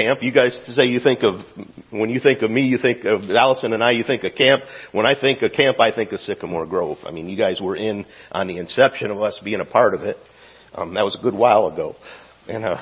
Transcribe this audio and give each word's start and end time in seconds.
camp. 0.00 0.22
You 0.22 0.32
guys 0.32 0.58
say 0.68 0.86
you 0.86 1.00
think 1.00 1.22
of, 1.22 1.40
when 1.90 2.10
you 2.10 2.20
think 2.20 2.42
of 2.42 2.50
me, 2.50 2.62
you 2.62 2.78
think 2.78 3.04
of 3.04 3.22
Allison 3.30 3.72
and 3.72 3.82
I, 3.82 3.92
you 3.92 4.04
think 4.04 4.24
of 4.24 4.34
camp. 4.34 4.62
When 4.92 5.06
I 5.06 5.18
think 5.18 5.42
of 5.42 5.52
camp, 5.52 5.80
I 5.80 5.94
think 5.94 6.12
of 6.12 6.20
Sycamore 6.20 6.66
Grove. 6.66 6.98
I 7.04 7.10
mean, 7.10 7.28
you 7.28 7.36
guys 7.36 7.60
were 7.60 7.76
in 7.76 8.06
on 8.32 8.46
the 8.46 8.58
inception 8.58 9.10
of 9.10 9.20
us 9.20 9.38
being 9.44 9.60
a 9.60 9.64
part 9.64 9.94
of 9.94 10.02
it. 10.02 10.16
Um, 10.74 10.94
that 10.94 11.04
was 11.04 11.16
a 11.18 11.22
good 11.22 11.34
while 11.34 11.66
ago. 11.66 11.96
And, 12.48 12.64
uh, 12.64 12.80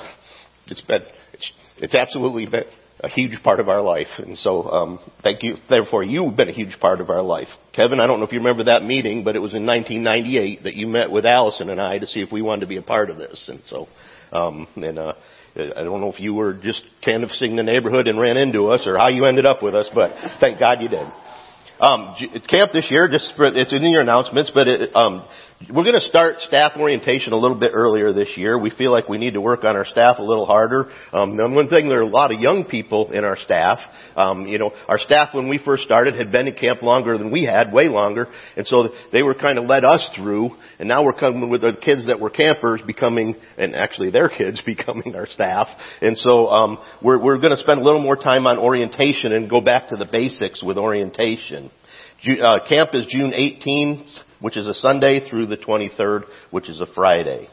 it's 0.67 0.81
been, 0.81 1.01
it's, 1.33 1.51
it's 1.77 1.95
absolutely 1.95 2.45
been 2.45 2.65
a 3.01 3.09
huge 3.09 3.41
part 3.43 3.59
of 3.59 3.69
our 3.69 3.81
life. 3.81 4.07
And 4.17 4.37
so, 4.37 4.69
um, 4.69 4.99
thank 5.23 5.41
you. 5.43 5.55
Therefore, 5.69 6.03
you've 6.03 6.35
been 6.35 6.49
a 6.49 6.53
huge 6.53 6.79
part 6.79 7.01
of 7.01 7.09
our 7.09 7.21
life. 7.21 7.47
Kevin, 7.73 7.99
I 7.99 8.07
don't 8.07 8.19
know 8.19 8.25
if 8.25 8.31
you 8.31 8.39
remember 8.39 8.65
that 8.65 8.83
meeting, 8.83 9.23
but 9.23 9.35
it 9.35 9.39
was 9.39 9.53
in 9.53 9.65
1998 9.65 10.63
that 10.63 10.75
you 10.75 10.87
met 10.87 11.11
with 11.11 11.25
Allison 11.25 11.69
and 11.69 11.81
I 11.81 11.99
to 11.99 12.07
see 12.07 12.21
if 12.21 12.31
we 12.31 12.41
wanted 12.41 12.61
to 12.61 12.67
be 12.67 12.77
a 12.77 12.81
part 12.81 13.09
of 13.09 13.17
this. 13.17 13.49
And 13.49 13.61
so, 13.67 13.87
um, 14.31 14.67
and, 14.75 14.99
uh, 14.99 15.13
I 15.55 15.83
don't 15.83 16.01
know 16.01 16.11
if 16.11 16.19
you 16.19 16.33
were 16.33 16.53
just 16.53 16.81
canvassing 17.03 17.55
the 17.55 17.63
neighborhood 17.63 18.07
and 18.07 18.19
ran 18.19 18.37
into 18.37 18.67
us 18.67 18.85
or 18.85 18.97
how 18.97 19.07
you 19.07 19.25
ended 19.25 19.45
up 19.45 19.63
with 19.63 19.75
us, 19.75 19.89
but 19.93 20.11
thank 20.39 20.59
God 20.59 20.81
you 20.81 20.89
did. 20.89 21.07
Um, 21.81 22.15
camp 22.49 22.71
this 22.73 22.87
year, 22.89 23.07
just 23.07 23.33
for, 23.37 23.45
it's 23.45 23.71
in 23.71 23.83
your 23.83 24.01
announcements, 24.01 24.51
but 24.53 24.67
it, 24.67 24.95
um, 24.95 25.25
we're 25.67 25.83
going 25.83 25.99
to 25.99 26.07
start 26.07 26.39
staff 26.39 26.71
orientation 26.77 27.33
a 27.33 27.35
little 27.35 27.59
bit 27.59 27.71
earlier 27.73 28.13
this 28.13 28.37
year. 28.37 28.57
We 28.57 28.69
feel 28.69 28.91
like 28.93 29.09
we 29.09 29.17
need 29.17 29.33
to 29.33 29.41
work 29.41 29.65
on 29.65 29.75
our 29.75 29.83
staff 29.83 30.15
a 30.17 30.23
little 30.23 30.45
harder. 30.45 30.89
Um, 31.11 31.37
and 31.37 31.53
one 31.53 31.67
thing, 31.67 31.89
there 31.89 31.99
are 31.99 32.03
a 32.03 32.07
lot 32.07 32.33
of 32.33 32.39
young 32.39 32.63
people 32.63 33.11
in 33.11 33.25
our 33.25 33.35
staff. 33.35 33.79
Um, 34.15 34.47
you 34.47 34.57
know, 34.57 34.71
our 34.87 34.97
staff 34.97 35.29
when 35.33 35.49
we 35.49 35.59
first 35.63 35.83
started 35.83 36.15
had 36.15 36.31
been 36.31 36.47
in 36.47 36.55
camp 36.55 36.81
longer 36.81 37.17
than 37.17 37.29
we 37.29 37.43
had, 37.43 37.73
way 37.73 37.89
longer, 37.89 38.27
and 38.55 38.65
so 38.67 38.87
they 39.11 39.21
were 39.21 39.35
kind 39.35 39.59
of 39.59 39.65
led 39.65 39.83
us 39.83 40.07
through. 40.15 40.51
And 40.79 40.87
now 40.87 41.03
we're 41.03 41.13
coming 41.13 41.49
with 41.49 41.61
the 41.61 41.77
kids 41.83 42.07
that 42.07 42.21
were 42.21 42.29
campers 42.29 42.81
becoming, 42.87 43.35
and 43.57 43.75
actually 43.75 44.11
their 44.11 44.29
kids 44.29 44.61
becoming 44.65 45.13
our 45.15 45.27
staff. 45.27 45.67
And 46.01 46.17
so 46.17 46.47
um, 46.47 46.77
we're 47.03 47.21
we're 47.21 47.37
going 47.37 47.51
to 47.51 47.57
spend 47.57 47.81
a 47.81 47.83
little 47.83 48.01
more 48.01 48.15
time 48.15 48.47
on 48.47 48.57
orientation 48.59 49.33
and 49.33 49.49
go 49.49 49.59
back 49.59 49.89
to 49.89 49.97
the 49.97 50.07
basics 50.09 50.63
with 50.63 50.77
orientation. 50.77 51.69
Uh, 52.25 52.59
camp 52.67 52.91
is 52.93 53.05
June 53.07 53.31
18th 53.31 54.23
which 54.41 54.57
is 54.57 54.67
a 54.67 54.73
Sunday, 54.73 55.29
through 55.29 55.47
the 55.47 55.57
23rd, 55.57 56.23
which 56.51 56.69
is 56.69 56.79
a 56.79 56.85
Friday. 56.93 57.49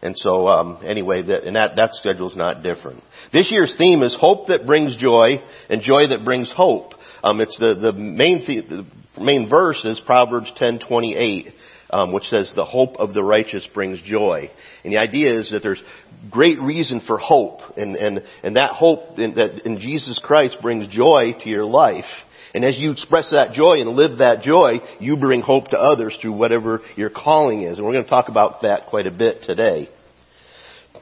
And 0.00 0.16
so, 0.16 0.46
um, 0.46 0.78
anyway, 0.84 1.22
that, 1.22 1.44
and 1.44 1.56
that, 1.56 1.76
that 1.76 1.90
schedule's 1.94 2.36
not 2.36 2.62
different. 2.62 3.02
This 3.32 3.50
year's 3.50 3.74
theme 3.76 4.02
is 4.02 4.16
hope 4.18 4.46
that 4.48 4.66
brings 4.66 4.96
joy 4.96 5.42
and 5.68 5.82
joy 5.82 6.08
that 6.08 6.24
brings 6.24 6.52
hope. 6.54 6.92
Um, 7.22 7.40
it's 7.40 7.56
the, 7.58 7.74
the 7.74 7.92
main, 7.92 8.44
the, 8.46 8.84
the 9.16 9.20
main 9.20 9.48
verse 9.48 9.84
is 9.84 10.00
Proverbs 10.06 10.52
10:28, 10.60 11.52
um, 11.90 12.12
which 12.12 12.24
says, 12.24 12.52
"The 12.54 12.64
hope 12.64 12.96
of 12.98 13.12
the 13.12 13.24
righteous 13.24 13.66
brings 13.74 14.00
joy." 14.02 14.50
And 14.84 14.92
the 14.92 14.98
idea 14.98 15.38
is 15.40 15.50
that 15.50 15.64
there's 15.64 15.82
great 16.30 16.60
reason 16.60 17.00
for 17.04 17.18
hope, 17.18 17.60
and 17.76 17.96
and 17.96 18.22
and 18.44 18.56
that 18.56 18.72
hope 18.72 19.18
in, 19.18 19.34
that 19.34 19.66
in 19.66 19.80
Jesus 19.80 20.20
Christ 20.22 20.58
brings 20.62 20.86
joy 20.88 21.34
to 21.42 21.48
your 21.48 21.64
life. 21.64 22.04
And 22.54 22.64
as 22.64 22.76
you 22.76 22.90
express 22.90 23.30
that 23.30 23.52
joy 23.52 23.80
and 23.80 23.90
live 23.90 24.18
that 24.18 24.42
joy, 24.42 24.80
you 25.00 25.16
bring 25.16 25.40
hope 25.40 25.68
to 25.68 25.78
others 25.78 26.16
through 26.20 26.32
whatever 26.32 26.80
your 26.96 27.10
calling 27.10 27.62
is. 27.62 27.78
And 27.78 27.86
we're 27.86 27.92
going 27.92 28.04
to 28.04 28.10
talk 28.10 28.28
about 28.28 28.62
that 28.62 28.86
quite 28.88 29.06
a 29.06 29.10
bit 29.10 29.42
today. 29.42 29.88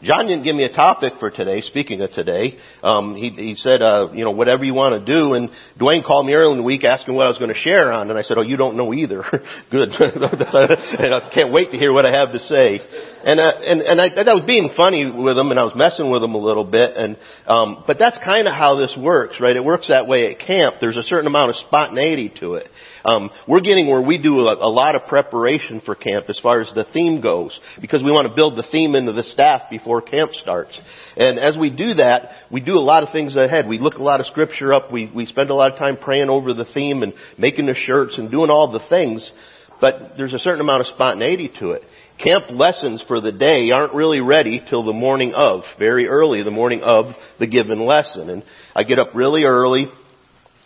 John 0.02 0.26
didn't 0.26 0.44
give 0.44 0.54
me 0.54 0.64
a 0.64 0.72
topic 0.72 1.14
for 1.18 1.30
today. 1.30 1.62
Speaking 1.62 2.00
of 2.02 2.12
today, 2.12 2.58
um, 2.82 3.14
he, 3.14 3.30
he 3.30 3.54
said, 3.56 3.80
uh, 3.80 4.08
you 4.12 4.24
know, 4.24 4.30
whatever 4.30 4.64
you 4.64 4.74
want 4.74 4.94
to 4.94 5.12
do. 5.12 5.34
And 5.34 5.50
Dwayne 5.80 6.04
called 6.04 6.26
me 6.26 6.34
early 6.34 6.52
in 6.52 6.58
the 6.58 6.64
week 6.64 6.84
asking 6.84 7.14
what 7.14 7.26
I 7.26 7.28
was 7.28 7.38
going 7.38 7.52
to 7.52 7.58
share 7.58 7.92
on, 7.92 8.10
and 8.10 8.18
I 8.18 8.22
said, 8.22 8.36
oh, 8.38 8.42
you 8.42 8.56
don't 8.56 8.76
know 8.76 8.92
either. 8.92 9.22
Good. 9.70 9.88
and 9.98 11.14
I 11.14 11.30
can't 11.34 11.52
wait 11.52 11.70
to 11.70 11.78
hear 11.78 11.92
what 11.92 12.04
I 12.04 12.12
have 12.12 12.32
to 12.32 12.38
say. 12.38 12.80
And 13.26 13.40
uh, 13.40 13.52
and 13.58 13.80
and 13.80 14.00
I, 14.00 14.06
I 14.06 14.34
was 14.34 14.44
being 14.46 14.70
funny 14.76 15.10
with 15.10 15.36
him, 15.36 15.50
and 15.50 15.58
I 15.58 15.64
was 15.64 15.74
messing 15.74 16.12
with 16.12 16.22
him 16.22 16.34
a 16.34 16.38
little 16.38 16.62
bit. 16.64 16.96
And 16.96 17.18
um, 17.48 17.82
but 17.84 17.98
that's 17.98 18.16
kind 18.24 18.46
of 18.46 18.54
how 18.54 18.76
this 18.76 18.96
works, 18.96 19.40
right? 19.40 19.56
It 19.56 19.64
works 19.64 19.88
that 19.88 20.06
way 20.06 20.30
at 20.30 20.38
camp. 20.38 20.76
There's 20.80 20.96
a 20.96 21.02
certain 21.02 21.26
amount 21.26 21.50
of 21.50 21.56
spontaneity 21.56 22.32
to 22.38 22.54
it. 22.54 22.68
Um, 23.04 23.30
we're 23.48 23.62
getting 23.62 23.88
where 23.88 24.00
we 24.00 24.22
do 24.22 24.46
a, 24.46 24.54
a 24.54 24.70
lot 24.70 24.94
of 24.94 25.08
preparation 25.08 25.82
for 25.84 25.96
camp 25.96 26.26
as 26.28 26.38
far 26.38 26.60
as 26.60 26.70
the 26.72 26.84
theme 26.92 27.20
goes, 27.20 27.58
because 27.80 28.00
we 28.00 28.12
want 28.12 28.28
to 28.28 28.34
build 28.34 28.56
the 28.56 28.66
theme 28.70 28.94
into 28.94 29.12
the 29.12 29.24
staff 29.24 29.62
before 29.70 30.02
camp 30.02 30.32
starts. 30.34 30.78
And 31.16 31.40
as 31.40 31.56
we 31.58 31.74
do 31.74 31.94
that, 31.94 32.30
we 32.52 32.60
do 32.60 32.74
a 32.74 32.86
lot 32.92 33.02
of 33.02 33.08
things 33.10 33.34
ahead. 33.34 33.66
We 33.66 33.80
look 33.80 33.94
a 33.94 34.04
lot 34.04 34.20
of 34.20 34.26
scripture 34.26 34.72
up. 34.72 34.92
We 34.92 35.10
we 35.12 35.26
spend 35.26 35.50
a 35.50 35.54
lot 35.54 35.72
of 35.72 35.78
time 35.80 35.96
praying 35.96 36.30
over 36.30 36.54
the 36.54 36.66
theme 36.72 37.02
and 37.02 37.12
making 37.36 37.66
the 37.66 37.74
shirts 37.74 38.18
and 38.18 38.30
doing 38.30 38.50
all 38.50 38.70
the 38.70 38.86
things. 38.88 39.32
But 39.80 40.12
there's 40.16 40.32
a 40.32 40.38
certain 40.38 40.60
amount 40.60 40.82
of 40.82 40.86
spontaneity 40.86 41.52
to 41.58 41.72
it. 41.72 41.82
Camp 42.22 42.46
lessons 42.50 43.04
for 43.06 43.20
the 43.20 43.32
day 43.32 43.70
aren't 43.74 43.94
really 43.94 44.20
ready 44.20 44.62
till 44.70 44.84
the 44.84 44.92
morning 44.92 45.34
of, 45.34 45.62
very 45.78 46.08
early, 46.08 46.42
the 46.42 46.50
morning 46.50 46.82
of 46.82 47.06
the 47.38 47.46
given 47.46 47.84
lesson. 47.84 48.30
And 48.30 48.42
I 48.74 48.84
get 48.84 48.98
up 48.98 49.08
really 49.14 49.44
early, 49.44 49.86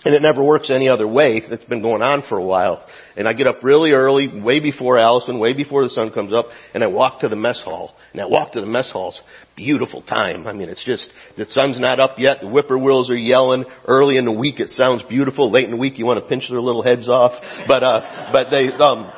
and 0.04 0.14
it 0.14 0.22
never 0.22 0.42
works 0.44 0.70
any 0.72 0.88
other 0.88 1.08
way. 1.08 1.42
It's 1.44 1.64
been 1.64 1.82
going 1.82 2.02
on 2.02 2.22
for 2.28 2.38
a 2.38 2.44
while. 2.44 2.86
And 3.16 3.26
I 3.26 3.32
get 3.32 3.48
up 3.48 3.64
really 3.64 3.90
early, 3.90 4.40
way 4.40 4.60
before 4.60 4.96
Allison, 4.96 5.40
way 5.40 5.52
before 5.52 5.82
the 5.82 5.90
sun 5.90 6.12
comes 6.12 6.32
up, 6.32 6.46
and 6.72 6.84
I 6.84 6.86
walk 6.86 7.20
to 7.20 7.28
the 7.28 7.36
mess 7.36 7.60
hall. 7.62 7.94
And 8.12 8.22
I 8.22 8.26
walk 8.26 8.52
to 8.52 8.60
the 8.60 8.66
mess 8.66 8.88
hall's 8.92 9.20
beautiful 9.56 10.02
time. 10.02 10.46
I 10.46 10.52
mean, 10.52 10.68
it's 10.68 10.84
just, 10.84 11.06
the 11.36 11.46
sun's 11.46 11.78
not 11.78 12.00
up 12.00 12.18
yet, 12.18 12.38
the 12.40 12.46
whippoorwills 12.46 13.10
are 13.10 13.14
yelling. 13.14 13.64
Early 13.86 14.16
in 14.16 14.24
the 14.24 14.32
week 14.32 14.60
it 14.60 14.70
sounds 14.70 15.02
beautiful. 15.08 15.50
Late 15.50 15.64
in 15.64 15.72
the 15.72 15.76
week 15.76 15.98
you 15.98 16.06
want 16.06 16.22
to 16.22 16.28
pinch 16.28 16.44
their 16.48 16.60
little 16.60 16.82
heads 16.82 17.08
off. 17.08 17.32
But, 17.66 17.82
uh, 17.82 18.30
but 18.32 18.48
they, 18.50 18.68
um, 18.68 19.12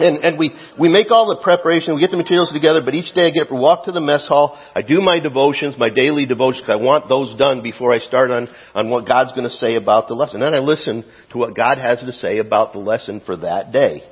and, 0.00 0.24
and 0.24 0.38
we, 0.38 0.54
we 0.78 0.88
make 0.88 1.10
all 1.10 1.28
the 1.28 1.42
preparation, 1.42 1.94
we 1.94 2.00
get 2.00 2.10
the 2.10 2.16
materials 2.16 2.50
together, 2.52 2.80
but 2.84 2.94
each 2.94 3.14
day 3.14 3.26
I 3.26 3.30
get 3.30 3.42
up 3.46 3.50
and 3.50 3.60
walk 3.60 3.84
to 3.84 3.92
the 3.92 4.00
mess 4.00 4.26
hall. 4.26 4.58
I 4.74 4.82
do 4.82 5.00
my 5.00 5.20
devotions, 5.20 5.76
my 5.78 5.90
daily 5.90 6.26
devotions, 6.26 6.62
because 6.62 6.80
I 6.80 6.82
want 6.82 7.08
those 7.08 7.36
done 7.38 7.62
before 7.62 7.92
I 7.92 7.98
start 7.98 8.30
on, 8.30 8.48
on 8.74 8.90
what 8.90 9.06
God's 9.06 9.32
going 9.32 9.48
to 9.48 9.54
say 9.56 9.76
about 9.76 10.08
the 10.08 10.14
lesson. 10.14 10.42
And 10.42 10.54
then 10.54 10.60
I 10.60 10.64
listen 10.64 11.04
to 11.32 11.38
what 11.38 11.54
God 11.54 11.78
has 11.78 12.00
to 12.00 12.12
say 12.12 12.38
about 12.38 12.72
the 12.72 12.78
lesson 12.78 13.20
for 13.24 13.36
that 13.36 13.72
day. 13.72 14.02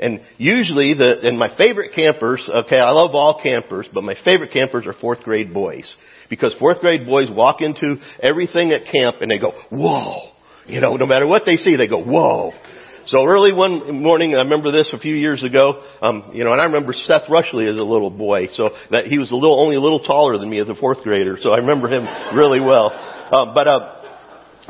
And 0.00 0.20
usually 0.36 0.94
the, 0.94 1.26
and 1.26 1.38
my 1.38 1.56
favorite 1.56 1.92
campers, 1.94 2.42
okay, 2.48 2.78
I 2.78 2.90
love 2.90 3.14
all 3.14 3.40
campers, 3.42 3.86
but 3.92 4.04
my 4.04 4.14
favorite 4.24 4.52
campers 4.52 4.86
are 4.86 4.92
fourth 4.92 5.22
grade 5.22 5.52
boys. 5.52 5.92
Because 6.30 6.54
fourth 6.58 6.80
grade 6.80 7.06
boys 7.06 7.28
walk 7.30 7.60
into 7.60 7.96
everything 8.22 8.70
at 8.70 8.90
camp 8.92 9.16
and 9.20 9.30
they 9.30 9.38
go, 9.38 9.52
whoa! 9.70 10.30
You 10.66 10.80
know, 10.80 10.96
no 10.96 11.06
matter 11.06 11.26
what 11.26 11.42
they 11.46 11.56
see, 11.56 11.76
they 11.76 11.88
go, 11.88 12.02
whoa! 12.04 12.52
So 13.08 13.24
early 13.24 13.54
one 13.54 14.02
morning, 14.02 14.34
I 14.34 14.42
remember 14.42 14.70
this 14.70 14.90
a 14.92 14.98
few 14.98 15.14
years 15.14 15.42
ago, 15.42 15.82
um, 16.02 16.30
you 16.34 16.44
know, 16.44 16.52
and 16.52 16.60
I 16.60 16.64
remember 16.66 16.92
Seth 16.92 17.22
Rushley 17.30 17.66
as 17.66 17.78
a 17.78 17.82
little 17.82 18.10
boy, 18.10 18.48
so 18.52 18.68
that 18.90 19.06
he 19.06 19.18
was 19.18 19.30
a 19.30 19.34
little, 19.34 19.58
only 19.58 19.76
a 19.76 19.80
little 19.80 20.00
taller 20.00 20.36
than 20.36 20.50
me 20.50 20.58
as 20.58 20.68
a 20.68 20.74
fourth 20.74 21.02
grader, 21.02 21.38
so 21.40 21.52
I 21.52 21.56
remember 21.56 21.88
him 21.88 22.06
really 22.36 22.60
well. 22.60 22.92
Uh, 22.92 23.54
but, 23.54 23.66
uh, 23.66 24.02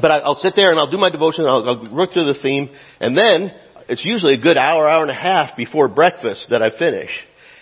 but 0.01 0.13
I, 0.13 0.19
I'll 0.19 0.37
sit 0.37 0.53
there 0.55 0.71
and 0.71 0.79
I'll 0.79 0.91
do 0.91 0.99
my 0.99 1.11
devotion, 1.11 1.47
I'll, 1.47 1.69
I'll 1.69 1.93
work 1.93 2.13
through 2.13 2.33
the 2.33 2.39
theme, 2.41 2.69
and 3.01 3.19
then 3.19 3.53
it's 3.89 4.05
usually 4.05 4.35
a 4.35 4.41
good 4.41 4.57
hour, 4.57 4.89
hour 4.89 5.03
and 5.03 5.11
a 5.11 5.21
half 5.21 5.57
before 5.57 5.89
breakfast 5.89 6.47
that 6.51 6.63
I 6.63 6.71
finish. 6.79 7.11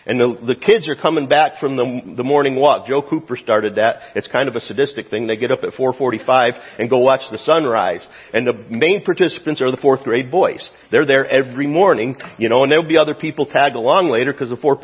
And 0.07 0.21
the, 0.21 0.47
the 0.47 0.55
kids 0.55 0.89
are 0.89 0.95
coming 0.95 1.29
back 1.29 1.59
from 1.59 1.77
the, 1.77 2.15
the 2.17 2.23
morning 2.23 2.55
walk. 2.55 2.87
Joe 2.87 3.03
Cooper 3.03 3.37
started 3.37 3.75
that. 3.75 3.97
It's 4.15 4.29
kind 4.29 4.49
of 4.49 4.55
a 4.55 4.61
sadistic 4.61 5.09
thing. 5.09 5.27
They 5.27 5.37
get 5.37 5.51
up 5.51 5.65
at 5.65 5.73
4:45 5.73 6.53
and 6.79 6.89
go 6.89 6.99
watch 6.99 7.23
the 7.33 7.39
sunrise. 7.39 8.07
And 8.33 8.47
the 8.47 8.53
main 8.71 9.05
participants 9.05 9.61
are 9.61 9.71
the 9.71 9.77
fourth 9.77 10.05
grade 10.05 10.31
boys. 10.31 10.71
They're 10.93 11.07
there 11.07 11.29
every 11.29 11.67
morning, 11.67 12.17
you 12.39 12.49
know, 12.49 12.63
and 12.63 12.71
there'll 12.71 12.87
be 12.87 12.99
other 12.99 13.15
people 13.15 13.47
tag 13.47 13.75
along 13.75 14.09
later 14.09 14.33
because 14.33 14.51
the 14.51 14.57
fourth 14.57 14.79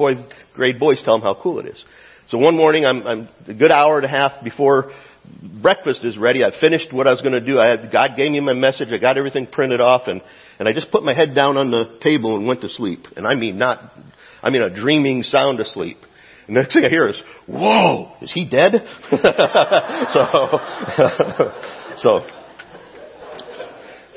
grade 0.55 0.81
boys 0.81 1.01
tell 1.05 1.15
them 1.15 1.23
how 1.23 1.39
cool 1.41 1.61
it 1.61 1.67
is. 1.67 1.85
So 2.29 2.39
one 2.39 2.57
morning, 2.57 2.85
I'm, 2.85 3.07
I'm 3.07 3.29
a 3.47 3.55
good 3.55 3.71
hour 3.71 3.97
and 3.97 4.05
a 4.05 4.09
half 4.09 4.43
before 4.43 4.91
breakfast 5.61 6.05
is 6.05 6.17
ready. 6.19 6.45
I 6.45 6.51
finished 6.61 6.93
what 6.93 7.07
I 7.07 7.13
was 7.13 7.21
going 7.21 7.33
to 7.33 7.45
do. 7.45 7.59
I 7.59 7.67
had, 7.67 7.93
God 7.93 8.13
gave 8.17 8.33
me 8.33 8.41
my 8.41 8.55
message. 8.55 8.89
I 8.91 8.99
got 8.99 9.19
everything 9.19 9.47
printed 9.47 9.81
off, 9.81 10.03
and 10.07 10.23
and 10.59 10.69
I 10.69 10.73
just 10.73 10.91
put 10.91 11.03
my 11.03 11.15
head 11.15 11.35
down 11.35 11.57
on 11.57 11.71
the 11.71 11.99
table 12.03 12.37
and 12.37 12.47
went 12.47 12.61
to 12.63 12.69
sleep. 12.69 13.01
And 13.17 13.27
I 13.27 13.35
mean, 13.35 13.59
not 13.59 13.93
I 14.43 14.51
mean 14.51 14.63
a 14.63 14.71
dreaming 14.71 15.23
sound 15.23 15.61
asleep. 15.61 15.99
And 16.47 16.57
next 16.57 16.75
thing 16.75 16.85
I 16.85 16.89
hear 16.89 17.09
is, 17.09 17.23
whoa, 17.47 18.13
is 18.21 18.33
he 18.33 18.49
dead? 18.49 18.73
so, 19.11 20.59
so, 21.99 22.27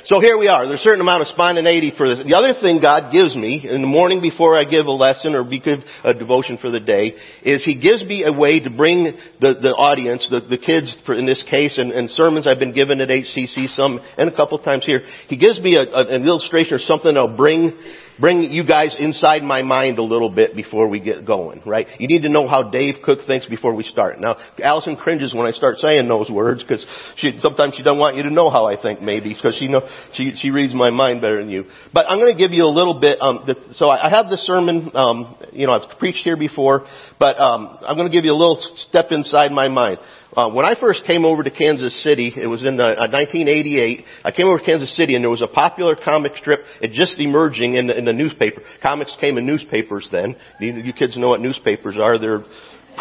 so 0.05 0.19
here 0.19 0.37
we 0.37 0.47
are. 0.47 0.67
There's 0.67 0.81
a 0.81 0.83
certain 0.83 1.01
amount 1.01 1.21
of 1.21 1.29
spontaneity 1.29 1.91
for 1.97 2.07
this. 2.07 2.25
The 2.25 2.37
other 2.37 2.59
thing 2.59 2.79
God 2.79 3.11
gives 3.11 3.35
me 3.35 3.67
in 3.67 3.81
the 3.81 3.87
morning 3.87 4.21
before 4.21 4.55
I 4.55 4.63
give 4.63 4.85
a 4.85 4.91
lesson 4.91 5.33
or 5.33 5.43
give 5.43 5.79
a 6.03 6.13
devotion 6.13 6.59
for 6.59 6.69
the 6.69 6.79
day 6.79 7.15
is 7.41 7.63
He 7.63 7.79
gives 7.79 8.03
me 8.03 8.23
a 8.23 8.31
way 8.31 8.59
to 8.59 8.69
bring 8.69 9.17
the, 9.41 9.53
the 9.61 9.73
audience, 9.73 10.27
the, 10.29 10.41
the 10.41 10.59
kids 10.59 10.95
for, 11.07 11.15
in 11.15 11.25
this 11.25 11.43
case, 11.49 11.77
and, 11.77 11.91
and 11.91 12.09
sermons 12.11 12.45
I've 12.45 12.59
been 12.59 12.73
given 12.73 13.01
at 13.01 13.09
HCC 13.09 13.69
some 13.75 13.99
and 14.17 14.29
a 14.29 14.35
couple 14.35 14.59
times 14.59 14.85
here. 14.85 15.01
He 15.27 15.37
gives 15.37 15.59
me 15.59 15.75
a, 15.75 15.81
a, 15.81 16.07
an 16.07 16.23
illustration 16.23 16.73
or 16.73 16.79
something 16.79 17.13
that'll 17.13 17.35
bring 17.35 17.75
bring 18.19 18.43
you 18.51 18.65
guys 18.65 18.95
inside 18.97 19.43
my 19.43 19.61
mind 19.61 19.97
a 19.97 20.03
little 20.03 20.29
bit 20.29 20.55
before 20.55 20.89
we 20.89 20.99
get 20.99 21.25
going, 21.25 21.61
right? 21.65 21.87
You 21.99 22.07
need 22.07 22.23
to 22.23 22.29
know 22.29 22.47
how 22.47 22.69
Dave 22.69 22.95
Cook 23.03 23.19
thinks 23.27 23.47
before 23.47 23.75
we 23.75 23.83
start. 23.83 24.19
Now, 24.19 24.37
Allison 24.61 24.95
cringes 24.95 25.33
when 25.33 25.45
I 25.45 25.51
start 25.51 25.77
saying 25.77 26.07
those 26.07 26.29
words 26.29 26.63
because 26.63 26.85
she, 27.17 27.37
sometimes 27.39 27.75
she 27.75 27.83
doesn't 27.83 27.99
want 27.99 28.15
you 28.15 28.23
to 28.23 28.29
know 28.29 28.49
how 28.49 28.65
I 28.65 28.81
think 28.81 29.01
maybe 29.01 29.33
because 29.33 29.55
she 29.57 29.67
know, 29.67 29.87
she, 30.13 30.33
she 30.37 30.49
reads 30.51 30.73
my 30.73 30.89
mind 30.89 31.21
better 31.21 31.39
than 31.39 31.49
you. 31.49 31.65
But 31.93 32.05
I'm 32.09 32.19
going 32.19 32.33
to 32.33 32.37
give 32.37 32.51
you 32.51 32.63
a 32.63 32.73
little 32.73 32.99
bit, 32.99 33.19
um, 33.21 33.43
the, 33.45 33.55
so 33.75 33.89
I 33.89 34.09
have 34.09 34.29
the 34.29 34.37
sermon, 34.37 34.91
um, 34.95 35.35
you 35.51 35.67
know, 35.67 35.73
I've 35.73 35.97
preached 35.97 36.23
here 36.23 36.37
before, 36.37 36.85
but, 37.19 37.39
um, 37.39 37.77
I'm 37.81 37.95
going 37.95 38.07
to 38.07 38.13
give 38.13 38.25
you 38.25 38.31
a 38.31 38.37
little 38.37 38.61
step 38.89 39.07
inside 39.11 39.51
my 39.51 39.67
mind. 39.67 39.99
Uh, 40.35 40.49
when 40.49 40.65
I 40.65 40.75
first 40.77 41.05
came 41.05 41.23
over 41.23 41.43
to 41.43 41.49
Kansas 41.49 42.03
City, 42.03 42.33
it 42.35 42.47
was 42.47 42.65
in 42.65 42.77
uh, 42.79 43.07
1988. 43.09 44.03
I 44.23 44.31
came 44.31 44.47
over 44.47 44.59
to 44.59 44.65
Kansas 44.65 44.93
City, 44.97 45.15
and 45.15 45.23
there 45.23 45.31
was 45.31 45.41
a 45.41 45.47
popular 45.47 45.95
comic 45.95 46.33
strip. 46.35 46.59
It 46.81 46.91
just 46.91 47.17
emerging 47.19 47.75
in 47.75 47.87
the, 47.87 47.97
in 47.97 48.03
the 48.03 48.11
newspaper. 48.11 48.61
Comics 48.81 49.15
came 49.21 49.37
in 49.37 49.45
newspapers 49.45 50.09
then. 50.11 50.35
You, 50.59 50.73
you 50.73 50.93
kids 50.93 51.15
know 51.15 51.29
what 51.29 51.39
newspapers 51.39 51.95
are. 52.01 52.19
They're 52.19 52.43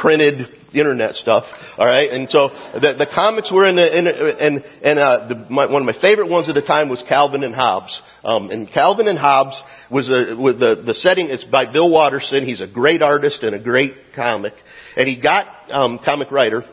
printed 0.00 0.46
internet 0.72 1.14
stuff. 1.14 1.42
All 1.76 1.86
right, 1.86 2.08
and 2.10 2.30
so 2.30 2.50
the, 2.74 2.94
the 2.98 3.06
comics 3.12 3.50
were 3.50 3.66
in 3.66 3.76
the 3.76 3.98
in, 3.98 4.06
and 4.06 4.64
and 4.82 4.98
uh, 4.98 5.28
the, 5.28 5.46
my, 5.50 5.66
one 5.66 5.82
of 5.82 5.86
my 5.86 6.00
favorite 6.00 6.28
ones 6.28 6.48
at 6.48 6.54
the 6.54 6.62
time 6.62 6.88
was 6.88 7.02
Calvin 7.08 7.42
and 7.42 7.54
Hobbes. 7.54 8.00
Um, 8.24 8.50
and 8.50 8.68
Calvin 8.68 9.08
and 9.08 9.18
Hobbes 9.18 9.60
was 9.90 10.08
a, 10.08 10.36
with 10.36 10.60
the 10.60 10.82
the 10.86 10.94
setting. 10.94 11.30
It's 11.30 11.44
by 11.44 11.72
Bill 11.72 11.90
Watterson. 11.90 12.44
He's 12.44 12.60
a 12.60 12.68
great 12.68 13.02
artist 13.02 13.42
and 13.42 13.56
a 13.56 13.60
great 13.60 13.94
comic, 14.14 14.54
and 14.96 15.08
he 15.08 15.20
got 15.20 15.46
um, 15.70 15.98
comic 16.04 16.30
writer 16.30 16.64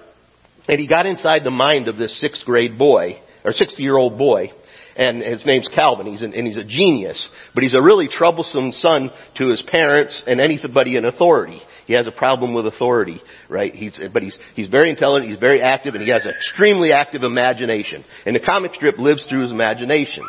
and 0.67 0.79
he 0.79 0.87
got 0.87 1.05
inside 1.05 1.43
the 1.43 1.51
mind 1.51 1.87
of 1.87 1.97
this 1.97 2.19
sixth 2.19 2.43
grade 2.45 2.77
boy, 2.77 3.21
or 3.43 3.51
60 3.51 3.81
year 3.81 3.97
old 3.97 4.17
boy, 4.17 4.51
and 4.95 5.21
his 5.21 5.45
name's 5.45 5.69
Calvin. 5.73 6.07
He's 6.07 6.21
an, 6.21 6.33
and 6.33 6.45
he's 6.45 6.57
a 6.57 6.63
genius, 6.63 7.29
but 7.53 7.63
he's 7.63 7.73
a 7.73 7.81
really 7.81 8.07
troublesome 8.07 8.71
son 8.73 9.11
to 9.37 9.47
his 9.47 9.63
parents 9.67 10.21
and 10.27 10.39
anybody 10.39 10.97
in 10.97 11.05
authority. 11.05 11.61
He 11.85 11.93
has 11.93 12.07
a 12.07 12.11
problem 12.11 12.53
with 12.53 12.67
authority, 12.67 13.21
right? 13.49 13.73
He's, 13.73 13.99
but 14.13 14.21
he's, 14.21 14.37
he's 14.55 14.69
very 14.69 14.89
intelligent, 14.89 15.31
he's 15.31 15.39
very 15.39 15.61
active, 15.61 15.95
and 15.95 16.03
he 16.03 16.11
has 16.11 16.25
an 16.25 16.31
extremely 16.31 16.91
active 16.91 17.23
imagination. 17.23 18.05
And 18.25 18.35
the 18.35 18.41
comic 18.41 18.73
strip 18.75 18.97
lives 18.97 19.25
through 19.27 19.41
his 19.41 19.51
imagination. 19.51 20.23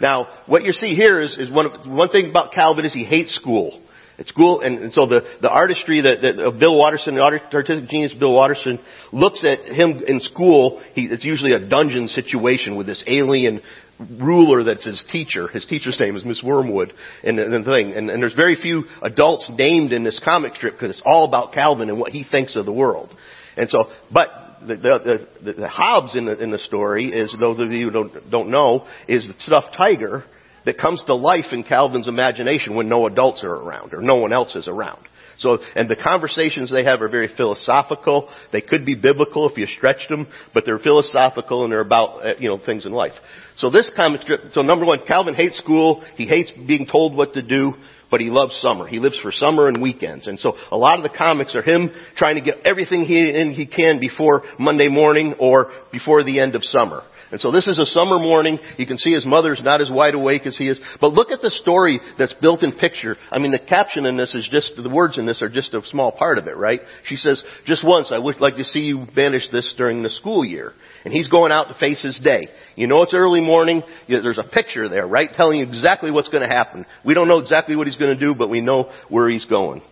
Now, 0.00 0.28
what 0.46 0.62
you 0.62 0.72
see 0.72 0.94
here 0.94 1.22
is, 1.22 1.36
is 1.38 1.50
one, 1.50 1.66
one 1.96 2.10
thing 2.10 2.28
about 2.28 2.52
Calvin 2.52 2.84
is 2.84 2.92
he 2.92 3.04
hates 3.04 3.34
school. 3.34 3.82
At 4.18 4.28
school, 4.28 4.62
and, 4.62 4.78
and 4.78 4.92
so 4.94 5.06
the, 5.06 5.20
the 5.42 5.50
artistry 5.50 6.00
that, 6.00 6.22
that 6.22 6.38
of 6.38 6.58
Bill 6.58 6.78
Watterson, 6.78 7.16
the 7.16 7.20
artistic 7.20 7.90
genius 7.90 8.14
Bill 8.14 8.32
Watterson, 8.32 8.78
looks 9.12 9.44
at 9.44 9.60
him 9.66 10.02
in 10.06 10.20
school. 10.20 10.82
He, 10.94 11.04
it's 11.04 11.22
usually 11.22 11.52
a 11.52 11.68
dungeon 11.68 12.08
situation 12.08 12.76
with 12.76 12.86
this 12.86 13.04
alien 13.06 13.60
ruler 13.98 14.64
that's 14.64 14.86
his 14.86 15.04
teacher. 15.12 15.48
His 15.48 15.66
teacher's 15.66 15.98
name 16.00 16.16
is 16.16 16.24
Miss 16.24 16.42
Wormwood, 16.42 16.94
and, 17.24 17.38
and 17.38 17.64
the 17.64 17.70
thing. 17.70 17.92
And, 17.92 18.08
and 18.08 18.22
there's 18.22 18.34
very 18.34 18.56
few 18.56 18.84
adults 19.02 19.50
named 19.50 19.92
in 19.92 20.02
this 20.02 20.18
comic 20.24 20.54
strip 20.54 20.74
because 20.74 20.90
it's 20.96 21.02
all 21.04 21.28
about 21.28 21.52
Calvin 21.52 21.90
and 21.90 22.00
what 22.00 22.12
he 22.12 22.24
thinks 22.24 22.56
of 22.56 22.64
the 22.64 22.72
world. 22.72 23.14
And 23.58 23.68
so, 23.68 23.90
but 24.10 24.28
the, 24.66 24.76
the, 24.76 25.28
the, 25.44 25.52
the 25.52 25.68
Hobbes 25.68 26.16
in 26.16 26.24
the, 26.24 26.42
in 26.42 26.50
the 26.50 26.58
story 26.58 27.06
is, 27.06 27.34
those 27.38 27.58
of 27.58 27.70
you 27.72 27.86
who 27.86 27.90
don't, 27.90 28.30
don't 28.30 28.50
know, 28.50 28.86
is 29.08 29.28
the 29.28 29.34
stuffed 29.40 29.76
tiger 29.76 30.24
that 30.66 30.78
comes 30.78 31.02
to 31.06 31.14
life 31.14 31.52
in 31.52 31.62
Calvin's 31.62 32.08
imagination 32.08 32.74
when 32.74 32.88
no 32.88 33.06
adults 33.06 33.42
are 33.42 33.54
around 33.54 33.94
or 33.94 34.02
no 34.02 34.16
one 34.16 34.32
else 34.32 34.54
is 34.54 34.68
around. 34.68 35.06
So, 35.38 35.58
and 35.74 35.88
the 35.88 35.96
conversations 35.96 36.70
they 36.70 36.84
have 36.84 37.02
are 37.02 37.08
very 37.08 37.28
philosophical. 37.36 38.30
They 38.52 38.62
could 38.62 38.86
be 38.86 38.94
biblical 38.94 39.48
if 39.48 39.58
you 39.58 39.66
stretched 39.66 40.08
them, 40.08 40.26
but 40.54 40.64
they're 40.64 40.78
philosophical 40.78 41.62
and 41.62 41.72
they're 41.72 41.80
about, 41.80 42.26
uh, 42.26 42.34
you 42.38 42.48
know, 42.48 42.58
things 42.58 42.86
in 42.86 42.92
life. 42.92 43.12
So 43.58 43.70
this 43.70 43.90
comic 43.94 44.22
strip, 44.22 44.40
so 44.52 44.62
number 44.62 44.86
one, 44.86 45.00
Calvin 45.06 45.34
hates 45.34 45.58
school. 45.58 46.04
He 46.16 46.26
hates 46.26 46.50
being 46.66 46.86
told 46.86 47.14
what 47.14 47.34
to 47.34 47.42
do, 47.42 47.74
but 48.10 48.20
he 48.20 48.30
loves 48.30 48.58
summer. 48.60 48.86
He 48.86 48.98
lives 48.98 49.18
for 49.20 49.30
summer 49.30 49.68
and 49.68 49.82
weekends. 49.82 50.26
And 50.26 50.38
so 50.38 50.54
a 50.70 50.76
lot 50.76 50.98
of 50.98 51.02
the 51.02 51.16
comics 51.16 51.54
are 51.54 51.62
him 51.62 51.90
trying 52.16 52.36
to 52.36 52.42
get 52.42 52.64
everything 52.64 53.02
he, 53.02 53.30
in 53.30 53.52
he 53.52 53.66
can 53.66 54.00
before 54.00 54.42
Monday 54.58 54.88
morning 54.88 55.34
or 55.38 55.70
before 55.92 56.24
the 56.24 56.40
end 56.40 56.54
of 56.54 56.64
summer. 56.64 57.02
And 57.32 57.40
so 57.40 57.50
this 57.50 57.66
is 57.66 57.78
a 57.78 57.86
summer 57.86 58.18
morning. 58.18 58.58
You 58.76 58.86
can 58.86 58.98
see 58.98 59.12
his 59.12 59.26
mother's 59.26 59.60
not 59.62 59.80
as 59.80 59.90
wide 59.90 60.14
awake 60.14 60.46
as 60.46 60.56
he 60.56 60.68
is. 60.68 60.80
But 61.00 61.12
look 61.12 61.30
at 61.30 61.40
the 61.40 61.50
story 61.50 62.00
that's 62.18 62.34
built 62.34 62.62
in 62.62 62.72
picture. 62.72 63.16
I 63.32 63.38
mean, 63.38 63.50
the 63.50 63.58
caption 63.58 64.06
in 64.06 64.16
this 64.16 64.34
is 64.34 64.48
just, 64.50 64.72
the 64.80 64.88
words 64.88 65.18
in 65.18 65.26
this 65.26 65.42
are 65.42 65.48
just 65.48 65.74
a 65.74 65.82
small 65.90 66.12
part 66.12 66.38
of 66.38 66.46
it, 66.46 66.56
right? 66.56 66.80
She 67.06 67.16
says, 67.16 67.42
just 67.64 67.84
once, 67.84 68.12
I 68.12 68.18
would 68.18 68.40
like 68.40 68.56
to 68.56 68.64
see 68.64 68.80
you 68.80 69.06
banish 69.14 69.48
this 69.50 69.74
during 69.76 70.02
the 70.02 70.10
school 70.10 70.44
year. 70.44 70.72
And 71.04 71.12
he's 71.12 71.28
going 71.28 71.52
out 71.52 71.64
to 71.64 71.78
face 71.78 72.02
his 72.02 72.18
day. 72.20 72.48
You 72.76 72.86
know 72.86 73.02
it's 73.02 73.14
early 73.14 73.40
morning. 73.40 73.82
There's 74.08 74.38
a 74.38 74.48
picture 74.48 74.88
there, 74.88 75.06
right? 75.06 75.30
Telling 75.32 75.58
you 75.58 75.66
exactly 75.66 76.10
what's 76.10 76.28
going 76.28 76.48
to 76.48 76.54
happen. 76.54 76.86
We 77.04 77.14
don't 77.14 77.28
know 77.28 77.38
exactly 77.38 77.74
what 77.74 77.86
he's 77.86 77.96
going 77.96 78.16
to 78.16 78.24
do, 78.24 78.34
but 78.34 78.50
we 78.50 78.60
know 78.60 78.92
where 79.08 79.28
he's 79.28 79.44
going. 79.46 79.82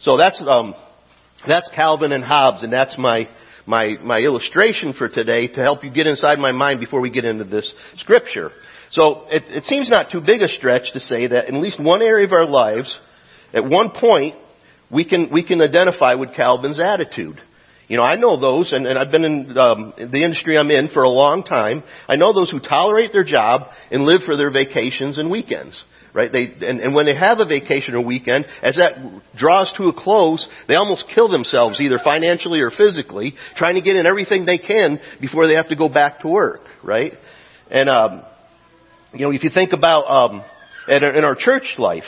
So 0.00 0.16
that's, 0.16 0.42
um, 0.44 0.74
that's 1.46 1.70
Calvin 1.74 2.12
and 2.12 2.24
Hobbes, 2.24 2.62
and 2.62 2.72
that's 2.72 2.96
my, 2.98 3.28
my, 3.66 3.96
my 4.02 4.18
illustration 4.18 4.92
for 4.92 5.08
today 5.08 5.48
to 5.48 5.60
help 5.60 5.84
you 5.84 5.92
get 5.92 6.06
inside 6.06 6.38
my 6.38 6.52
mind 6.52 6.80
before 6.80 7.00
we 7.00 7.10
get 7.10 7.24
into 7.24 7.44
this 7.44 7.72
scripture. 7.96 8.50
So 8.90 9.26
it, 9.28 9.44
it 9.46 9.64
seems 9.64 9.88
not 9.88 10.10
too 10.10 10.20
big 10.20 10.42
a 10.42 10.48
stretch 10.48 10.92
to 10.92 11.00
say 11.00 11.26
that 11.28 11.48
in 11.48 11.56
at 11.56 11.62
least 11.62 11.82
one 11.82 12.02
area 12.02 12.26
of 12.26 12.32
our 12.32 12.46
lives, 12.46 12.98
at 13.52 13.64
one 13.64 13.90
point, 13.90 14.36
we 14.90 15.08
can, 15.08 15.30
we 15.32 15.44
can 15.44 15.60
identify 15.60 16.14
with 16.14 16.34
Calvin's 16.34 16.78
attitude. 16.78 17.40
You 17.88 17.96
know, 17.96 18.02
I 18.02 18.16
know 18.16 18.40
those, 18.40 18.72
and, 18.72 18.86
and 18.86 18.98
I've 18.98 19.10
been 19.10 19.24
in 19.24 19.58
um, 19.58 19.92
the 19.96 20.24
industry 20.24 20.56
I'm 20.56 20.70
in 20.70 20.88
for 20.88 21.02
a 21.02 21.08
long 21.08 21.42
time. 21.42 21.82
I 22.08 22.16
know 22.16 22.32
those 22.32 22.50
who 22.50 22.60
tolerate 22.60 23.12
their 23.12 23.24
job 23.24 23.68
and 23.90 24.04
live 24.04 24.22
for 24.22 24.36
their 24.36 24.50
vacations 24.50 25.18
and 25.18 25.30
weekends 25.30 25.82
right? 26.14 26.30
They, 26.32 26.44
and, 26.66 26.80
and 26.80 26.94
when 26.94 27.06
they 27.06 27.16
have 27.16 27.38
a 27.40 27.46
vacation 27.46 27.94
or 27.94 28.04
weekend, 28.04 28.46
as 28.62 28.76
that 28.76 29.22
draws 29.36 29.72
to 29.76 29.88
a 29.88 29.92
close, 29.92 30.48
they 30.68 30.76
almost 30.76 31.06
kill 31.12 31.28
themselves, 31.28 31.80
either 31.80 31.98
financially 32.02 32.60
or 32.60 32.70
physically, 32.70 33.34
trying 33.56 33.74
to 33.74 33.82
get 33.82 33.96
in 33.96 34.06
everything 34.06 34.46
they 34.46 34.58
can 34.58 35.00
before 35.20 35.46
they 35.46 35.54
have 35.54 35.68
to 35.68 35.76
go 35.76 35.88
back 35.88 36.20
to 36.20 36.28
work, 36.28 36.60
right? 36.82 37.12
And, 37.70 37.88
um, 37.88 38.24
you 39.12 39.26
know, 39.26 39.32
if 39.32 39.42
you 39.42 39.50
think 39.52 39.72
about, 39.72 40.04
um, 40.04 40.42
in 40.88 41.24
our 41.24 41.34
church 41.36 41.64
life, 41.78 42.04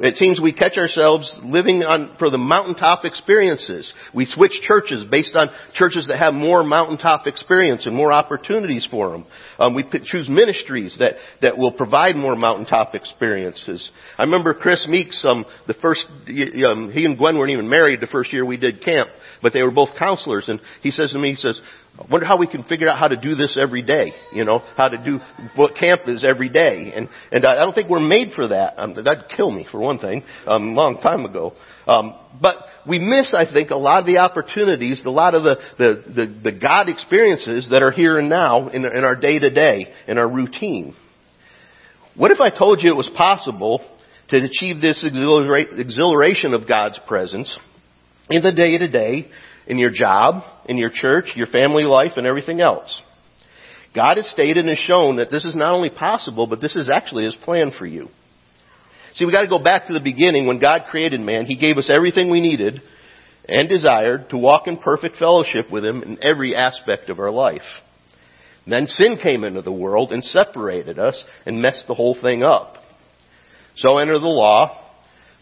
it 0.00 0.16
seems 0.16 0.40
we 0.40 0.52
catch 0.52 0.76
ourselves 0.76 1.36
living 1.42 1.82
on, 1.82 2.16
for 2.18 2.30
the 2.30 2.38
mountaintop 2.38 3.04
experiences. 3.04 3.92
We 4.14 4.26
switch 4.26 4.52
churches 4.62 5.04
based 5.10 5.34
on 5.34 5.48
churches 5.74 6.06
that 6.08 6.18
have 6.18 6.34
more 6.34 6.62
mountaintop 6.62 7.26
experience 7.26 7.86
and 7.86 7.94
more 7.94 8.12
opportunities 8.12 8.86
for 8.90 9.10
them. 9.10 9.26
Um, 9.58 9.74
we 9.74 9.84
choose 10.04 10.28
ministries 10.28 10.96
that, 10.98 11.14
that 11.42 11.58
will 11.58 11.72
provide 11.72 12.16
more 12.16 12.36
mountaintop 12.36 12.94
experiences. 12.94 13.90
I 14.16 14.24
remember 14.24 14.54
Chris 14.54 14.86
Meeks, 14.88 15.20
um, 15.24 15.44
the 15.66 15.74
first, 15.74 16.04
um, 16.08 16.90
he 16.92 17.04
and 17.04 17.18
Gwen 17.18 17.36
weren't 17.36 17.50
even 17.50 17.68
married 17.68 18.00
the 18.00 18.06
first 18.06 18.32
year 18.32 18.44
we 18.44 18.56
did 18.56 18.82
camp, 18.82 19.08
but 19.42 19.52
they 19.52 19.62
were 19.62 19.70
both 19.70 19.90
counselors, 19.98 20.48
and 20.48 20.60
he 20.82 20.90
says 20.90 21.12
to 21.12 21.18
me, 21.18 21.30
he 21.30 21.36
says, 21.36 21.60
wonder 22.10 22.26
how 22.26 22.38
we 22.38 22.46
can 22.46 22.62
figure 22.64 22.88
out 22.88 22.98
how 22.98 23.08
to 23.08 23.16
do 23.16 23.34
this 23.34 23.56
every 23.60 23.82
day. 23.82 24.12
You 24.32 24.44
know, 24.44 24.60
how 24.76 24.88
to 24.88 25.02
do 25.02 25.18
what 25.56 25.74
camp 25.74 26.02
is 26.06 26.24
every 26.24 26.48
day. 26.48 26.92
And 26.94 27.08
and 27.32 27.44
I 27.44 27.56
don't 27.56 27.74
think 27.74 27.88
we're 27.88 28.00
made 28.00 28.32
for 28.34 28.48
that. 28.48 28.74
Um, 28.80 28.94
that'd 28.94 29.28
kill 29.36 29.50
me 29.50 29.66
for 29.70 29.80
one 29.80 29.98
thing. 29.98 30.22
Um, 30.46 30.70
a 30.70 30.72
long 30.72 31.00
time 31.00 31.24
ago. 31.24 31.54
Um, 31.86 32.14
but 32.40 32.56
we 32.86 32.98
miss, 32.98 33.34
I 33.34 33.50
think, 33.50 33.70
a 33.70 33.76
lot 33.76 34.00
of 34.00 34.06
the 34.06 34.18
opportunities, 34.18 35.02
a 35.04 35.10
lot 35.10 35.34
of 35.34 35.42
the 35.42 35.56
the 35.78 36.04
the, 36.06 36.50
the 36.50 36.58
God 36.58 36.88
experiences 36.88 37.68
that 37.70 37.82
are 37.82 37.90
here 37.90 38.18
and 38.18 38.28
now 38.28 38.68
in, 38.68 38.84
in 38.84 39.04
our 39.04 39.16
day 39.16 39.38
to 39.38 39.50
day, 39.50 39.92
in 40.06 40.18
our 40.18 40.28
routine. 40.28 40.94
What 42.14 42.30
if 42.30 42.40
I 42.40 42.56
told 42.56 42.82
you 42.82 42.90
it 42.90 42.96
was 42.96 43.10
possible 43.16 43.80
to 44.28 44.36
achieve 44.36 44.80
this 44.80 45.04
exhilaration 45.04 46.54
of 46.54 46.68
God's 46.68 47.00
presence 47.06 47.56
in 48.28 48.42
the 48.42 48.52
day 48.52 48.76
to 48.78 48.90
day 48.90 49.30
in 49.68 49.78
your 49.78 49.90
job, 49.90 50.42
in 50.64 50.78
your 50.78 50.90
church, 50.92 51.26
your 51.36 51.46
family 51.46 51.84
life, 51.84 52.12
and 52.16 52.26
everything 52.26 52.60
else. 52.60 53.02
God 53.94 54.16
has 54.16 54.28
stated 54.30 54.58
and 54.58 54.68
has 54.68 54.78
shown 54.78 55.16
that 55.16 55.30
this 55.30 55.44
is 55.44 55.54
not 55.54 55.74
only 55.74 55.90
possible, 55.90 56.46
but 56.46 56.60
this 56.60 56.74
is 56.74 56.90
actually 56.92 57.24
His 57.24 57.36
plan 57.36 57.72
for 57.78 57.86
you. 57.86 58.08
See, 59.14 59.24
we 59.24 59.32
gotta 59.32 59.48
go 59.48 59.62
back 59.62 59.86
to 59.86 59.92
the 59.92 60.00
beginning 60.00 60.46
when 60.46 60.58
God 60.58 60.86
created 60.90 61.20
man. 61.20 61.46
He 61.46 61.56
gave 61.56 61.76
us 61.76 61.90
everything 61.92 62.30
we 62.30 62.40
needed 62.40 62.80
and 63.46 63.68
desired 63.68 64.30
to 64.30 64.38
walk 64.38 64.66
in 64.66 64.78
perfect 64.78 65.16
fellowship 65.16 65.70
with 65.70 65.84
Him 65.84 66.02
in 66.02 66.18
every 66.22 66.54
aspect 66.54 67.10
of 67.10 67.18
our 67.18 67.30
life. 67.30 67.62
Then 68.66 68.86
sin 68.86 69.18
came 69.22 69.44
into 69.44 69.62
the 69.62 69.72
world 69.72 70.12
and 70.12 70.22
separated 70.22 70.98
us 70.98 71.22
and 71.46 71.62
messed 71.62 71.86
the 71.86 71.94
whole 71.94 72.16
thing 72.20 72.42
up. 72.42 72.76
So 73.76 73.98
enter 73.98 74.18
the 74.18 74.26
law, 74.26 74.87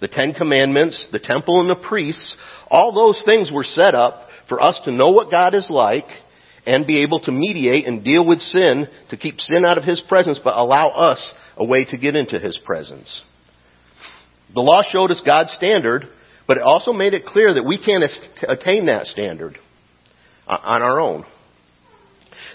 the 0.01 0.09
Ten 0.09 0.35
Commandments, 0.35 1.07
the 1.13 1.19
temple 1.19 1.61
and 1.61 1.71
the 1.71 1.89
priests, 1.89 2.37
all 2.71 2.93
those 2.93 3.23
things 3.25 3.51
were 3.51 3.65
set 3.65 3.95
up 3.95 4.29
for 4.49 4.63
us 4.63 4.79
to 4.85 4.93
know 4.93 5.11
what 5.11 5.31
God 5.31 5.55
is 5.55 5.69
like 5.71 6.07
and 6.67 6.87
be 6.87 7.03
able 7.03 7.21
to 7.21 7.33
mediate 7.33 7.87
and 7.87 8.05
deal 8.05 8.27
with 8.27 8.41
sin 8.41 8.89
to 9.11 9.17
keep 9.17 9.41
sin 9.41 9.65
out 9.65 9.79
of 9.79 9.85
His 9.85 10.03
presence, 10.09 10.41
but 10.43 10.57
allow 10.57 10.89
us 10.91 11.33
a 11.57 11.65
way 11.65 11.85
to 11.87 11.97
get 11.97 12.17
into 12.17 12.39
His 12.39 12.59
presence. 12.65 13.23
The 14.55 14.61
law 14.61 14.83
showed 14.91 15.11
us 15.11 15.23
God's 15.25 15.53
standard, 15.57 16.09
but 16.47 16.57
it 16.57 16.63
also 16.63 16.93
made 16.93 17.15
it 17.15 17.25
clear 17.25 17.55
that 17.55 17.65
we 17.65 17.79
can't 17.79 18.05
attain 18.49 18.87
that 18.87 19.07
standard 19.07 19.59
on 20.47 20.83
our 20.83 21.01
own. 21.01 21.25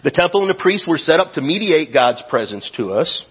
The 0.04 0.12
temple 0.12 0.42
and 0.42 0.50
the 0.50 0.62
priests 0.62 0.88
were 0.88 0.98
set 0.98 1.20
up 1.20 1.34
to 1.34 1.42
mediate 1.42 1.94
God's 1.94 2.24
presence 2.30 2.70
to 2.78 2.94
us. 2.94 3.24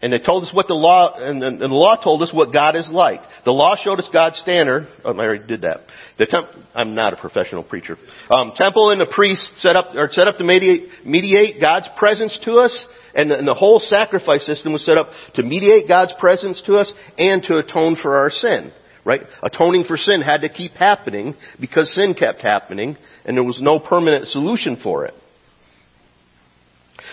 And 0.00 0.12
they 0.12 0.20
told 0.20 0.44
us 0.44 0.54
what 0.54 0.68
the 0.68 0.74
law, 0.74 1.14
and, 1.16 1.42
and, 1.42 1.60
the 1.60 1.66
law 1.66 2.00
told 2.02 2.22
us 2.22 2.32
what 2.32 2.52
God 2.52 2.76
is 2.76 2.88
like. 2.88 3.20
The 3.44 3.50
law 3.50 3.74
showed 3.82 3.98
us 3.98 4.08
God's 4.12 4.38
standard. 4.38 4.86
Oh, 5.04 5.12
I 5.12 5.18
already 5.18 5.46
did 5.46 5.62
that. 5.62 5.80
The 6.18 6.26
temp, 6.26 6.48
I'm 6.72 6.94
not 6.94 7.14
a 7.14 7.16
professional 7.16 7.64
preacher. 7.64 7.96
Um, 8.30 8.52
temple 8.54 8.90
and 8.90 9.00
the 9.00 9.12
priest 9.12 9.42
set 9.56 9.74
up, 9.74 9.96
are 9.96 10.08
set 10.12 10.28
up 10.28 10.36
to 10.38 10.44
mediate, 10.44 11.04
mediate 11.04 11.60
God's 11.60 11.88
presence 11.96 12.38
to 12.44 12.58
us, 12.58 12.86
and 13.14 13.28
the, 13.28 13.38
and 13.38 13.48
the 13.48 13.54
whole 13.54 13.80
sacrifice 13.80 14.46
system 14.46 14.72
was 14.72 14.84
set 14.84 14.98
up 14.98 15.08
to 15.34 15.42
mediate 15.42 15.88
God's 15.88 16.12
presence 16.20 16.62
to 16.66 16.74
us 16.74 16.92
and 17.16 17.42
to 17.44 17.54
atone 17.54 17.96
for 17.96 18.16
our 18.18 18.30
sin. 18.30 18.72
right? 19.04 19.22
Atoning 19.42 19.84
for 19.84 19.96
sin 19.96 20.20
had 20.20 20.42
to 20.42 20.48
keep 20.48 20.72
happening 20.72 21.34
because 21.58 21.92
sin 21.94 22.14
kept 22.16 22.42
happening 22.42 22.96
and 23.24 23.36
there 23.36 23.44
was 23.44 23.58
no 23.60 23.80
permanent 23.80 24.28
solution 24.28 24.78
for 24.80 25.06
it. 25.06 25.14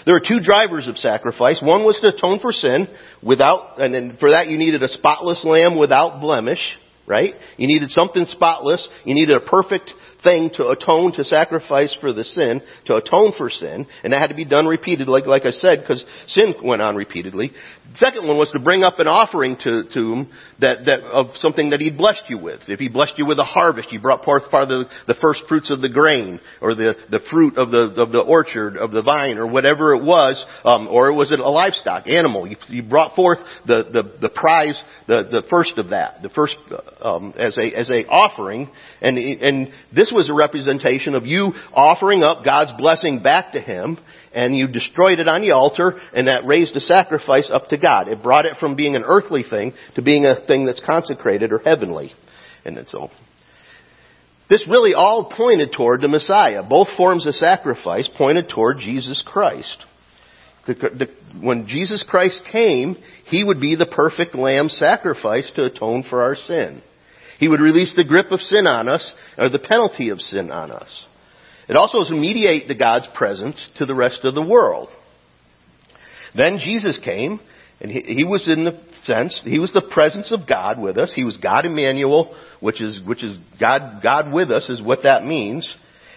There 0.05 0.15
are 0.15 0.21
two 0.21 0.39
drivers 0.39 0.88
of 0.88 0.97
sacrifice. 0.97 1.62
One 1.62 1.83
was 1.83 2.00
to 2.01 2.15
atone 2.15 2.39
for 2.39 2.51
sin 2.51 2.88
without, 3.24 3.79
and 3.79 3.93
then 3.93 4.17
for 4.19 4.31
that 4.31 4.47
you 4.47 4.57
needed 4.57 4.83
a 4.83 4.88
spotless 4.88 5.43
lamb 5.43 5.77
without 5.77 6.21
blemish, 6.21 6.59
right? 7.07 7.33
You 7.57 7.67
needed 7.67 7.89
something 7.91 8.25
spotless. 8.27 8.88
You 9.03 9.15
needed 9.15 9.35
a 9.35 9.39
perfect 9.39 9.91
thing 10.25 10.50
to 10.55 10.67
atone, 10.67 11.13
to 11.13 11.24
sacrifice 11.24 11.96
for 12.01 12.12
the 12.12 12.25
sin, 12.25 12.62
to 12.88 12.96
atone 12.96 13.32
for 13.38 13.50
sin, 13.50 13.88
and 14.03 14.12
that 14.12 14.20
had 14.20 14.27
to 14.27 14.36
be 14.36 14.44
done 14.44 14.65
repeatedly, 14.65 15.22
like, 15.22 15.25
like 15.25 15.46
I 15.46 15.51
said, 15.51 15.79
because 15.79 16.03
sin 16.27 16.55
went 16.63 16.82
on 16.82 16.98
repeatedly. 16.98 17.53
The 17.94 17.98
second 17.98 18.27
one 18.27 18.38
was 18.38 18.51
to 18.51 18.60
bring 18.60 18.84
up 18.84 19.00
an 19.00 19.08
offering 19.08 19.55
to, 19.63 19.84
to 19.94 20.00
him 20.13 20.32
that, 20.60 20.86
that, 20.86 21.01
of 21.03 21.27
something 21.38 21.70
that 21.70 21.79
he'd 21.79 21.98
blessed 21.98 22.24
you 22.27 22.39
with. 22.39 22.62
If 22.67 22.79
he 22.79 22.89
blessed 22.89 23.13
you 23.17 23.25
with 23.25 23.39
a 23.39 23.44
harvest, 23.44 23.91
you 23.91 24.01
brought 24.01 24.25
forth 24.25 24.50
part 24.50 24.63
of 24.63 24.70
the, 24.70 25.13
the 25.13 25.20
first 25.22 25.41
fruits 25.48 25.70
of 25.70 25.82
the 25.82 25.89
grain, 25.89 26.41
or 26.62 26.75
the, 26.75 26.96
the 27.10 27.22
fruit 27.32 27.58
of 27.58 27.72
the, 27.72 27.94
of 28.01 28.12
the 28.12 28.20
orchard, 28.20 28.75
of 28.77 28.91
the 28.91 29.03
vine, 29.03 29.38
or 29.38 29.48
whatever 29.48 29.94
it 29.94 30.03
was, 30.03 30.44
um, 30.65 30.88
or 30.88 31.13
was 31.13 31.32
it 31.32 31.39
a 31.39 31.50
livestock, 31.50 32.08
animal? 32.08 32.48
You, 32.48 32.58
you 32.67 32.84
brought 32.84 33.15
forth 33.15 33.39
the, 33.67 33.84
the, 33.94 34.27
the 34.27 34.29
prize, 34.29 34.82
the, 35.08 35.27
the 35.29 35.44
first 35.50 35.77
of 35.77 35.89
that, 35.89 36.24
the 36.24 36.29
first, 36.29 36.55
um, 37.01 37.34
as 37.38 37.55
a, 37.58 37.77
as 37.77 37.89
a 37.89 38.08
offering, 38.08 38.72
and, 39.01 39.17
and 39.17 39.70
this 39.94 40.12
was 40.15 40.29
a 40.29 40.34
representation 40.34 41.13
of 41.13 41.25
you 41.25 41.51
offering 41.74 42.24
up 42.24 42.43
God's 42.43 42.72
blessing 42.77 43.22
back 43.22 43.51
to 43.51 43.62
Him, 43.62 44.00
and 44.34 44.57
you 44.57 44.67
destroyed 44.67 45.19
it 45.19 45.27
on 45.27 45.41
the 45.41 45.51
altar, 45.51 46.00
and 46.13 46.27
that 46.27 46.45
raised 46.45 46.75
a 46.75 46.79
sacrifice 46.79 47.51
up 47.53 47.67
to 47.69 47.77
God. 47.77 48.07
It 48.07 48.24
brought 48.24 48.45
it 48.45 48.57
from 48.60 48.75
being 48.75 48.95
an 48.95 49.03
earthly 49.05 49.43
thing 49.48 49.74
to 49.95 50.01
being 50.01 50.25
a 50.25 50.45
thing 50.48 50.65
that's 50.65 50.81
consecrated 50.84 51.51
or 51.51 51.60
heavenly. 51.60 52.13
And 52.65 52.84
so, 52.89 53.10
this 54.50 54.65
really 54.69 54.93
all 54.93 55.31
pointed 55.36 55.74
toward 55.74 56.01
the 56.01 56.07
Messiah. 56.07 56.63
Both 56.67 56.89
forms 56.98 57.25
of 57.25 57.36
sacrifice 57.36 58.10
pointed 58.17 58.50
toward 58.50 58.79
Jesus 58.79 59.24
Christ. 59.25 59.75
The, 60.67 60.74
the, 60.74 61.39
when 61.41 61.67
Jesus 61.67 62.03
Christ 62.07 62.39
came, 62.51 62.98
He 63.25 63.43
would 63.43 63.60
be 63.60 63.75
the 63.75 63.86
perfect 63.86 64.36
lamb 64.36 64.69
sacrifice 64.69 65.51
to 65.55 65.65
atone 65.65 66.03
for 66.10 66.22
our 66.22 66.36
sin. 66.36 66.81
He 67.39 67.48
would 67.48 67.60
release 67.60 67.94
the 67.96 68.04
grip 68.04 68.32
of 68.32 68.39
sin 68.39 68.68
on 68.68 68.88
us, 68.88 69.13
or 69.38 69.50
the 69.50 69.60
penalty 69.60 70.10
of 70.10 70.22
sin 70.22 70.51
on 70.51 70.72
us. 70.72 71.06
It 71.68 71.75
also 71.75 72.01
is 72.01 72.10
to 72.10 72.13
mediate 72.13 72.68
the 72.68 72.75
God's 72.75 73.08
presence 73.15 73.70
to 73.77 73.86
the 73.86 73.96
rest 73.96 74.20
of 74.24 74.36
the 74.36 74.42
world. 74.42 74.89
Then 76.36 76.60
Jesus 76.60 77.00
came, 77.04 77.39
and 77.80 77.92
he, 77.92 78.01
he, 78.01 78.24
was 78.24 78.48
in 78.48 78.65
the 78.65 78.80
sense, 79.04 79.42
he 79.44 79.60
was 79.60 79.74
the 79.74 79.82
presence 79.82 80.32
of 80.32 80.48
God 80.48 80.80
with 80.80 80.98
us. 80.98 81.12
He 81.15 81.24
was 81.24 81.38
God 81.38 81.65
Emmanuel, 81.65 82.36
which 82.60 82.82
is, 82.82 83.00
which 83.06 83.24
is 83.24 83.38
God, 83.60 84.01
God 84.04 84.32
with 84.32 84.51
us 84.51 84.70
is 84.70 84.82
what 84.82 85.04
that 85.04 85.25
means. 85.25 85.74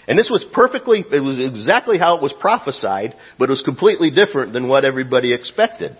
And 0.06 0.18
this 0.18 0.30
was 0.30 0.44
perfectly, 0.52 1.04
it 1.12 1.20
was 1.20 1.36
exactly 1.38 1.98
how 1.98 2.16
it 2.16 2.22
was 2.22 2.32
prophesied, 2.40 3.14
but 3.38 3.48
it 3.48 3.50
was 3.50 3.62
completely 3.62 4.10
different 4.10 4.52
than 4.52 4.68
what 4.68 4.84
everybody 4.84 5.34
expected. 5.34 5.96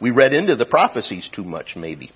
We 0.00 0.10
read 0.10 0.32
into 0.32 0.56
the 0.56 0.66
prophecies 0.66 1.28
too 1.34 1.44
much, 1.44 1.74
maybe. 1.76 2.10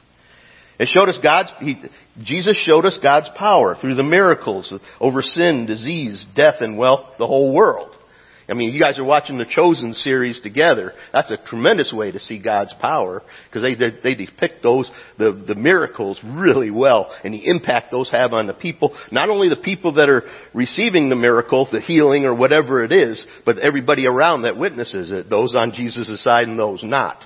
It 0.78 0.88
showed 0.88 1.08
us 1.08 1.18
God's, 1.22 1.50
he, 1.60 1.76
Jesus 2.22 2.56
showed 2.64 2.84
us 2.84 2.98
God's 3.02 3.30
power 3.36 3.76
through 3.80 3.94
the 3.94 4.02
miracles 4.02 4.72
over 5.00 5.22
sin, 5.22 5.66
disease, 5.66 6.24
death, 6.34 6.56
and 6.60 6.76
wealth, 6.76 7.14
the 7.18 7.26
whole 7.26 7.54
world. 7.54 7.96
I 8.48 8.54
mean, 8.54 8.72
you 8.72 8.78
guys 8.78 8.98
are 8.98 9.04
watching 9.04 9.38
the 9.38 9.44
Chosen 9.44 9.92
series 9.92 10.40
together. 10.40 10.92
That's 11.12 11.32
a 11.32 11.36
tremendous 11.36 11.92
way 11.92 12.12
to 12.12 12.20
see 12.20 12.40
God's 12.40 12.72
power 12.80 13.22
because 13.48 13.62
they, 13.62 13.74
they, 13.74 13.96
they 14.02 14.14
depict 14.14 14.62
those, 14.62 14.88
the, 15.18 15.32
the 15.32 15.56
miracles 15.56 16.20
really 16.24 16.70
well 16.70 17.12
and 17.24 17.34
the 17.34 17.44
impact 17.44 17.90
those 17.90 18.10
have 18.10 18.32
on 18.32 18.46
the 18.46 18.54
people. 18.54 18.96
Not 19.10 19.30
only 19.30 19.48
the 19.48 19.56
people 19.56 19.94
that 19.94 20.08
are 20.08 20.22
receiving 20.54 21.08
the 21.08 21.16
miracle, 21.16 21.68
the 21.70 21.80
healing 21.80 22.24
or 22.24 22.36
whatever 22.36 22.84
it 22.84 22.92
is, 22.92 23.24
but 23.44 23.58
everybody 23.58 24.06
around 24.06 24.42
that 24.42 24.56
witnesses 24.56 25.10
it. 25.10 25.28
Those 25.28 25.56
on 25.56 25.72
Jesus' 25.72 26.22
side 26.22 26.46
and 26.46 26.58
those 26.58 26.84
not. 26.84 27.24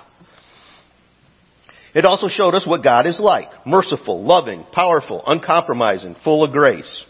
It 1.95 2.05
also 2.05 2.29
showed 2.29 2.55
us 2.55 2.67
what 2.67 2.85
God 2.85 3.07
is 3.07 3.19
like. 3.19 3.49
Merciful, 3.67 4.23
loving, 4.25 4.65
powerful, 4.73 5.23
uncompromising, 5.27 6.17
full 6.23 6.45
of 6.45 6.53
grace. 6.53 7.05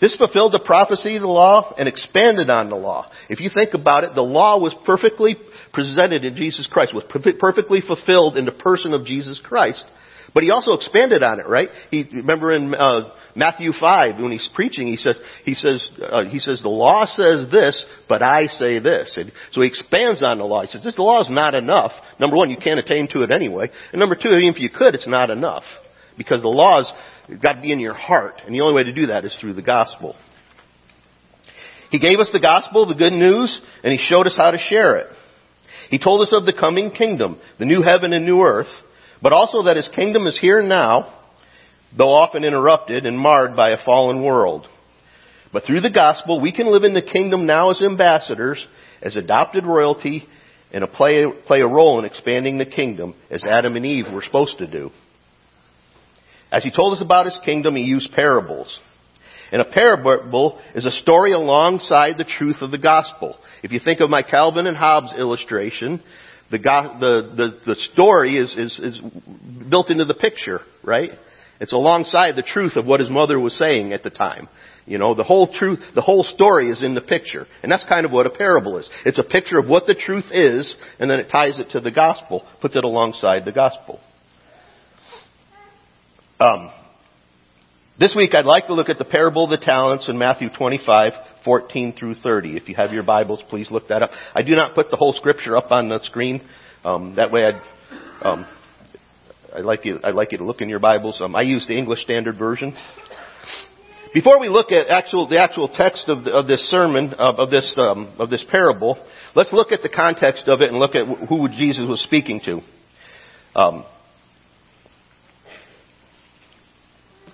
This 0.00 0.16
fulfilled 0.16 0.52
the 0.52 0.60
prophecy 0.60 1.16
of 1.16 1.22
the 1.22 1.28
law 1.28 1.74
and 1.76 1.88
expanded 1.88 2.50
on 2.50 2.70
the 2.70 2.76
law. 2.76 3.10
If 3.28 3.40
you 3.40 3.50
think 3.52 3.74
about 3.74 4.04
it, 4.04 4.14
the 4.14 4.22
law 4.22 4.60
was 4.60 4.74
perfectly 4.86 5.36
presented 5.72 6.24
in 6.24 6.36
Jesus 6.36 6.68
Christ, 6.70 6.94
was 6.94 7.04
perfectly 7.40 7.80
fulfilled 7.80 8.36
in 8.36 8.44
the 8.44 8.52
person 8.52 8.94
of 8.94 9.04
Jesus 9.04 9.40
Christ. 9.42 9.84
But 10.34 10.42
he 10.42 10.50
also 10.50 10.72
expanded 10.72 11.22
on 11.22 11.40
it, 11.40 11.46
right? 11.46 11.68
He 11.90 12.06
remember 12.12 12.52
in 12.52 12.74
uh, 12.74 13.12
Matthew 13.34 13.72
five 13.72 14.20
when 14.20 14.30
he's 14.30 14.48
preaching, 14.54 14.86
he 14.86 14.96
says 14.96 15.16
he 15.44 15.54
says 15.54 15.90
uh, 16.02 16.24
he 16.24 16.38
says 16.38 16.60
the 16.62 16.68
law 16.68 17.06
says 17.06 17.50
this, 17.50 17.84
but 18.08 18.22
I 18.22 18.46
say 18.46 18.78
this. 18.78 19.14
And 19.16 19.32
so 19.52 19.62
he 19.62 19.68
expands 19.68 20.22
on 20.22 20.38
the 20.38 20.44
law. 20.44 20.62
He 20.62 20.68
says 20.68 20.84
this 20.84 20.98
law 20.98 21.22
is 21.22 21.28
not 21.30 21.54
enough. 21.54 21.92
Number 22.20 22.36
one, 22.36 22.50
you 22.50 22.56
can't 22.56 22.78
attain 22.78 23.08
to 23.12 23.22
it 23.22 23.30
anyway, 23.30 23.70
and 23.92 24.00
number 24.00 24.16
two, 24.16 24.28
even 24.28 24.54
if 24.54 24.60
you 24.60 24.70
could, 24.70 24.94
it's 24.94 25.08
not 25.08 25.30
enough 25.30 25.64
because 26.18 26.42
the 26.42 26.48
law's 26.48 26.92
got 27.42 27.54
to 27.54 27.60
be 27.62 27.72
in 27.72 27.80
your 27.80 27.94
heart, 27.94 28.42
and 28.44 28.54
the 28.54 28.60
only 28.60 28.74
way 28.74 28.84
to 28.84 28.92
do 28.92 29.06
that 29.06 29.24
is 29.24 29.36
through 29.40 29.54
the 29.54 29.62
gospel. 29.62 30.16
He 31.90 31.98
gave 31.98 32.18
us 32.18 32.28
the 32.32 32.40
gospel, 32.40 32.86
the 32.86 32.94
good 32.94 33.12
news, 33.12 33.58
and 33.82 33.92
he 33.92 34.04
showed 34.10 34.26
us 34.26 34.36
how 34.36 34.50
to 34.50 34.58
share 34.58 34.96
it. 34.98 35.08
He 35.88 35.98
told 35.98 36.20
us 36.20 36.28
of 36.32 36.44
the 36.44 36.52
coming 36.52 36.90
kingdom, 36.90 37.38
the 37.58 37.64
new 37.64 37.80
heaven 37.80 38.12
and 38.12 38.26
new 38.26 38.42
earth, 38.42 38.68
but 39.22 39.32
also 39.32 39.64
that 39.64 39.76
his 39.76 39.88
kingdom 39.94 40.26
is 40.26 40.38
here 40.38 40.62
now, 40.62 41.14
though 41.96 42.12
often 42.12 42.44
interrupted 42.44 43.06
and 43.06 43.18
marred 43.18 43.56
by 43.56 43.70
a 43.70 43.84
fallen 43.84 44.22
world. 44.22 44.66
But 45.52 45.64
through 45.64 45.80
the 45.80 45.90
gospel, 45.90 46.40
we 46.40 46.52
can 46.52 46.70
live 46.70 46.84
in 46.84 46.94
the 46.94 47.02
kingdom 47.02 47.46
now 47.46 47.70
as 47.70 47.82
ambassadors, 47.82 48.64
as 49.02 49.16
adopted 49.16 49.64
royalty, 49.64 50.26
and 50.72 50.84
play, 50.92 51.24
play 51.46 51.60
a 51.60 51.66
role 51.66 51.98
in 51.98 52.04
expanding 52.04 52.58
the 52.58 52.66
kingdom 52.66 53.14
as 53.30 53.42
Adam 53.44 53.76
and 53.76 53.86
Eve 53.86 54.12
were 54.12 54.22
supposed 54.22 54.58
to 54.58 54.66
do. 54.66 54.90
As 56.50 56.62
he 56.62 56.70
told 56.70 56.94
us 56.94 57.02
about 57.02 57.26
his 57.26 57.38
kingdom, 57.44 57.76
he 57.76 57.82
used 57.82 58.12
parables. 58.12 58.78
And 59.50 59.62
a 59.62 59.64
parable 59.64 60.60
is 60.74 60.84
a 60.84 60.90
story 60.90 61.32
alongside 61.32 62.18
the 62.18 62.24
truth 62.24 62.56
of 62.60 62.70
the 62.70 62.78
gospel. 62.78 63.38
If 63.62 63.72
you 63.72 63.80
think 63.80 64.00
of 64.00 64.10
my 64.10 64.22
Calvin 64.22 64.66
and 64.66 64.76
Hobbes 64.76 65.14
illustration, 65.16 66.02
the, 66.50 66.58
the, 66.58 67.34
the, 67.36 67.58
the 67.66 67.74
story 67.92 68.36
is, 68.36 68.56
is, 68.56 68.78
is 68.78 69.00
built 69.68 69.90
into 69.90 70.04
the 70.04 70.14
picture, 70.14 70.60
right? 70.82 71.10
It's 71.60 71.72
alongside 71.72 72.36
the 72.36 72.42
truth 72.42 72.76
of 72.76 72.86
what 72.86 73.00
his 73.00 73.10
mother 73.10 73.38
was 73.38 73.56
saying 73.58 73.92
at 73.92 74.02
the 74.02 74.10
time. 74.10 74.48
You 74.86 74.96
know, 74.96 75.14
the 75.14 75.24
whole 75.24 75.52
truth, 75.52 75.80
the 75.94 76.00
whole 76.00 76.24
story 76.24 76.70
is 76.70 76.82
in 76.82 76.94
the 76.94 77.02
picture. 77.02 77.46
And 77.62 77.70
that's 77.70 77.84
kind 77.84 78.06
of 78.06 78.12
what 78.12 78.26
a 78.26 78.30
parable 78.30 78.78
is. 78.78 78.88
It's 79.04 79.18
a 79.18 79.24
picture 79.24 79.58
of 79.58 79.68
what 79.68 79.86
the 79.86 79.94
truth 79.94 80.26
is, 80.30 80.74
and 80.98 81.10
then 81.10 81.20
it 81.20 81.28
ties 81.30 81.58
it 81.58 81.70
to 81.70 81.80
the 81.80 81.92
gospel, 81.92 82.46
puts 82.62 82.76
it 82.76 82.84
alongside 82.84 83.44
the 83.44 83.52
gospel. 83.52 84.00
Um, 86.40 86.70
this 87.98 88.14
week 88.16 88.32
I'd 88.32 88.46
like 88.46 88.68
to 88.68 88.74
look 88.74 88.88
at 88.88 88.98
the 88.98 89.04
parable 89.04 89.44
of 89.44 89.50
the 89.50 89.58
talents 89.58 90.08
in 90.08 90.16
Matthew 90.16 90.48
25, 90.56 91.12
14 91.48 91.94
through 91.98 92.14
30. 92.16 92.58
If 92.58 92.68
you 92.68 92.74
have 92.74 92.92
your 92.92 93.02
Bibles, 93.02 93.42
please 93.48 93.70
look 93.70 93.88
that 93.88 94.02
up. 94.02 94.10
I 94.34 94.42
do 94.42 94.54
not 94.54 94.74
put 94.74 94.90
the 94.90 94.96
whole 94.96 95.14
scripture 95.14 95.56
up 95.56 95.70
on 95.70 95.88
the 95.88 95.98
screen. 96.04 96.46
Um, 96.84 97.14
that 97.16 97.32
way 97.32 97.46
I'd, 97.46 97.62
um, 98.20 98.46
I'd 99.56 99.64
like 99.64 99.86
you, 99.86 99.98
I'd 100.04 100.14
like 100.14 100.32
you 100.32 100.36
to 100.36 100.44
look 100.44 100.60
in 100.60 100.68
your 100.68 100.78
Bibles. 100.78 101.22
Um, 101.22 101.34
I 101.34 101.40
use 101.40 101.66
the 101.66 101.72
English 101.72 102.00
Standard 102.00 102.36
Version. 102.36 102.76
Before 104.12 104.38
we 104.38 104.50
look 104.50 104.72
at 104.72 104.88
actual, 104.88 105.26
the 105.26 105.40
actual 105.40 105.68
text 105.68 106.04
of, 106.08 106.24
the, 106.24 106.32
of 106.32 106.46
this 106.46 106.68
sermon, 106.68 107.14
of, 107.14 107.36
of 107.36 107.50
this, 107.50 107.74
um, 107.78 108.14
of 108.18 108.28
this 108.28 108.44
parable, 108.50 109.02
let's 109.34 109.54
look 109.54 109.72
at 109.72 109.80
the 109.80 109.88
context 109.88 110.48
of 110.48 110.60
it 110.60 110.68
and 110.68 110.78
look 110.78 110.94
at 110.94 111.06
who 111.30 111.48
Jesus 111.48 111.86
was 111.88 112.02
speaking 112.02 112.42
to. 112.44 112.60
Um, 113.58 113.86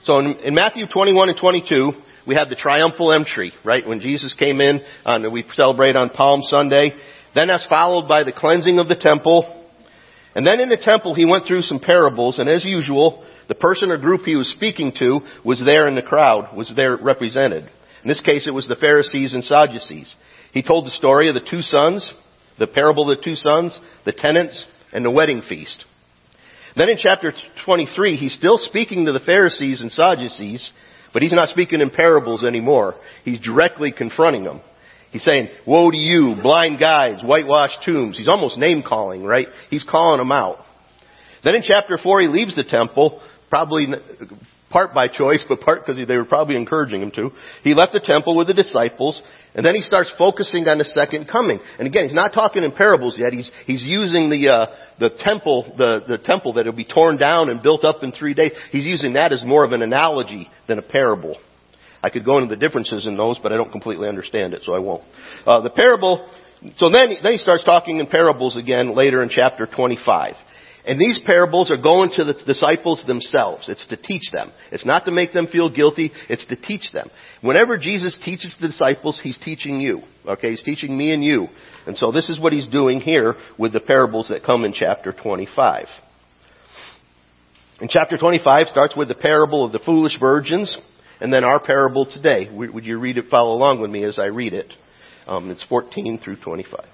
so 0.04 0.21
in, 0.21 0.38
in 0.38 0.54
Matthew 0.54 0.87
21 0.87 1.30
and 1.30 1.38
22, 1.40 1.90
we 2.26 2.35
have 2.35 2.49
the 2.49 2.57
triumphal 2.57 3.12
entry, 3.12 3.52
right? 3.64 3.87
When 3.87 4.00
Jesus 4.00 4.35
came 4.35 4.61
in, 4.61 4.81
uh, 5.04 5.11
on, 5.11 5.33
we 5.33 5.45
celebrate 5.54 5.97
on 5.97 6.11
Palm 6.11 6.43
Sunday. 6.43 6.93
Then 7.35 7.49
that's 7.49 7.66
followed 7.66 8.09
by 8.09 8.25
the 8.25 8.33
cleansing 8.33 8.78
of 8.78 8.88
the 8.88 8.97
temple. 8.97 9.62
And 10.35 10.47
then 10.47 10.61
in 10.61 10.69
the 10.69 10.78
temple, 10.78 11.14
he 11.14 11.25
went 11.25 11.47
through 11.47 11.62
some 11.62 11.81
parables, 11.81 12.38
and 12.38 12.49
as 12.49 12.64
usual, 12.64 13.25
the 13.49 13.54
person 13.54 13.90
or 13.90 13.99
group 13.99 14.23
he 14.23 14.37
was 14.37 14.50
speaking 14.50 14.93
to 14.99 15.21
was 15.45 15.62
there 15.64 15.87
in 15.87 15.95
the 15.95 16.02
crowd, 16.02 16.57
was 16.57 16.73
there 16.75 16.97
represented. 16.97 17.64
In 18.02 18.09
this 18.09 18.21
case, 18.21 18.47
it 18.47 18.54
was 18.54 18.66
the 18.66 18.75
Pharisees 18.75 19.33
and 19.33 19.45
Sadducees. 19.45 20.12
He 20.52 20.62
told 20.62 20.87
the 20.87 20.90
story 20.90 21.28
of 21.28 21.35
the 21.35 21.49
two 21.49 21.62
sons, 21.62 22.11
the 22.59 22.66
parable 22.66 23.11
of 23.11 23.16
the 23.16 23.25
two 23.25 23.35
sons, 23.35 23.78
the 24.04 24.12
tenants, 24.12 24.64
and 24.93 25.04
the 25.04 25.11
wedding 25.11 25.43
feast. 25.43 25.85
Then 26.76 26.88
in 26.88 26.99
chapter 26.99 27.33
23, 27.64 28.16
he's 28.16 28.35
still 28.35 28.59
speaking 28.59 29.07
to 29.07 29.12
the 29.12 29.21
Pharisees 29.21 29.81
and 29.81 29.93
Sadducees, 29.93 30.71
but 31.14 31.23
he's 31.23 31.33
not 31.33 31.49
speaking 31.49 31.80
in 31.80 31.88
parables 31.88 32.44
anymore. 32.44 32.97
He's 33.25 33.40
directly 33.40 33.92
confronting 33.92 34.44
them. 34.44 34.61
He's 35.12 35.25
saying, 35.25 35.49
woe 35.64 35.90
to 35.92 35.97
you, 35.97 36.35
blind 36.42 36.80
guides, 36.80 37.23
whitewashed 37.23 37.78
tombs. 37.87 38.18
He's 38.18 38.28
almost 38.28 38.59
name 38.59 38.83
calling, 38.87 39.23
right? 39.23 39.47
He's 39.71 39.87
calling 39.88 40.18
them 40.18 40.33
out. 40.33 40.59
Then 41.44 41.54
in 41.54 41.62
chapter 41.62 41.97
4, 41.97 42.23
he 42.23 42.28
leaves 42.28 42.56
the 42.56 42.64
temple, 42.64 43.23
probably 43.49 43.87
part 44.75 44.93
by 44.93 45.07
choice, 45.07 45.45
but 45.49 45.61
part 45.61 45.87
because 45.87 46.04
they 46.04 46.16
were 46.16 46.25
probably 46.25 46.57
encouraging 46.57 47.00
him 47.00 47.12
to. 47.12 47.31
He 47.62 47.75
left 47.75 47.93
the 47.93 48.00
temple 48.00 48.35
with 48.35 48.49
the 48.49 48.54
disciples, 48.54 49.23
and 49.54 49.64
then 49.64 49.76
he 49.76 49.83
starts 49.83 50.12
focusing 50.19 50.66
on 50.66 50.78
the 50.78 50.85
second 50.85 51.28
coming. 51.28 51.61
And 51.78 51.87
again, 51.87 52.07
he's 52.07 52.14
not 52.14 52.33
talking 52.33 52.64
in 52.64 52.73
parables 52.73 53.14
yet. 53.16 53.33
He's 53.33 53.49
he's 53.66 53.85
using 53.85 54.31
the 54.31 54.49
uh, 54.49 54.66
the 54.99 55.11
temple 55.11 55.73
the 55.78 56.02
the 56.09 56.19
temple 56.19 56.54
that 56.54 56.66
will 56.66 56.73
be 56.73 56.85
torn 56.85 57.19
down 57.19 57.50
and 57.50 57.62
built 57.62 57.85
up 57.85 58.02
in 58.02 58.11
three 58.11 58.35
days. 58.35 58.50
He's 58.73 58.85
using 58.85 59.12
that 59.12 59.33
as 59.33 59.45
more 59.45 59.64
of 59.64 59.71
an 59.71 59.81
analogy 59.81 60.50
than 60.66 60.81
a 60.81 60.83
parable. 60.83 61.38
I 62.02 62.11
could 62.11 62.25
go 62.25 62.38
into 62.38 62.52
the 62.52 62.61
differences 62.61 63.07
in 63.07 63.16
those, 63.16 63.38
but 63.40 63.52
I 63.52 63.57
don't 63.57 63.71
completely 63.71 64.09
understand 64.09 64.54
it, 64.54 64.62
so 64.64 64.75
I 64.75 64.81
won't. 64.81 65.04
Uh, 65.47 65.61
the 65.61 65.71
parable. 65.71 66.28
So 66.78 66.90
then, 66.90 67.11
then 67.23 67.33
he 67.33 67.38
starts 67.38 67.62
talking 67.62 67.99
in 67.99 68.07
parables 68.07 68.57
again 68.57 68.95
later 68.95 69.23
in 69.23 69.28
chapter 69.28 69.66
25. 69.66 70.35
And 70.87 71.00
these 71.00 71.21
parables 71.25 71.71
are 71.71 71.79
going 71.79 72.11
to 72.17 72.25
the 72.25 72.35
disciples 72.45 73.03
themselves. 73.07 73.69
It's 73.71 73.87
to 73.87 73.97
teach 73.97 74.31
them. 74.33 74.53
It's 74.71 74.85
not 74.85 75.07
to 75.07 75.11
make 75.11 75.33
them 75.33 75.47
feel 75.47 75.71
guilty. 75.71 76.12
It's 76.29 76.45
to 76.47 76.57
teach 76.57 76.93
them. 76.93 77.11
Whenever 77.41 77.79
Jesus 77.79 78.19
teaches 78.23 78.55
the 78.61 78.69
disciples, 78.69 79.19
He's 79.23 79.38
teaching 79.38 79.81
you. 79.81 80.03
Okay? 80.26 80.50
He's 80.50 80.62
teaching 80.62 80.97
me 80.97 81.12
and 81.12 81.25
you. 81.25 81.49
And 81.87 81.97
so 81.97 82.12
this 82.12 82.29
is 82.29 82.38
what 82.38 82.53
He's 82.53 82.69
doing 82.69 83.00
here 83.00 83.35
with 83.59 83.73
the 83.73 83.81
parables 83.81 84.29
that 84.29 84.45
come 84.45 84.64
in 84.64 84.75
chapter 84.75 85.12
25. 85.12 85.87
In 87.81 87.88
chapter 87.88 88.19
25 88.19 88.69
starts 88.69 88.95
with 88.95 89.09
the 89.09 89.14
parable 89.14 89.64
of 89.64 89.73
the 89.73 89.81
foolish 89.81 90.19
virgins, 90.21 90.76
and 91.21 91.33
then 91.33 91.45
our 91.45 91.61
parable 91.61 92.07
today. 92.07 92.49
Would 92.53 92.85
you 92.85 92.99
read 92.99 93.17
it, 93.17 93.26
follow 93.31 93.57
along 93.57 93.81
with 93.81 93.91
me 93.91 94.05
as 94.05 94.19
I 94.19 94.26
read 94.26 94.53
it? 94.53 94.73
Um, 95.26 95.50
it's 95.50 95.64
14 95.64 96.21
through 96.23 96.37
25. 96.37 96.85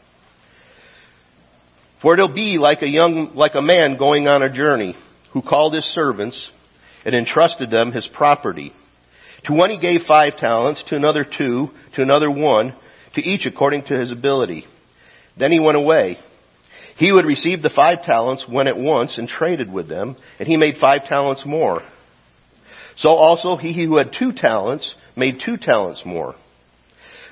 For 2.03 2.15
it'll 2.15 2.35
be 2.35 2.57
like 2.59 2.83
a 2.83 2.89
young, 2.89 3.33
like 3.35 3.55
a 3.55 3.63
man 3.63 3.97
going 3.99 4.27
on 4.27 4.43
a 4.43 4.53
journey 4.53 4.95
who 5.33 5.43
called 5.43 5.75
his 5.75 5.85
servants 5.85 6.51
and 7.05 7.15
entrusted 7.15 7.71
them 7.71 7.93
his 7.93 8.09
property. 8.13 8.73
To 9.45 9.55
one 9.55 9.71
he 9.71 9.79
gave 9.79 10.03
five 10.07 10.37
talents, 10.37 10.83
to 10.89 10.97
another 10.97 11.25
two, 11.25 11.69
to 11.97 12.03
another 12.03 12.31
one, 12.31 12.75
to 13.15 13.23
each 13.23 13.47
according 13.47 13.85
to 13.85 13.99
his 13.99 14.13
ability. 14.13 14.65
Then 15.39 15.53
he 15.53 15.61
went 15.61 15.79
away. 15.79 16.19
He 16.97 17.09
who 17.09 17.17
had 17.17 17.25
received 17.25 17.63
the 17.63 17.71
five 17.75 18.03
talents 18.03 18.45
went 18.51 18.69
at 18.69 18.77
once 18.77 19.17
and 19.17 19.27
traded 19.27 19.73
with 19.73 19.89
them, 19.89 20.17
and 20.39 20.47
he 20.47 20.57
made 20.57 20.77
five 20.81 21.05
talents 21.05 21.45
more. 21.47 21.83
So 22.97 23.09
also 23.09 23.57
he 23.57 23.87
who 23.87 23.97
had 23.97 24.15
two 24.19 24.33
talents 24.33 24.95
made 25.17 25.41
two 25.45 25.57
talents 25.57 26.03
more. 26.05 26.35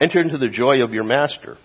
Enter 0.00 0.20
into 0.20 0.38
the 0.38 0.48
joy 0.48 0.82
of 0.82 0.92
your 0.92 1.04
master. 1.04 1.56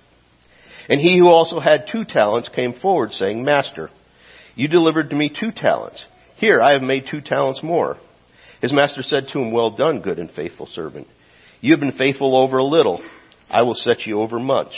And 0.90 1.00
he 1.00 1.18
who 1.18 1.28
also 1.28 1.60
had 1.60 1.86
two 1.92 2.06
talents 2.06 2.50
came 2.50 2.74
forward 2.74 3.12
saying, 3.12 3.44
Master, 3.44 3.90
you 4.56 4.68
delivered 4.68 5.10
to 5.10 5.16
me 5.16 5.30
two 5.30 5.52
talents. 5.52 6.04
Here, 6.38 6.62
I 6.62 6.74
have 6.74 6.82
made 6.82 7.06
two 7.10 7.22
talents 7.22 7.62
more. 7.62 7.98
His 8.62 8.74
master 8.74 9.02
said 9.02 9.28
to 9.28 9.40
him, 9.40 9.52
Well 9.52 9.76
done, 9.76 10.02
good 10.02 10.20
and 10.20 10.32
faithful 10.32 10.68
servant. 10.68 11.08
You 11.62 11.72
have 11.72 11.80
been 11.80 11.92
faithful 11.92 12.36
over 12.36 12.58
a 12.58 12.64
little. 12.64 13.04
I 13.50 13.64
will 13.64 13.76
set 13.76 14.06
you 14.06 14.22
over 14.22 14.40
much. 14.40 14.72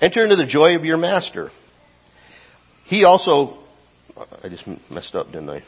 Enter 0.00 0.24
into 0.24 0.36
the 0.36 0.46
joy 0.46 0.76
of 0.76 0.84
your 0.84 0.96
master. 0.96 1.50
He 2.86 3.04
also, 3.04 3.58
I 4.42 4.48
just 4.48 4.64
messed 4.90 5.14
up, 5.14 5.26
didn't 5.26 5.50
I? 5.50 5.62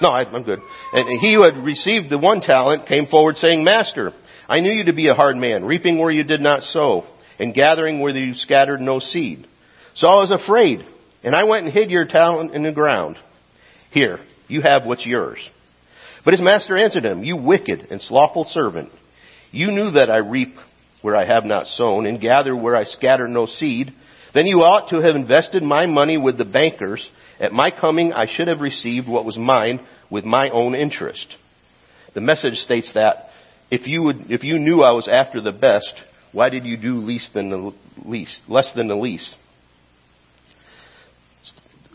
No, 0.00 0.08
I, 0.08 0.22
am 0.22 0.42
good. 0.42 0.58
And 0.92 1.20
he 1.20 1.34
who 1.34 1.42
had 1.42 1.56
received 1.56 2.10
the 2.10 2.18
one 2.18 2.40
talent 2.40 2.86
came 2.86 3.06
forward 3.06 3.36
saying, 3.36 3.62
Master, 3.62 4.12
I 4.48 4.60
knew 4.60 4.72
you 4.72 4.84
to 4.84 4.92
be 4.92 5.08
a 5.08 5.14
hard 5.14 5.36
man, 5.36 5.64
reaping 5.64 5.98
where 5.98 6.10
you 6.10 6.24
did 6.24 6.40
not 6.40 6.62
sow, 6.62 7.04
and 7.38 7.54
gathering 7.54 8.00
where 8.00 8.14
you 8.14 8.34
scattered 8.34 8.80
no 8.80 8.98
seed. 8.98 9.46
So 9.94 10.06
I 10.06 10.20
was 10.20 10.30
afraid, 10.30 10.84
and 11.22 11.34
I 11.34 11.44
went 11.44 11.66
and 11.66 11.74
hid 11.74 11.90
your 11.90 12.06
talent 12.06 12.54
in 12.54 12.62
the 12.62 12.72
ground. 12.72 13.16
Here, 13.90 14.18
you 14.48 14.60
have 14.62 14.84
what's 14.84 15.06
yours. 15.06 15.38
But 16.24 16.34
his 16.34 16.42
master 16.42 16.76
answered 16.76 17.04
him, 17.04 17.24
You 17.24 17.36
wicked 17.36 17.88
and 17.90 18.00
slothful 18.00 18.44
servant. 18.50 18.90
You 19.50 19.68
knew 19.68 19.92
that 19.92 20.10
I 20.10 20.18
reap 20.18 20.56
where 21.00 21.16
I 21.16 21.26
have 21.26 21.44
not 21.44 21.66
sown, 21.66 22.06
and 22.06 22.20
gather 22.20 22.56
where 22.56 22.76
I 22.76 22.84
scatter 22.84 23.28
no 23.28 23.46
seed. 23.46 23.92
Then 24.32 24.46
you 24.46 24.62
ought 24.62 24.88
to 24.90 25.02
have 25.02 25.14
invested 25.14 25.62
my 25.62 25.86
money 25.86 26.16
with 26.16 26.38
the 26.38 26.46
bankers. 26.46 27.06
At 27.38 27.52
my 27.52 27.70
coming, 27.70 28.12
I 28.12 28.26
should 28.26 28.48
have 28.48 28.60
received 28.60 29.06
what 29.06 29.26
was 29.26 29.36
mine 29.36 29.86
with 30.10 30.24
my 30.24 30.48
own 30.50 30.74
interest. 30.74 31.26
The 32.14 32.20
message 32.22 32.54
states 32.56 32.90
that 32.94 33.28
if 33.70 33.86
you 33.86 34.02
would, 34.02 34.30
if 34.30 34.44
you 34.44 34.58
knew 34.58 34.82
I 34.82 34.92
was 34.92 35.08
after 35.08 35.40
the 35.40 35.52
best, 35.52 35.92
why 36.32 36.50
did 36.50 36.66
you 36.66 36.76
do 36.76 36.96
least 36.96 37.32
than 37.34 37.50
the 37.50 37.72
least, 38.04 38.40
less 38.48 38.70
than 38.74 38.88
the 38.88 38.96
least? 38.96 39.34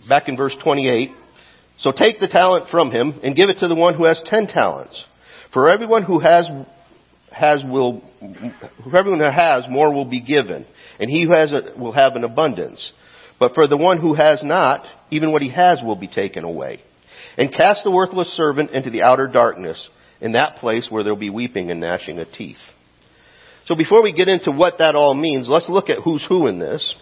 Back 0.08 0.28
in 0.28 0.38
verse 0.38 0.56
28. 0.64 1.12
So 1.80 1.92
take 1.92 2.20
the 2.20 2.28
talent 2.28 2.70
from 2.70 2.92
him 2.92 3.20
and 3.24 3.36
give 3.36 3.50
it 3.50 3.60
to 3.60 3.68
the 3.68 3.76
one 3.76 3.96
who 3.96 4.06
has 4.06 4.22
ten 4.26 4.48
talents. 4.48 5.04
For 5.54 5.70
everyone 5.70 6.04
who 6.04 6.20
has, 6.20 6.50
has 7.32 7.64
will, 7.64 8.02
for 8.84 8.98
everyone 8.98 9.20
who 9.20 9.32
has, 9.32 9.66
more 9.70 9.94
will 9.94 10.06
be 10.06 10.22
given. 10.22 10.66
And 11.00 11.10
he 11.10 11.24
who 11.24 11.32
has 11.32 11.54
will 11.78 11.94
have 11.94 12.16
an 12.16 12.24
abundance. 12.24 12.92
But 13.40 13.54
for 13.54 13.68
the 13.68 13.78
one 13.78 14.00
who 14.00 14.14
has 14.14 14.42
not, 14.44 14.86
even 15.12 15.32
what 15.32 15.42
he 15.42 15.50
has 15.52 15.82
will 15.82 15.96
be 15.96 16.08
taken 16.08 16.44
away. 16.44 16.82
And 17.38 17.54
cast 17.54 17.84
the 17.84 17.92
worthless 17.92 18.30
servant 18.36 18.72
into 18.72 18.90
the 18.90 19.04
outer 19.04 19.28
darkness 19.28 19.90
in 20.22 20.34
that 20.34 20.58
place 20.58 20.88
where 20.90 21.04
there'll 21.04 21.18
be 21.18 21.30
weeping 21.30 21.72
and 21.72 21.80
gnashing 21.80 22.20
of 22.20 22.32
teeth. 22.32 22.58
So 23.66 23.76
before 23.76 24.02
we 24.02 24.14
get 24.14 24.28
into 24.28 24.52
what 24.52 24.80
that 24.80 24.96
all 24.96 25.14
means, 25.14 25.48
let's 25.48 25.70
look 25.70 25.90
at 25.90 26.00
who's 26.04 26.26
who 26.28 26.48
in 26.48 26.60
this. 26.60 26.96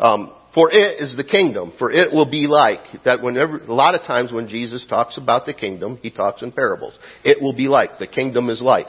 Um, 0.00 0.32
for 0.54 0.70
it 0.70 1.00
is 1.00 1.16
the 1.16 1.24
kingdom. 1.24 1.72
For 1.78 1.90
it 1.90 2.12
will 2.12 2.30
be 2.30 2.46
like 2.46 2.80
that. 3.04 3.22
Whenever 3.22 3.58
a 3.58 3.72
lot 3.72 3.94
of 3.94 4.02
times 4.02 4.32
when 4.32 4.48
Jesus 4.48 4.84
talks 4.86 5.16
about 5.16 5.46
the 5.46 5.54
kingdom, 5.54 5.98
he 6.02 6.10
talks 6.10 6.42
in 6.42 6.52
parables. 6.52 6.94
It 7.24 7.40
will 7.40 7.54
be 7.54 7.68
like 7.68 7.98
the 7.98 8.06
kingdom 8.06 8.50
is 8.50 8.60
like. 8.60 8.86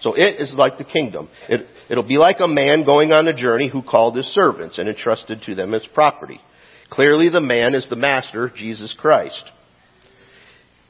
So 0.00 0.14
it 0.14 0.40
is 0.40 0.52
like 0.54 0.76
the 0.76 0.84
kingdom. 0.84 1.28
It, 1.48 1.66
it'll 1.88 2.06
be 2.06 2.18
like 2.18 2.36
a 2.40 2.48
man 2.48 2.84
going 2.84 3.12
on 3.12 3.26
a 3.28 3.36
journey 3.36 3.68
who 3.68 3.82
called 3.82 4.16
his 4.16 4.26
servants 4.26 4.76
and 4.78 4.88
entrusted 4.88 5.42
to 5.42 5.54
them 5.54 5.72
his 5.72 5.86
property. 5.94 6.40
Clearly, 6.90 7.30
the 7.30 7.40
man 7.40 7.74
is 7.74 7.88
the 7.88 7.96
master, 7.96 8.52
Jesus 8.54 8.94
Christ. 8.96 9.42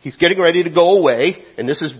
He's 0.00 0.16
getting 0.16 0.40
ready 0.40 0.62
to 0.64 0.70
go 0.70 0.98
away, 0.98 1.44
and 1.56 1.68
this 1.68 1.80
is 1.80 1.92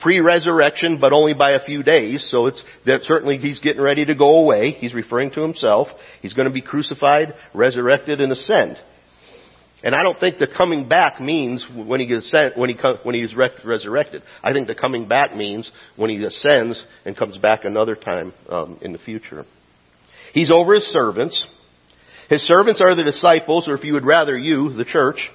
pre-resurrection, 0.00 0.98
but 1.00 1.12
only 1.12 1.34
by 1.34 1.52
a 1.52 1.64
few 1.64 1.82
days. 1.82 2.26
So 2.30 2.46
it's 2.46 2.62
that 2.84 3.02
certainly 3.02 3.38
he's 3.38 3.58
getting 3.58 3.82
ready 3.82 4.04
to 4.04 4.14
go 4.14 4.40
away. 4.40 4.72
He's 4.72 4.94
referring 4.94 5.30
to 5.32 5.40
himself. 5.40 5.88
He's 6.22 6.34
going 6.34 6.48
to 6.48 6.54
be 6.54 6.62
crucified, 6.62 7.34
resurrected, 7.54 8.20
and 8.20 8.32
ascend. 8.32 8.78
And 9.82 9.94
I 9.94 10.02
don't 10.02 10.18
think 10.18 10.38
the 10.38 10.48
coming 10.48 10.88
back 10.88 11.20
means 11.20 11.64
when 11.74 12.00
he 12.00 12.12
ascend, 12.12 12.54
when 12.56 12.70
he 12.70 12.76
when 13.02 13.14
he 13.14 13.20
he's 13.20 13.34
resurrected. 13.34 14.22
I 14.42 14.52
think 14.52 14.68
the 14.68 14.74
coming 14.74 15.06
back 15.06 15.36
means 15.36 15.70
when 15.96 16.10
he 16.10 16.22
ascends 16.24 16.82
and 17.04 17.16
comes 17.16 17.38
back 17.38 17.60
another 17.64 17.94
time 17.94 18.32
um, 18.48 18.78
in 18.80 18.92
the 18.92 18.98
future. 18.98 19.44
He's 20.32 20.50
over 20.50 20.74
his 20.74 20.84
servants. 20.84 21.46
His 22.28 22.42
servants 22.42 22.80
are 22.80 22.94
the 22.96 23.04
disciples, 23.04 23.68
or 23.68 23.74
if 23.74 23.84
you 23.84 23.92
would 23.92 24.06
rather, 24.06 24.36
you, 24.36 24.72
the 24.72 24.84
church. 24.84 25.30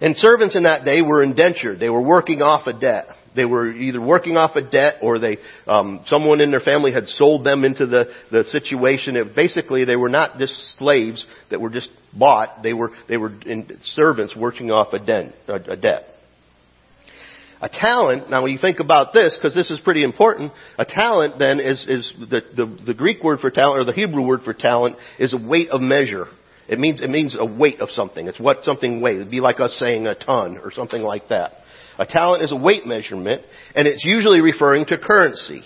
And 0.00 0.16
servants 0.16 0.56
in 0.56 0.62
that 0.62 0.84
day 0.84 1.02
were 1.02 1.22
indentured. 1.22 1.78
They 1.78 1.90
were 1.90 2.00
working 2.00 2.40
off 2.40 2.66
a 2.66 2.72
debt. 2.72 3.08
They 3.36 3.44
were 3.44 3.70
either 3.70 4.00
working 4.00 4.36
off 4.36 4.56
a 4.56 4.62
debt 4.62 4.94
or 5.02 5.18
they, 5.18 5.38
um, 5.66 6.02
someone 6.06 6.40
in 6.40 6.50
their 6.50 6.60
family 6.60 6.92
had 6.92 7.06
sold 7.06 7.44
them 7.44 7.64
into 7.64 7.86
the, 7.86 8.06
the 8.32 8.44
situation. 8.44 9.14
It, 9.16 9.36
basically, 9.36 9.84
they 9.84 9.96
were 9.96 10.08
not 10.08 10.38
just 10.38 10.54
slaves 10.78 11.24
that 11.50 11.60
were 11.60 11.70
just 11.70 11.90
bought. 12.18 12.62
They 12.62 12.72
were, 12.72 12.92
they 13.08 13.18
were 13.18 13.32
in, 13.42 13.78
servants 13.84 14.34
working 14.34 14.70
off 14.70 14.92
a, 14.94 14.98
den, 14.98 15.34
a, 15.46 15.54
a 15.54 15.76
debt. 15.76 16.04
A 17.62 17.68
talent, 17.68 18.30
now 18.30 18.42
when 18.42 18.52
you 18.52 18.58
think 18.58 18.80
about 18.80 19.12
this, 19.12 19.36
because 19.36 19.54
this 19.54 19.70
is 19.70 19.78
pretty 19.80 20.02
important, 20.02 20.50
a 20.78 20.86
talent 20.86 21.34
then 21.38 21.60
is, 21.60 21.84
is 21.86 22.12
the, 22.18 22.40
the, 22.56 22.84
the 22.86 22.94
Greek 22.94 23.22
word 23.22 23.40
for 23.40 23.50
talent, 23.50 23.82
or 23.82 23.84
the 23.84 23.92
Hebrew 23.92 24.26
word 24.26 24.40
for 24.44 24.54
talent, 24.54 24.96
is 25.18 25.34
a 25.34 25.48
weight 25.48 25.68
of 25.68 25.82
measure. 25.82 26.26
It 26.70 26.78
means, 26.78 27.00
it 27.02 27.10
means 27.10 27.36
a 27.36 27.44
weight 27.44 27.80
of 27.80 27.90
something. 27.90 28.28
It's 28.28 28.38
what 28.38 28.62
something 28.62 29.00
weighs. 29.00 29.16
It'd 29.16 29.30
be 29.30 29.40
like 29.40 29.58
us 29.58 29.76
saying 29.80 30.06
a 30.06 30.14
ton 30.14 30.56
or 30.62 30.70
something 30.70 31.02
like 31.02 31.28
that. 31.28 31.54
A 31.98 32.06
talent 32.06 32.44
is 32.44 32.52
a 32.52 32.56
weight 32.56 32.86
measurement, 32.86 33.42
and 33.74 33.88
it's 33.88 34.04
usually 34.04 34.40
referring 34.40 34.86
to 34.86 34.96
currency. 34.96 35.62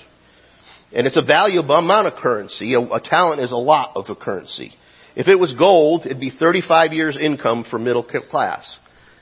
And 0.94 1.06
it's 1.06 1.18
a 1.18 1.22
valuable 1.22 1.74
amount 1.74 2.06
of 2.06 2.14
currency. 2.14 2.72
A, 2.72 2.80
a 2.80 3.02
talent 3.04 3.42
is 3.42 3.52
a 3.52 3.56
lot 3.56 3.92
of 3.96 4.06
a 4.08 4.16
currency. 4.16 4.72
If 5.14 5.28
it 5.28 5.38
was 5.38 5.52
gold, 5.52 6.06
it'd 6.06 6.18
be 6.18 6.30
35 6.30 6.94
years 6.94 7.18
income 7.20 7.66
for 7.68 7.78
middle 7.78 8.02
class. 8.02 8.78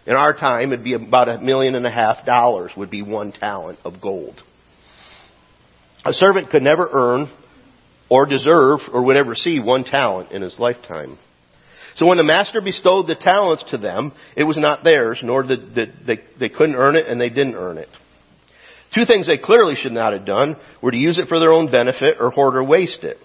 In 0.07 0.15
our 0.15 0.35
time, 0.35 0.73
it'd 0.73 0.85
be 0.85 0.95
about 0.95 1.29
a 1.29 1.39
million 1.39 1.75
and 1.75 1.85
a 1.87 1.91
half 1.91 2.25
dollars 2.25 2.71
would 2.77 2.91
be 2.91 3.03
one 3.03 3.33
talent 3.33 3.81
of 3.85 4.01
gold. 4.01 4.41
A 6.05 6.13
servant 6.13 6.51
could 6.51 6.63
never 6.63 6.89
earn 6.93 7.27
or 8.09 8.27
deserve 8.27 8.81
or 8.93 9.05
would 9.05 9.17
ever 9.17 9.35
see 9.35 9.59
one 9.59 9.83
talent 9.83 10.31
in 10.31 10.43
his 10.43 10.61
lifetime. 10.61 11.19
So 11.97 12.07
when 12.07 12.17
the 12.17 12.25
master 12.25 12.61
bestowed 12.61 13.07
the 13.07 13.15
talents 13.15 13.65
to 13.71 13.79
them, 13.79 14.13
it 14.37 14.45
was 14.45 14.57
not 14.57 14.85
theirs, 14.85 15.21
nor 15.23 15.43
the, 15.43 15.93
they, 16.07 16.21
they 16.39 16.49
couldn't 16.49 16.77
earn 16.77 16.97
it 16.97 17.07
and 17.07 17.21
they 17.21 17.29
didn't 17.29 17.57
earn 17.57 17.79
it. 17.79 17.89
Two 18.95 19.05
things 19.05 19.27
they 19.27 19.39
clearly 19.39 19.75
should 19.75 19.93
not 19.93 20.13
have 20.13 20.27
done 20.27 20.57
were 20.83 20.91
to 20.91 20.97
use 20.97 21.19
it 21.19 21.29
for 21.29 21.39
their 21.39 21.53
own 21.53 21.71
benefit 21.71 22.17
or 22.21 22.31
hoard 22.31 22.57
or 22.57 22.65
waste 22.65 23.05
it. 23.05 23.17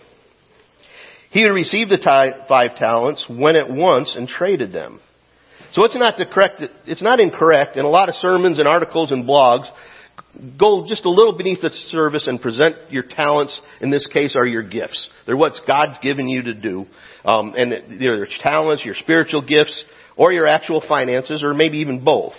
He 1.30 1.44
who 1.44 1.52
received 1.52 1.92
the 1.92 2.42
five 2.48 2.78
talents 2.78 3.26
went 3.30 3.58
at 3.58 3.70
once 3.70 4.16
and 4.16 4.28
traded 4.28 4.72
them. 4.72 5.00
So 5.74 5.84
it's 5.84 5.98
not 5.98 6.18
the 6.18 6.26
correct, 6.26 6.64
it's 6.86 7.02
not 7.02 7.20
incorrect, 7.20 7.76
and 7.76 7.86
a 7.86 7.90
lot 7.90 8.08
of 8.08 8.16
sermons 8.16 8.60
and 8.60 8.68
articles 8.68 9.12
and 9.12 9.26
blogs 9.26 9.70
go 10.60 10.86
just 10.88 11.06
a 11.06 11.10
little 11.10 11.38
beneath 11.38 11.62
the 11.62 11.70
surface 11.88 12.28
and 12.28 12.42
present 12.42 12.76
your 12.90 13.04
talents. 13.04 13.60
In 13.82 13.90
this 13.90 14.08
case, 14.08 14.36
are 14.36 14.46
your 14.46 14.64
gifts. 14.64 15.10
They're 15.26 15.38
what 15.38 15.54
God's 15.68 15.98
given 16.00 16.28
you 16.28 16.44
to 16.44 16.54
do, 16.54 16.86
um, 17.26 17.54
and 17.56 17.72
they're 17.72 18.18
your 18.18 18.28
talents, 18.40 18.84
your 18.86 18.96
spiritual 18.96 19.42
gifts, 19.42 19.84
or 20.16 20.32
your 20.32 20.48
actual 20.48 20.84
finances, 20.88 21.44
or 21.44 21.54
maybe 21.54 21.80
even 21.80 22.04
both. 22.04 22.34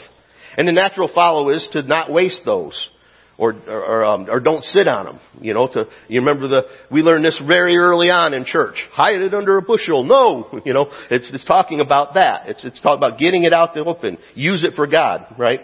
And 0.56 0.66
the 0.66 0.72
natural 0.72 1.10
follow 1.14 1.50
is 1.50 1.68
to 1.72 1.82
not 1.82 2.12
waste 2.12 2.40
those. 2.44 2.90
Or, 3.40 3.54
or, 3.68 4.04
um, 4.04 4.26
or 4.28 4.40
don't 4.40 4.64
sit 4.64 4.88
on 4.88 5.04
them. 5.04 5.20
You 5.40 5.54
know, 5.54 5.68
to, 5.68 5.86
you 6.08 6.18
remember 6.18 6.48
the, 6.48 6.62
we 6.90 7.02
learned 7.02 7.24
this 7.24 7.40
very 7.46 7.76
early 7.76 8.10
on 8.10 8.34
in 8.34 8.44
church. 8.44 8.74
Hide 8.90 9.22
it 9.22 9.32
under 9.32 9.56
a 9.58 9.62
bushel. 9.62 10.02
No! 10.02 10.60
You 10.66 10.74
know, 10.74 10.90
it's, 11.08 11.32
it's 11.32 11.44
talking 11.44 11.78
about 11.78 12.14
that. 12.14 12.48
It's, 12.48 12.64
it's 12.64 12.80
talking 12.80 12.98
about 12.98 13.20
getting 13.20 13.44
it 13.44 13.52
out 13.52 13.74
the 13.74 13.84
open. 13.84 14.18
Use 14.34 14.64
it 14.64 14.74
for 14.74 14.88
God, 14.88 15.36
right? 15.38 15.60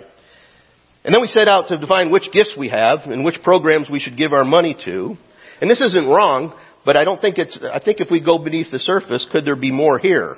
And 1.05 1.15
then 1.15 1.21
we 1.21 1.29
set 1.29 1.49
out 1.49 1.69
to 1.69 1.77
define 1.77 2.11
which 2.11 2.33
gifts 2.33 2.55
we 2.57 2.71
have 2.71 3.01
and 3.01 3.25
which 3.25 3.43
programs 3.43 3.91
we 3.91 4.01
should 4.01 4.17
give 4.17 4.33
our 4.33 4.45
money 4.45 4.75
to. 4.87 5.17
And 5.61 5.71
this 5.71 5.81
isn't 5.81 6.09
wrong, 6.09 6.59
but 6.85 6.97
I 6.97 7.05
don't 7.05 7.21
think 7.21 7.39
it's, 7.39 7.59
I 7.63 7.79
think 7.79 8.01
if 8.01 8.11
we 8.11 8.21
go 8.21 8.39
beneath 8.39 8.71
the 8.71 8.79
surface, 8.79 9.27
could 9.31 9.45
there 9.45 9.57
be 9.57 9.71
more 9.71 9.99
here? 9.99 10.37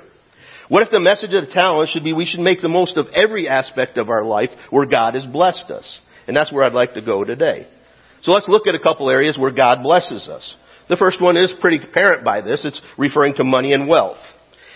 What 0.69 0.83
if 0.83 0.91
the 0.91 0.99
message 0.99 1.33
of 1.33 1.47
the 1.47 1.53
talent 1.53 1.91
should 1.91 2.03
be 2.03 2.11
we 2.11 2.25
should 2.25 2.41
make 2.41 2.61
the 2.61 2.67
most 2.67 2.97
of 2.97 3.07
every 3.13 3.47
aspect 3.47 3.97
of 3.97 4.09
our 4.09 4.25
life 4.25 4.49
where 4.69 4.85
God 4.85 5.13
has 5.13 5.25
blessed 5.25 5.71
us? 5.71 5.99
And 6.27 6.35
that's 6.35 6.51
where 6.51 6.65
I'd 6.65 6.73
like 6.73 6.95
to 6.95 7.01
go 7.01 7.23
today. 7.23 7.67
So 8.21 8.31
let's 8.33 8.49
look 8.49 8.67
at 8.67 8.75
a 8.75 8.79
couple 8.79 9.09
areas 9.09 9.37
where 9.37 9.51
God 9.51 9.83
blesses 9.83 10.27
us. 10.27 10.55
The 10.89 10.97
first 10.97 11.21
one 11.21 11.37
is 11.37 11.53
pretty 11.61 11.81
apparent 11.81 12.25
by 12.25 12.41
this. 12.41 12.65
It's 12.65 12.81
referring 12.97 13.35
to 13.35 13.45
money 13.45 13.71
and 13.71 13.87
wealth. 13.87 14.17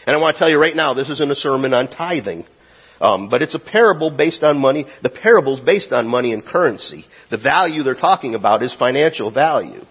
And 0.08 0.16
I 0.16 0.20
want 0.20 0.36
to 0.36 0.40
tell 0.40 0.50
you 0.50 0.60
right 0.60 0.76
now, 0.76 0.94
this 0.94 1.10
isn't 1.10 1.32
a 1.32 1.36
sermon 1.36 1.74
on 1.74 1.90
tithing. 1.90 2.46
Um, 3.02 3.30
but 3.30 3.42
it's 3.42 3.56
a 3.56 3.60
parable 3.60 4.16
based 4.16 4.44
on 4.44 4.60
money. 4.60 4.86
The 5.02 5.10
parable's 5.10 5.60
based 5.60 5.92
on 5.92 6.08
money 6.08 6.34
and 6.34 6.46
currency. 6.46 7.06
The 7.32 7.40
value 7.40 7.82
they're 7.82 7.96
talking 7.96 8.36
about 8.36 8.62
is 8.62 8.74
financial 8.78 9.32
value. 9.32 9.82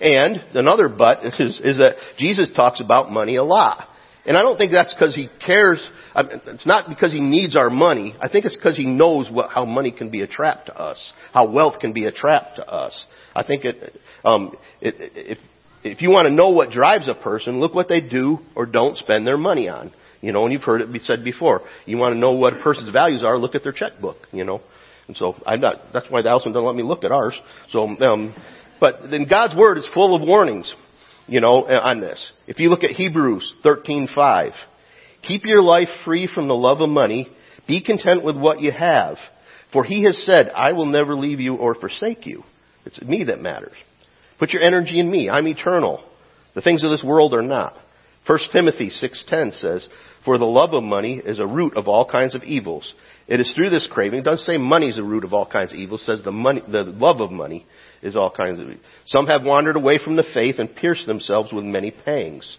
And 0.00 0.36
another 0.54 0.88
but 0.88 1.24
is, 1.24 1.60
is 1.62 1.78
that 1.78 1.96
Jesus 2.18 2.50
talks 2.54 2.80
about 2.80 3.10
money 3.10 3.36
a 3.36 3.42
lot. 3.42 3.88
And 4.24 4.36
I 4.36 4.42
don't 4.42 4.58
think 4.58 4.72
that's 4.72 4.92
because 4.92 5.14
he 5.14 5.28
cares. 5.44 5.88
I 6.14 6.22
mean, 6.22 6.40
it's 6.46 6.66
not 6.66 6.88
because 6.88 7.12
he 7.12 7.20
needs 7.20 7.56
our 7.56 7.70
money. 7.70 8.14
I 8.20 8.28
think 8.28 8.44
it's 8.44 8.56
because 8.56 8.76
he 8.76 8.84
knows 8.84 9.30
what, 9.30 9.50
how 9.50 9.64
money 9.64 9.92
can 9.92 10.10
be 10.10 10.22
a 10.22 10.26
trap 10.26 10.66
to 10.66 10.76
us, 10.76 11.12
how 11.32 11.50
wealth 11.50 11.80
can 11.80 11.92
be 11.92 12.06
a 12.06 12.12
trap 12.12 12.56
to 12.56 12.68
us. 12.68 13.06
I 13.34 13.44
think 13.44 13.64
it, 13.64 14.00
um, 14.24 14.56
it, 14.80 14.94
if 14.98 15.38
if 15.84 16.02
you 16.02 16.10
want 16.10 16.26
to 16.26 16.34
know 16.34 16.50
what 16.50 16.70
drives 16.70 17.08
a 17.08 17.14
person, 17.14 17.60
look 17.60 17.74
what 17.74 17.88
they 17.88 18.00
do 18.00 18.40
or 18.56 18.66
don't 18.66 18.96
spend 18.96 19.26
their 19.26 19.38
money 19.38 19.68
on. 19.68 19.92
You 20.20 20.32
know, 20.32 20.44
and 20.44 20.52
you've 20.52 20.62
heard 20.62 20.80
it 20.80 20.92
be 20.92 20.98
said 21.00 21.24
before. 21.24 21.62
You 21.84 21.98
want 21.98 22.14
to 22.14 22.18
know 22.18 22.32
what 22.32 22.54
a 22.54 22.62
person's 22.62 22.90
values 22.90 23.22
are, 23.22 23.38
look 23.38 23.54
at 23.54 23.62
their 23.62 23.72
checkbook, 23.72 24.16
you 24.32 24.44
know. 24.44 24.62
And 25.08 25.16
so 25.16 25.34
I'm 25.46 25.60
not, 25.60 25.76
that's 25.92 26.06
why 26.10 26.22
the 26.22 26.30
Allison 26.30 26.52
doesn't 26.52 26.66
let 26.66 26.74
me 26.74 26.82
look 26.82 27.04
at 27.04 27.12
ours. 27.12 27.38
So, 27.68 27.86
um, 27.86 28.34
but 28.80 29.10
then 29.10 29.26
God's 29.28 29.56
Word 29.56 29.78
is 29.78 29.88
full 29.94 30.14
of 30.14 30.26
warnings, 30.26 30.74
you 31.26 31.40
know, 31.40 31.66
on 31.66 32.00
this. 32.00 32.32
If 32.46 32.58
you 32.58 32.70
look 32.70 32.84
at 32.84 32.90
Hebrews 32.90 33.54
13:5, 33.64 34.52
keep 35.22 35.44
your 35.44 35.62
life 35.62 35.88
free 36.04 36.28
from 36.32 36.48
the 36.48 36.54
love 36.54 36.80
of 36.80 36.88
money. 36.88 37.28
Be 37.68 37.82
content 37.82 38.24
with 38.24 38.36
what 38.36 38.60
you 38.60 38.72
have. 38.72 39.16
For 39.72 39.84
he 39.84 40.04
has 40.04 40.24
said, 40.24 40.50
I 40.54 40.72
will 40.72 40.86
never 40.86 41.16
leave 41.16 41.40
you 41.40 41.56
or 41.56 41.74
forsake 41.74 42.26
you. 42.26 42.44
It's 42.84 43.00
me 43.02 43.24
that 43.24 43.40
matters. 43.40 43.76
Put 44.38 44.50
your 44.50 44.62
energy 44.62 45.00
in 45.00 45.10
me. 45.10 45.28
I'm 45.28 45.48
eternal. 45.48 46.04
The 46.54 46.62
things 46.62 46.84
of 46.84 46.90
this 46.90 47.02
world 47.02 47.34
are 47.34 47.42
not. 47.42 47.74
1 48.26 48.38
Timothy 48.50 48.90
6:10 48.90 49.52
says, 49.52 49.88
"For 50.24 50.36
the 50.36 50.46
love 50.46 50.74
of 50.74 50.82
money 50.82 51.20
is 51.24 51.38
a 51.38 51.46
root 51.46 51.76
of 51.76 51.86
all 51.86 52.04
kinds 52.04 52.34
of 52.34 52.42
evils. 52.42 52.94
It 53.28 53.38
is 53.38 53.52
through 53.52 53.70
this 53.70 53.86
craving. 53.86 54.22
Doesn't 54.22 54.44
say 54.44 54.56
money 54.56 54.88
is 54.88 54.98
a 54.98 55.02
root 55.02 55.22
of 55.22 55.32
all 55.32 55.46
kinds 55.46 55.72
of 55.72 55.78
evils. 55.78 56.02
Says 56.02 56.22
the 56.22 56.32
money, 56.32 56.62
the 56.66 56.82
love 56.84 57.20
of 57.20 57.30
money 57.30 57.64
is 58.02 58.16
all 58.16 58.30
kinds 58.30 58.58
of. 58.58 58.66
Some 59.04 59.28
have 59.28 59.44
wandered 59.44 59.76
away 59.76 59.98
from 59.98 60.16
the 60.16 60.24
faith 60.24 60.58
and 60.58 60.74
pierced 60.74 61.06
themselves 61.06 61.52
with 61.52 61.64
many 61.64 61.92
pangs." 61.92 62.58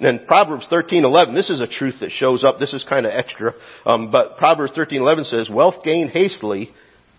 And 0.00 0.26
Proverbs 0.26 0.66
13:11. 0.66 1.34
This 1.34 1.50
is 1.50 1.60
a 1.60 1.68
truth 1.68 2.00
that 2.00 2.10
shows 2.10 2.42
up. 2.42 2.58
This 2.58 2.74
is 2.74 2.82
kind 2.82 3.06
of 3.06 3.12
extra, 3.12 3.54
um, 3.86 4.10
but 4.10 4.36
Proverbs 4.36 4.72
13:11 4.72 5.24
says, 5.24 5.48
"Wealth 5.48 5.84
gained 5.84 6.10
hastily 6.10 6.72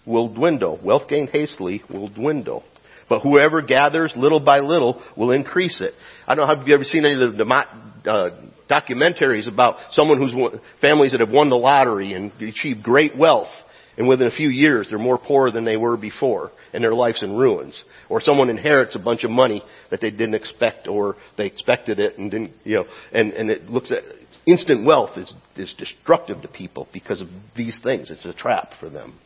will 0.05 0.27
dwindle. 0.27 0.77
Wealth 0.83 1.07
gained 1.07 1.29
hastily 1.29 1.81
will 1.89 2.09
dwindle." 2.09 2.65
But 3.07 3.21
whoever 3.21 3.61
gathers 3.61 4.13
little 4.15 4.39
by 4.39 4.59
little 4.59 5.03
will 5.15 5.31
increase 5.31 5.79
it. 5.81 5.93
I 6.27 6.35
don't 6.35 6.47
know 6.47 6.53
if 6.53 6.67
you've 6.67 6.75
ever 6.75 6.83
seen 6.83 7.05
any 7.05 7.21
of 7.21 7.37
the, 7.37 7.43
the 7.43 8.11
uh, 8.11 8.29
documentaries 8.69 9.47
about 9.47 9.77
someone 9.91 10.17
who's 10.17 10.33
families 10.81 11.11
that 11.11 11.21
have 11.21 11.29
won 11.29 11.49
the 11.49 11.55
lottery 11.55 12.13
and 12.13 12.31
achieved 12.41 12.83
great 12.83 13.15
wealth, 13.17 13.51
and 13.97 14.07
within 14.07 14.27
a 14.27 14.31
few 14.31 14.49
years 14.49 14.87
they're 14.89 14.97
more 14.97 15.19
poor 15.19 15.51
than 15.51 15.65
they 15.65 15.77
were 15.77 15.97
before, 15.97 16.51
and 16.73 16.83
their 16.83 16.93
life's 16.93 17.23
in 17.23 17.35
ruins. 17.35 17.83
Or 18.09 18.21
someone 18.21 18.49
inherits 18.49 18.95
a 18.95 18.99
bunch 18.99 19.23
of 19.23 19.31
money 19.31 19.63
that 19.91 20.01
they 20.01 20.11
didn't 20.11 20.35
expect, 20.35 20.87
or 20.87 21.15
they 21.37 21.45
expected 21.45 21.99
it 21.99 22.17
and 22.17 22.31
didn't, 22.31 22.51
you 22.63 22.75
know, 22.75 22.85
and 23.11 23.33
and 23.33 23.49
it 23.49 23.69
looks 23.69 23.91
at 23.91 24.03
instant 24.47 24.85
wealth 24.85 25.17
is 25.17 25.33
is 25.55 25.73
destructive 25.77 26.41
to 26.41 26.47
people 26.47 26.87
because 26.91 27.21
of 27.21 27.27
these 27.55 27.79
things. 27.83 28.09
It's 28.09 28.25
a 28.25 28.33
trap 28.33 28.71
for 28.79 28.89
them. 28.89 29.19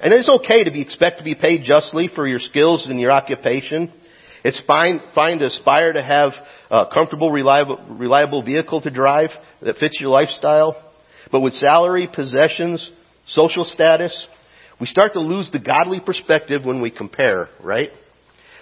And 0.00 0.14
it's 0.14 0.28
okay 0.28 0.64
to 0.64 0.70
be 0.70 0.80
expect 0.80 1.18
to 1.18 1.24
be 1.24 1.34
paid 1.34 1.64
justly 1.64 2.08
for 2.14 2.26
your 2.26 2.38
skills 2.38 2.86
and 2.88 3.00
your 3.00 3.10
occupation. 3.10 3.92
It's 4.44 4.62
fine, 4.66 5.00
fine 5.14 5.40
to 5.40 5.46
aspire 5.46 5.92
to 5.92 6.02
have 6.02 6.32
a 6.70 6.86
comfortable, 6.92 7.32
reliable, 7.32 7.78
reliable 7.90 8.42
vehicle 8.42 8.80
to 8.82 8.90
drive 8.90 9.30
that 9.60 9.76
fits 9.76 9.98
your 10.00 10.10
lifestyle. 10.10 10.80
But 11.32 11.40
with 11.40 11.54
salary, 11.54 12.08
possessions, 12.12 12.90
social 13.26 13.64
status, 13.64 14.26
we 14.80 14.86
start 14.86 15.14
to 15.14 15.20
lose 15.20 15.50
the 15.50 15.58
godly 15.58 16.00
perspective 16.00 16.64
when 16.64 16.80
we 16.80 16.92
compare, 16.92 17.48
right? 17.62 17.90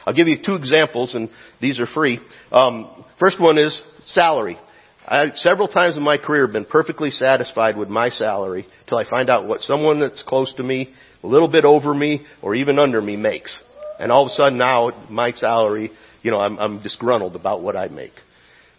I'll 0.07 0.15
give 0.15 0.29
you 0.29 0.39
two 0.43 0.55
examples, 0.55 1.15
and 1.15 1.29
these 1.61 1.79
are 1.79 1.87
free. 1.87 2.21
Um, 2.51 3.05
first 3.21 3.39
one 3.41 3.59
is 3.59 3.79
salary. 4.01 4.59
I, 5.07 5.27
several 5.37 5.69
times 5.69 5.97
in 5.97 6.03
my 6.03 6.17
career, 6.17 6.47
have 6.47 6.53
been 6.53 6.65
perfectly 6.65 7.11
satisfied 7.11 7.77
with 7.77 7.89
my 7.89 8.11
salary 8.11 8.67
till 8.89 8.99
I 8.99 9.09
find 9.09 9.29
out 9.29 9.47
what 9.47 9.61
someone 9.61 10.01
that's 10.01 10.23
close 10.23 10.53
to 10.55 10.63
me 10.63 10.95
a 11.27 11.29
little 11.29 11.49
bit 11.49 11.65
over 11.65 11.93
me 11.93 12.25
or 12.41 12.55
even 12.55 12.79
under 12.79 13.03
me 13.03 13.17
makes. 13.17 13.59
And 13.99 14.13
all 14.13 14.27
of 14.27 14.31
a 14.31 14.35
sudden 14.35 14.59
now 14.59 15.07
my 15.11 15.33
salary, 15.33 15.91
you 16.23 16.31
know, 16.31 16.39
I'm, 16.39 16.59
I'm 16.59 16.83
disgruntled 16.83 17.35
about 17.35 17.63
what 17.63 17.77
I 17.77 17.89
make. 17.89 18.13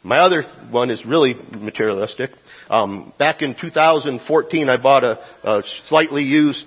My 0.03 0.19
other 0.19 0.43
one 0.69 0.89
is 0.89 1.03
really 1.05 1.33
materialistic. 1.33 2.31
Um, 2.69 3.11
back 3.19 3.41
in 3.41 3.55
2014, 3.59 4.69
I 4.69 4.81
bought 4.81 5.03
a, 5.03 5.19
a 5.43 5.63
slightly 5.89 6.23
used 6.23 6.63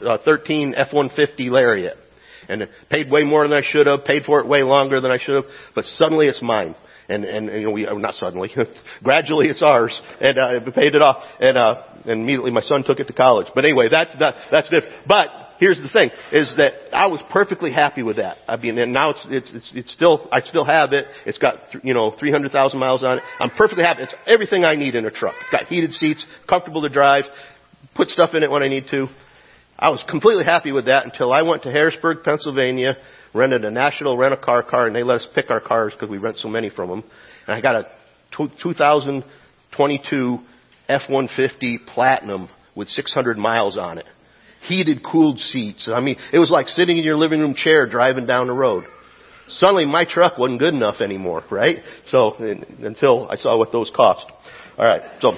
uh, 0.00 0.18
13 0.24 0.74
F-150 0.76 1.50
Lariat, 1.50 1.96
and 2.48 2.68
paid 2.88 3.10
way 3.10 3.24
more 3.24 3.46
than 3.46 3.56
I 3.56 3.62
should 3.62 3.86
have. 3.86 4.04
Paid 4.04 4.24
for 4.24 4.40
it 4.40 4.46
way 4.46 4.62
longer 4.62 5.00
than 5.00 5.10
I 5.10 5.18
should 5.18 5.34
have. 5.34 5.44
But 5.74 5.84
suddenly 5.84 6.28
it's 6.28 6.42
mine 6.42 6.74
and 7.08 7.24
and, 7.24 7.46
you 7.46 7.62
know 7.62 7.70
we 7.70 7.86
uh, 7.86 7.94
not 7.94 8.14
suddenly, 8.14 8.50
gradually 9.02 9.48
it's 9.48 9.62
ours, 9.62 9.98
and 10.20 10.38
uh, 10.38 10.70
paid 10.72 10.94
it 10.94 11.02
off, 11.02 11.22
and 11.40 11.56
uh, 11.56 11.82
and 12.04 12.22
immediately 12.22 12.50
my 12.50 12.60
son 12.62 12.84
took 12.84 13.00
it 13.00 13.06
to 13.06 13.12
college. 13.12 13.46
But 13.54 13.64
anyway, 13.64 13.88
that's 13.90 14.12
that, 14.18 14.34
that's 14.50 14.70
different. 14.70 15.06
But 15.06 15.28
here's 15.58 15.80
the 15.80 15.88
thing: 15.88 16.10
is 16.32 16.52
that 16.56 16.72
I 16.92 17.06
was 17.06 17.22
perfectly 17.30 17.72
happy 17.72 18.02
with 18.02 18.16
that. 18.16 18.38
I 18.48 18.56
mean, 18.56 18.78
and 18.78 18.92
now 18.92 19.10
it's 19.10 19.26
it's 19.28 19.50
it's, 19.54 19.72
it's 19.74 19.92
still 19.92 20.28
I 20.32 20.40
still 20.40 20.64
have 20.64 20.92
it. 20.92 21.06
It's 21.26 21.38
got 21.38 21.60
you 21.82 21.94
know 21.94 22.14
300,000 22.18 22.78
miles 22.78 23.02
on 23.02 23.18
it. 23.18 23.24
I'm 23.40 23.50
perfectly 23.50 23.84
happy. 23.84 24.02
It's 24.02 24.14
everything 24.26 24.64
I 24.64 24.76
need 24.76 24.94
in 24.94 25.06
a 25.06 25.10
truck. 25.10 25.34
It's 25.40 25.50
got 25.50 25.66
heated 25.66 25.92
seats, 25.92 26.24
comfortable 26.48 26.82
to 26.82 26.88
drive, 26.88 27.24
put 27.94 28.08
stuff 28.08 28.30
in 28.34 28.42
it 28.42 28.50
when 28.50 28.62
I 28.62 28.68
need 28.68 28.86
to. 28.90 29.08
I 29.78 29.90
was 29.90 30.02
completely 30.08 30.44
happy 30.44 30.70
with 30.70 30.86
that 30.86 31.04
until 31.04 31.32
I 31.32 31.42
went 31.42 31.64
to 31.64 31.70
Harrisburg, 31.72 32.18
Pennsylvania 32.24 32.96
rented 33.34 33.64
a 33.64 33.70
national 33.70 34.16
rent-a-car 34.16 34.64
car, 34.64 34.86
and 34.86 34.96
they 34.96 35.02
let 35.02 35.16
us 35.16 35.28
pick 35.34 35.50
our 35.50 35.60
cars 35.60 35.92
because 35.92 36.10
we 36.10 36.18
rent 36.18 36.38
so 36.38 36.48
many 36.48 36.70
from 36.70 36.88
them. 36.88 37.04
And 37.46 37.56
I 37.56 37.60
got 37.60 37.76
a 37.76 37.86
2022 38.36 40.38
F-150 40.88 41.86
Platinum 41.86 42.48
with 42.74 42.88
600 42.88 43.38
miles 43.38 43.76
on 43.76 43.98
it. 43.98 44.06
Heated, 44.62 45.04
cooled 45.04 45.38
seats. 45.38 45.88
I 45.92 46.00
mean, 46.00 46.16
it 46.32 46.38
was 46.38 46.50
like 46.50 46.68
sitting 46.68 46.98
in 46.98 47.04
your 47.04 47.16
living 47.16 47.40
room 47.40 47.54
chair 47.54 47.88
driving 47.88 48.26
down 48.26 48.46
the 48.46 48.52
road. 48.52 48.84
Suddenly 49.48 49.86
my 49.86 50.06
truck 50.08 50.38
wasn't 50.38 50.60
good 50.60 50.72
enough 50.72 51.00
anymore, 51.00 51.42
right? 51.50 51.78
So, 52.06 52.36
until 52.38 53.28
I 53.28 53.36
saw 53.36 53.58
what 53.58 53.72
those 53.72 53.90
cost. 53.94 54.24
Alright, 54.78 55.02
so, 55.20 55.32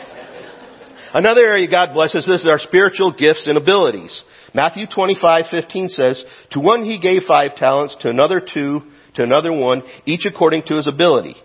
Another 1.15 1.47
area 1.47 1.71
God 1.71 1.95
blesses 1.95 2.29
us 2.29 2.41
is 2.41 2.49
our 2.49 2.59
spiritual 2.59 3.13
gifts 3.13 3.47
and 3.47 3.57
abilities. 3.57 4.21
Matthew 4.55 4.87
25:15 4.87 5.88
says, 5.90 6.23
"To 6.53 6.61
one 6.61 6.85
he 6.85 6.99
gave 6.99 7.25
five 7.25 7.57
talents, 7.57 7.97
to 8.01 8.09
another 8.09 8.40
two, 8.40 8.83
to 9.14 9.23
another 9.23 9.53
one, 9.53 9.83
each 10.07 10.25
according 10.27 10.62
to 10.64 10.77
his 10.77 10.87
ability." 10.87 11.37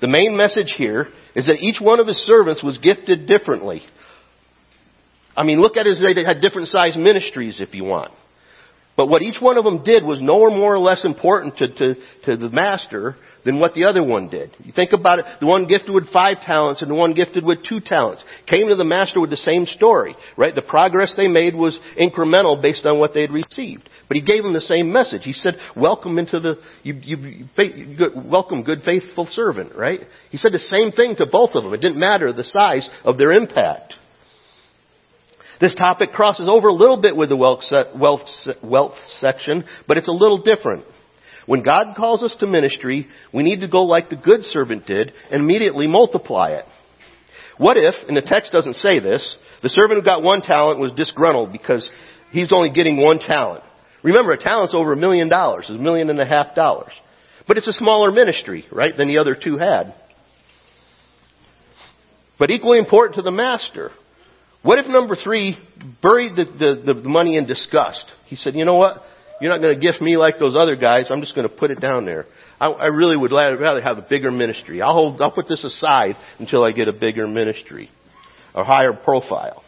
The 0.00 0.06
main 0.06 0.36
message 0.36 0.74
here 0.74 1.08
is 1.34 1.46
that 1.46 1.60
each 1.60 1.80
one 1.80 1.98
of 1.98 2.06
his 2.06 2.18
servants 2.18 2.62
was 2.62 2.78
gifted 2.78 3.26
differently. 3.26 3.82
I 5.36 5.44
mean, 5.44 5.60
look 5.60 5.76
at 5.76 5.86
it 5.86 5.92
as 5.92 6.00
they 6.00 6.24
had 6.24 6.40
different 6.40 6.68
sized 6.68 6.98
ministries 6.98 7.60
if 7.60 7.74
you 7.74 7.84
want. 7.84 8.12
But 8.96 9.08
what 9.08 9.22
each 9.22 9.40
one 9.40 9.56
of 9.56 9.64
them 9.64 9.84
did 9.84 10.04
was 10.04 10.20
no 10.20 10.50
more 10.50 10.74
or 10.74 10.78
less 10.78 11.04
important 11.04 11.56
to, 11.58 11.68
to, 11.68 11.94
to 12.24 12.36
the 12.36 12.50
master 12.50 13.16
than 13.44 13.60
what 13.60 13.74
the 13.74 13.84
other 13.84 14.02
one 14.02 14.28
did. 14.28 14.50
You 14.62 14.72
think 14.72 14.92
about 14.92 15.20
it, 15.20 15.24
the 15.40 15.46
one 15.46 15.66
gifted 15.66 15.94
with 15.94 16.10
five 16.10 16.40
talents 16.40 16.82
and 16.82 16.90
the 16.90 16.94
one 16.94 17.14
gifted 17.14 17.44
with 17.44 17.64
two 17.68 17.80
talents 17.80 18.22
came 18.46 18.68
to 18.68 18.76
the 18.76 18.84
master 18.84 19.20
with 19.20 19.30
the 19.30 19.36
same 19.36 19.66
story, 19.66 20.16
right? 20.36 20.54
The 20.54 20.62
progress 20.62 21.14
they 21.16 21.28
made 21.28 21.54
was 21.54 21.78
incremental 22.00 22.60
based 22.60 22.86
on 22.86 22.98
what 22.98 23.14
they 23.14 23.22
had 23.22 23.30
received. 23.30 23.88
But 24.08 24.16
he 24.16 24.24
gave 24.24 24.42
them 24.42 24.52
the 24.54 24.60
same 24.60 24.92
message. 24.92 25.22
He 25.24 25.32
said, 25.32 25.54
welcome 25.76 26.18
into 26.18 26.40
the, 26.40 26.56
you, 26.82 26.94
you, 26.94 27.16
you, 27.56 28.10
welcome 28.14 28.62
good 28.62 28.82
faithful 28.82 29.26
servant, 29.26 29.76
right? 29.76 30.00
He 30.30 30.38
said 30.38 30.52
the 30.52 30.58
same 30.58 30.92
thing 30.92 31.16
to 31.16 31.26
both 31.26 31.50
of 31.54 31.64
them. 31.64 31.74
It 31.74 31.80
didn't 31.80 31.98
matter 31.98 32.32
the 32.32 32.44
size 32.44 32.88
of 33.04 33.18
their 33.18 33.32
impact. 33.32 33.94
This 35.60 35.74
topic 35.74 36.12
crosses 36.12 36.48
over 36.48 36.68
a 36.68 36.72
little 36.72 37.00
bit 37.00 37.16
with 37.16 37.30
the 37.30 37.36
wealth, 37.36 37.64
wealth, 37.94 38.28
wealth 38.62 38.94
section, 39.18 39.64
but 39.86 39.96
it's 39.96 40.08
a 40.08 40.12
little 40.12 40.42
different. 40.42 40.84
When 41.48 41.62
God 41.62 41.96
calls 41.96 42.22
us 42.22 42.36
to 42.40 42.46
ministry, 42.46 43.08
we 43.32 43.42
need 43.42 43.60
to 43.60 43.68
go 43.68 43.84
like 43.84 44.10
the 44.10 44.16
good 44.16 44.42
servant 44.42 44.84
did 44.84 45.14
and 45.30 45.40
immediately 45.40 45.86
multiply 45.86 46.50
it. 46.50 46.66
What 47.56 47.78
if, 47.78 47.94
and 48.06 48.14
the 48.14 48.20
text 48.20 48.52
doesn't 48.52 48.76
say 48.76 49.00
this, 49.00 49.34
the 49.62 49.70
servant 49.70 49.98
who 49.98 50.04
got 50.04 50.22
one 50.22 50.42
talent 50.42 50.78
was 50.78 50.92
disgruntled 50.92 51.50
because 51.50 51.90
he's 52.32 52.52
only 52.52 52.70
getting 52.70 53.02
one 53.02 53.18
talent. 53.18 53.64
Remember, 54.02 54.32
a 54.32 54.38
talent's 54.38 54.74
over 54.74 54.92
a 54.92 54.96
million 54.96 55.30
dollars. 55.30 55.64
It's 55.70 55.78
a 55.78 55.82
million 55.82 56.10
and 56.10 56.20
a 56.20 56.26
half 56.26 56.54
dollars. 56.54 56.92
But 57.46 57.56
it's 57.56 57.66
a 57.66 57.72
smaller 57.72 58.12
ministry, 58.12 58.66
right, 58.70 58.94
than 58.94 59.08
the 59.08 59.16
other 59.18 59.34
two 59.34 59.56
had. 59.56 59.94
But 62.38 62.50
equally 62.50 62.78
important 62.78 63.16
to 63.16 63.22
the 63.22 63.30
master. 63.30 63.90
What 64.60 64.78
if 64.78 64.86
number 64.86 65.16
three 65.16 65.56
buried 66.02 66.36
the, 66.36 66.44
the, 66.84 66.92
the 66.92 67.08
money 67.08 67.38
in 67.38 67.46
disgust? 67.46 68.04
He 68.26 68.36
said, 68.36 68.54
you 68.54 68.66
know 68.66 68.76
what? 68.76 68.98
You're 69.40 69.50
not 69.50 69.60
going 69.60 69.74
to 69.74 69.80
gift 69.80 70.00
me 70.00 70.16
like 70.16 70.38
those 70.38 70.56
other 70.56 70.76
guys. 70.76 71.06
I'm 71.10 71.20
just 71.20 71.34
going 71.34 71.48
to 71.48 71.54
put 71.54 71.70
it 71.70 71.80
down 71.80 72.04
there. 72.04 72.26
I, 72.60 72.68
I 72.68 72.86
really 72.86 73.16
would 73.16 73.32
rather 73.32 73.80
have 73.80 73.98
a 73.98 74.06
bigger 74.08 74.30
ministry. 74.30 74.82
I'll 74.82 74.94
hold, 74.94 75.20
I'll 75.20 75.32
put 75.32 75.48
this 75.48 75.62
aside 75.64 76.16
until 76.38 76.64
I 76.64 76.72
get 76.72 76.88
a 76.88 76.92
bigger 76.92 77.26
ministry, 77.26 77.90
a 78.54 78.64
higher 78.64 78.92
profile. 78.92 79.62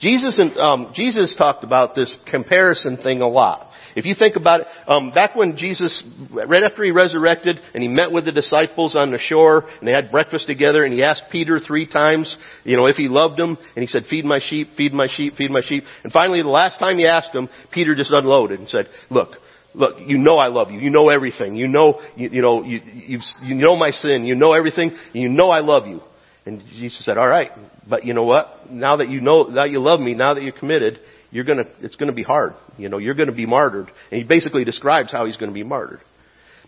Jesus 0.00 0.38
and 0.38 0.56
um, 0.58 0.92
Jesus 0.94 1.34
talked 1.36 1.64
about 1.64 1.94
this 1.94 2.14
comparison 2.30 2.98
thing 2.98 3.22
a 3.22 3.28
lot. 3.28 3.70
If 3.94 4.04
you 4.04 4.14
think 4.14 4.36
about 4.36 4.60
it, 4.60 4.66
um, 4.86 5.10
back 5.12 5.34
when 5.34 5.56
Jesus, 5.56 6.02
right 6.30 6.62
after 6.62 6.84
he 6.84 6.90
resurrected, 6.90 7.56
and 7.72 7.82
he 7.82 7.88
met 7.88 8.12
with 8.12 8.26
the 8.26 8.32
disciples 8.32 8.94
on 8.94 9.10
the 9.10 9.18
shore, 9.18 9.64
and 9.78 9.88
they 9.88 9.92
had 9.92 10.10
breakfast 10.10 10.46
together, 10.46 10.84
and 10.84 10.92
he 10.92 11.02
asked 11.02 11.22
Peter 11.32 11.58
three 11.58 11.86
times, 11.86 12.36
you 12.64 12.76
know, 12.76 12.86
if 12.86 12.96
he 12.96 13.08
loved 13.08 13.40
him, 13.40 13.56
and 13.74 13.82
he 13.82 13.86
said, 13.86 14.04
"Feed 14.10 14.26
my 14.26 14.38
sheep, 14.38 14.76
feed 14.76 14.92
my 14.92 15.08
sheep, 15.08 15.36
feed 15.36 15.50
my 15.50 15.62
sheep." 15.66 15.84
And 16.04 16.12
finally, 16.12 16.42
the 16.42 16.48
last 16.48 16.78
time 16.78 16.98
he 16.98 17.06
asked 17.06 17.34
him, 17.34 17.48
Peter 17.72 17.94
just 17.94 18.10
unloaded 18.10 18.60
and 18.60 18.68
said, 18.68 18.88
"Look, 19.08 19.30
look, 19.72 19.96
you 20.06 20.18
know 20.18 20.36
I 20.36 20.48
love 20.48 20.70
you. 20.70 20.78
You 20.78 20.90
know 20.90 21.08
everything. 21.08 21.56
You 21.56 21.68
know, 21.68 21.98
you, 22.16 22.28
you 22.28 22.42
know, 22.42 22.64
you, 22.64 22.82
you, 22.84 23.20
you 23.42 23.54
know 23.54 23.76
my 23.76 23.92
sin. 23.92 24.26
You 24.26 24.34
know 24.34 24.52
everything. 24.52 24.94
You 25.14 25.30
know 25.30 25.48
I 25.48 25.60
love 25.60 25.86
you." 25.86 26.02
And 26.46 26.62
Jesus 26.78 27.04
said, 27.04 27.18
"All 27.18 27.28
right, 27.28 27.50
but 27.88 28.04
you 28.04 28.14
know 28.14 28.24
what? 28.24 28.70
Now 28.70 28.96
that 28.96 29.08
you 29.08 29.20
know, 29.20 29.44
now 29.44 29.64
you 29.64 29.80
love 29.80 30.00
me, 30.00 30.14
now 30.14 30.34
that 30.34 30.42
you're 30.42 30.52
committed, 30.52 31.00
you're 31.30 31.44
gonna, 31.44 31.64
it's 31.80 31.96
gonna 31.96 32.12
be 32.12 32.22
hard. 32.22 32.54
You 32.78 32.88
know, 32.88 32.98
you're 32.98 33.14
gonna 33.14 33.32
be 33.32 33.46
martyred. 33.46 33.90
And 34.10 34.18
he 34.18 34.24
basically 34.24 34.64
describes 34.64 35.12
how 35.12 35.26
he's 35.26 35.36
gonna 35.36 35.52
be 35.52 35.64
martyred. 35.64 36.00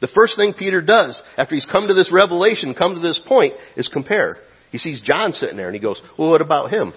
The 0.00 0.08
first 0.14 0.36
thing 0.36 0.54
Peter 0.56 0.82
does 0.82 1.20
after 1.36 1.54
he's 1.54 1.66
come 1.66 1.88
to 1.88 1.94
this 1.94 2.10
revelation, 2.12 2.74
come 2.74 2.94
to 2.94 3.00
this 3.00 3.20
point, 3.26 3.54
is 3.76 3.88
compare. 3.88 4.36
He 4.70 4.78
sees 4.78 5.00
John 5.00 5.32
sitting 5.32 5.56
there 5.56 5.66
and 5.66 5.74
he 5.74 5.80
goes, 5.80 6.00
well, 6.18 6.30
what 6.30 6.42
about 6.42 6.70
him? 6.70 6.92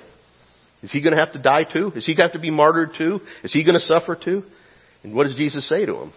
Is 0.84 0.91
he 0.91 1.02
gonna 1.02 1.17
have 1.17 1.34
to 1.34 1.41
die 1.41 1.63
too? 1.63 1.91
Is 1.96 2.06
he 2.06 2.15
gonna 2.15 2.30
have 2.30 2.34
to 2.34 2.39
be 2.39 2.52
martyred 2.52 2.91
too? 2.98 3.22
Is 3.44 3.54
he 3.54 3.63
gonna 3.63 3.80
suffer 3.80 4.15
too? 4.15 4.44
And 5.04 5.15
what 5.15 5.24
does 5.24 5.36
Jesus 5.36 5.67
say 5.70 5.86
to 5.86 5.96
him? 5.96 6.13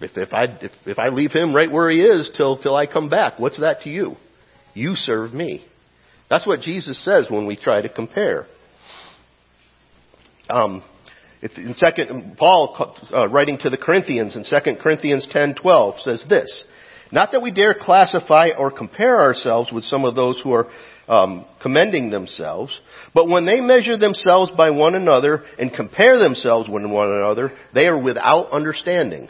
If, 0.00 0.16
if 0.16 0.32
I, 0.32 0.44
if, 0.60 0.72
if 0.86 0.98
I 0.98 1.08
leave 1.08 1.32
him 1.32 1.54
right 1.54 1.70
where 1.70 1.90
he 1.90 2.02
is 2.02 2.30
till, 2.36 2.58
till 2.58 2.76
I 2.76 2.86
come 2.86 3.08
back, 3.08 3.38
what's 3.38 3.58
that 3.60 3.82
to 3.82 3.88
you? 3.88 4.16
You 4.78 4.94
serve 4.94 5.34
me. 5.34 5.64
That's 6.30 6.46
what 6.46 6.60
Jesus 6.60 7.02
says 7.04 7.26
when 7.28 7.46
we 7.46 7.56
try 7.56 7.82
to 7.82 7.88
compare. 7.88 8.46
Um, 10.48 10.84
in 11.42 11.74
second, 11.76 12.36
Paul, 12.38 12.94
uh, 13.12 13.28
writing 13.28 13.58
to 13.58 13.70
the 13.70 13.76
Corinthians 13.76 14.36
in 14.36 14.44
2 14.44 14.76
Corinthians 14.80 15.26
10:12, 15.32 16.00
says 16.00 16.24
this: 16.28 16.64
Not 17.10 17.32
that 17.32 17.42
we 17.42 17.50
dare 17.50 17.74
classify 17.74 18.50
or 18.56 18.70
compare 18.70 19.20
ourselves 19.20 19.72
with 19.72 19.84
some 19.84 20.04
of 20.04 20.14
those 20.14 20.38
who 20.40 20.52
are 20.52 20.68
um, 21.08 21.44
commending 21.60 22.10
themselves, 22.10 22.78
but 23.14 23.28
when 23.28 23.46
they 23.46 23.60
measure 23.60 23.96
themselves 23.96 24.52
by 24.56 24.70
one 24.70 24.94
another 24.94 25.42
and 25.58 25.72
compare 25.72 26.18
themselves 26.18 26.68
with 26.68 26.84
one 26.86 27.10
another, 27.10 27.52
they 27.74 27.86
are 27.86 27.98
without 27.98 28.50
understanding. 28.52 29.28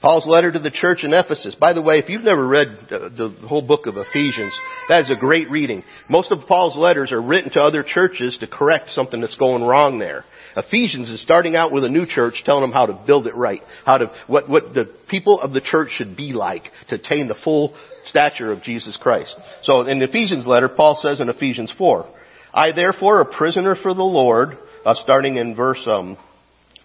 Paul's 0.00 0.26
letter 0.26 0.52
to 0.52 0.58
the 0.60 0.70
church 0.70 1.02
in 1.02 1.12
Ephesus. 1.12 1.56
By 1.56 1.72
the 1.72 1.82
way, 1.82 1.98
if 1.98 2.08
you've 2.08 2.22
never 2.22 2.46
read 2.46 2.68
the 2.88 3.34
whole 3.48 3.62
book 3.62 3.86
of 3.86 3.96
Ephesians, 3.96 4.56
that 4.88 5.04
is 5.04 5.10
a 5.10 5.18
great 5.18 5.50
reading. 5.50 5.82
Most 6.08 6.30
of 6.30 6.46
Paul's 6.46 6.76
letters 6.76 7.10
are 7.10 7.20
written 7.20 7.50
to 7.52 7.62
other 7.62 7.82
churches 7.82 8.38
to 8.38 8.46
correct 8.46 8.90
something 8.90 9.20
that's 9.20 9.34
going 9.34 9.64
wrong 9.64 9.98
there. 9.98 10.24
Ephesians 10.56 11.10
is 11.10 11.20
starting 11.22 11.56
out 11.56 11.72
with 11.72 11.84
a 11.84 11.88
new 11.88 12.06
church, 12.06 12.42
telling 12.44 12.62
them 12.62 12.72
how 12.72 12.86
to 12.86 13.02
build 13.06 13.26
it 13.26 13.34
right, 13.34 13.60
how 13.84 13.98
to 13.98 14.12
what 14.28 14.48
what 14.48 14.72
the 14.72 14.92
people 15.08 15.40
of 15.40 15.52
the 15.52 15.60
church 15.60 15.90
should 15.96 16.16
be 16.16 16.32
like 16.32 16.64
to 16.88 16.94
attain 16.94 17.26
the 17.26 17.36
full 17.42 17.76
stature 18.06 18.52
of 18.52 18.62
Jesus 18.62 18.96
Christ. 18.96 19.34
So 19.62 19.82
in 19.82 20.00
Ephesians 20.00 20.46
letter, 20.46 20.68
Paul 20.68 20.98
says 21.02 21.20
in 21.20 21.28
Ephesians 21.28 21.72
four, 21.76 22.06
"I 22.54 22.72
therefore, 22.72 23.20
a 23.20 23.36
prisoner 23.36 23.74
for 23.74 23.94
the 23.94 24.02
Lord," 24.02 24.56
uh, 24.84 24.94
starting 24.94 25.36
in 25.36 25.54
verse 25.54 25.84
um, 25.86 26.16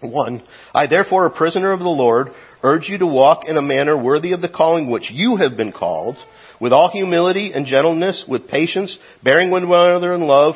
one, 0.04 0.42
"I 0.74 0.86
therefore, 0.86 1.26
a 1.26 1.30
prisoner 1.30 1.72
of 1.72 1.80
the 1.80 1.88
Lord." 1.88 2.30
urge 2.64 2.88
you 2.88 2.96
to 2.98 3.06
walk 3.06 3.42
in 3.46 3.58
a 3.58 3.62
manner 3.62 3.96
worthy 3.96 4.32
of 4.32 4.40
the 4.40 4.48
calling 4.48 4.90
which 4.90 5.10
you 5.10 5.36
have 5.36 5.56
been 5.56 5.70
called, 5.70 6.16
with 6.58 6.72
all 6.72 6.88
humility 6.90 7.52
and 7.54 7.66
gentleness, 7.66 8.24
with 8.26 8.48
patience, 8.48 8.98
bearing 9.22 9.50
one 9.50 9.64
another 9.64 10.14
in 10.14 10.22
love, 10.22 10.54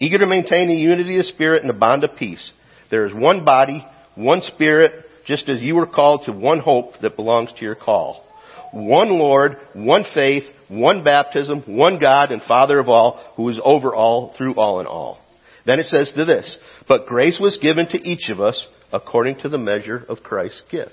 eager 0.00 0.18
to 0.18 0.26
maintain 0.26 0.68
the 0.68 0.74
unity 0.74 1.18
of 1.18 1.26
spirit 1.26 1.60
and 1.60 1.68
the 1.68 1.78
bond 1.78 2.02
of 2.02 2.16
peace. 2.16 2.50
There 2.90 3.06
is 3.06 3.12
one 3.12 3.44
body, 3.44 3.86
one 4.14 4.40
spirit, 4.40 4.92
just 5.26 5.50
as 5.50 5.60
you 5.60 5.74
were 5.74 5.86
called 5.86 6.22
to 6.24 6.32
one 6.32 6.60
hope 6.60 6.94
that 7.02 7.14
belongs 7.14 7.52
to 7.52 7.64
your 7.64 7.74
call. 7.74 8.24
One 8.72 9.18
Lord, 9.18 9.58
one 9.74 10.04
faith, 10.14 10.44
one 10.68 11.04
baptism, 11.04 11.64
one 11.66 11.98
God 11.98 12.30
and 12.30 12.40
Father 12.42 12.78
of 12.78 12.88
all, 12.88 13.20
who 13.36 13.48
is 13.50 13.60
over 13.62 13.94
all, 13.94 14.34
through 14.38 14.54
all 14.54 14.78
and 14.78 14.88
all. 14.88 15.18
Then 15.66 15.78
it 15.78 15.86
says 15.86 16.10
to 16.16 16.24
this, 16.24 16.56
but 16.88 17.06
grace 17.06 17.38
was 17.38 17.58
given 17.58 17.86
to 17.88 17.98
each 17.98 18.30
of 18.30 18.40
us 18.40 18.66
according 18.92 19.38
to 19.40 19.48
the 19.48 19.58
measure 19.58 20.04
of 20.08 20.22
Christ's 20.22 20.62
gift. 20.70 20.92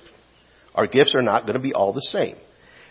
Our 0.75 0.87
gifts 0.87 1.15
are 1.15 1.21
not 1.21 1.43
going 1.43 1.55
to 1.55 1.59
be 1.59 1.73
all 1.73 1.93
the 1.93 2.07
same. 2.11 2.35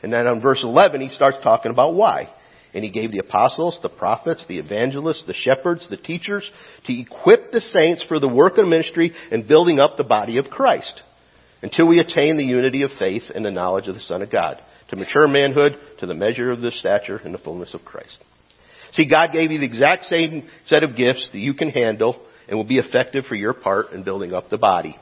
And 0.03 0.13
then 0.13 0.27
on 0.27 0.43
verse 0.43 0.61
11, 0.63 1.01
he 1.01 1.09
starts 1.11 1.39
talking 1.43 1.71
about 1.71 1.95
why. 1.95 2.31
And 2.75 2.85
he 2.85 2.91
gave 2.91 3.11
the 3.11 3.23
apostles, 3.25 3.79
the 3.83 3.89
prophets, 3.89 4.45
the 4.49 4.59
evangelists, 4.59 5.25
the 5.27 5.35
shepherds, 5.35 5.87
the 5.89 5.97
teachers 5.97 6.51
to 6.87 6.93
equip 6.93 7.51
the 7.51 7.61
saints 7.61 8.05
for 8.07 8.21
the 8.21 8.29
work 8.29 8.59
of 8.59 8.67
ministry 8.67 9.13
and 9.31 9.49
building 9.49 9.81
up 9.81 9.97
the 9.97 10.05
body 10.05 10.39
of 10.39 10.47
Christ 10.47 11.03
until 11.63 11.89
we 11.89 12.01
attain 12.01 12.37
the 12.37 12.45
unity 12.45 12.83
of 12.83 12.91
faith 12.99 13.23
and 13.35 13.45
the 13.45 13.51
knowledge 13.51 13.89
of 13.89 13.95
the 13.95 14.01
Son 14.01 14.21
of 14.21 14.31
God, 14.31 14.61
to 14.89 14.97
mature 14.97 15.27
manhood, 15.27 15.79
to 16.01 16.07
the 16.07 16.15
measure 16.15 16.51
of 16.51 16.61
the 16.61 16.71
stature 16.71 17.17
and 17.25 17.33
the 17.33 17.39
fullness 17.39 17.73
of 17.73 17.85
Christ. 17.85 18.19
See, 18.93 19.09
God 19.09 19.33
gave 19.33 19.51
you 19.51 19.59
the 19.59 19.67
exact 19.67 20.05
same 20.05 20.49
set 20.67 20.83
of 20.83 20.97
gifts 20.97 21.29
that 21.33 21.39
you 21.39 21.55
can 21.55 21.71
handle 21.71 22.25
and 22.49 22.57
will 22.57 22.65
be 22.65 22.79
effective 22.79 23.25
for 23.25 23.35
your 23.35 23.55
part 23.55 23.93
in 23.93 24.03
building 24.03 24.33
up 24.33 24.49
the 24.49 24.59
body. 24.59 24.97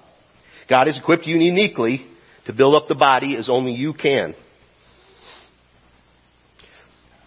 God 0.68 0.86
has 0.86 0.96
equipped 0.96 1.26
you 1.26 1.36
uniquely 1.36 2.06
to 2.46 2.52
build 2.52 2.74
up 2.74 2.88
the 2.88 2.94
body 2.94 3.36
as 3.36 3.48
only 3.48 3.72
you 3.72 3.92
can. 3.92 4.34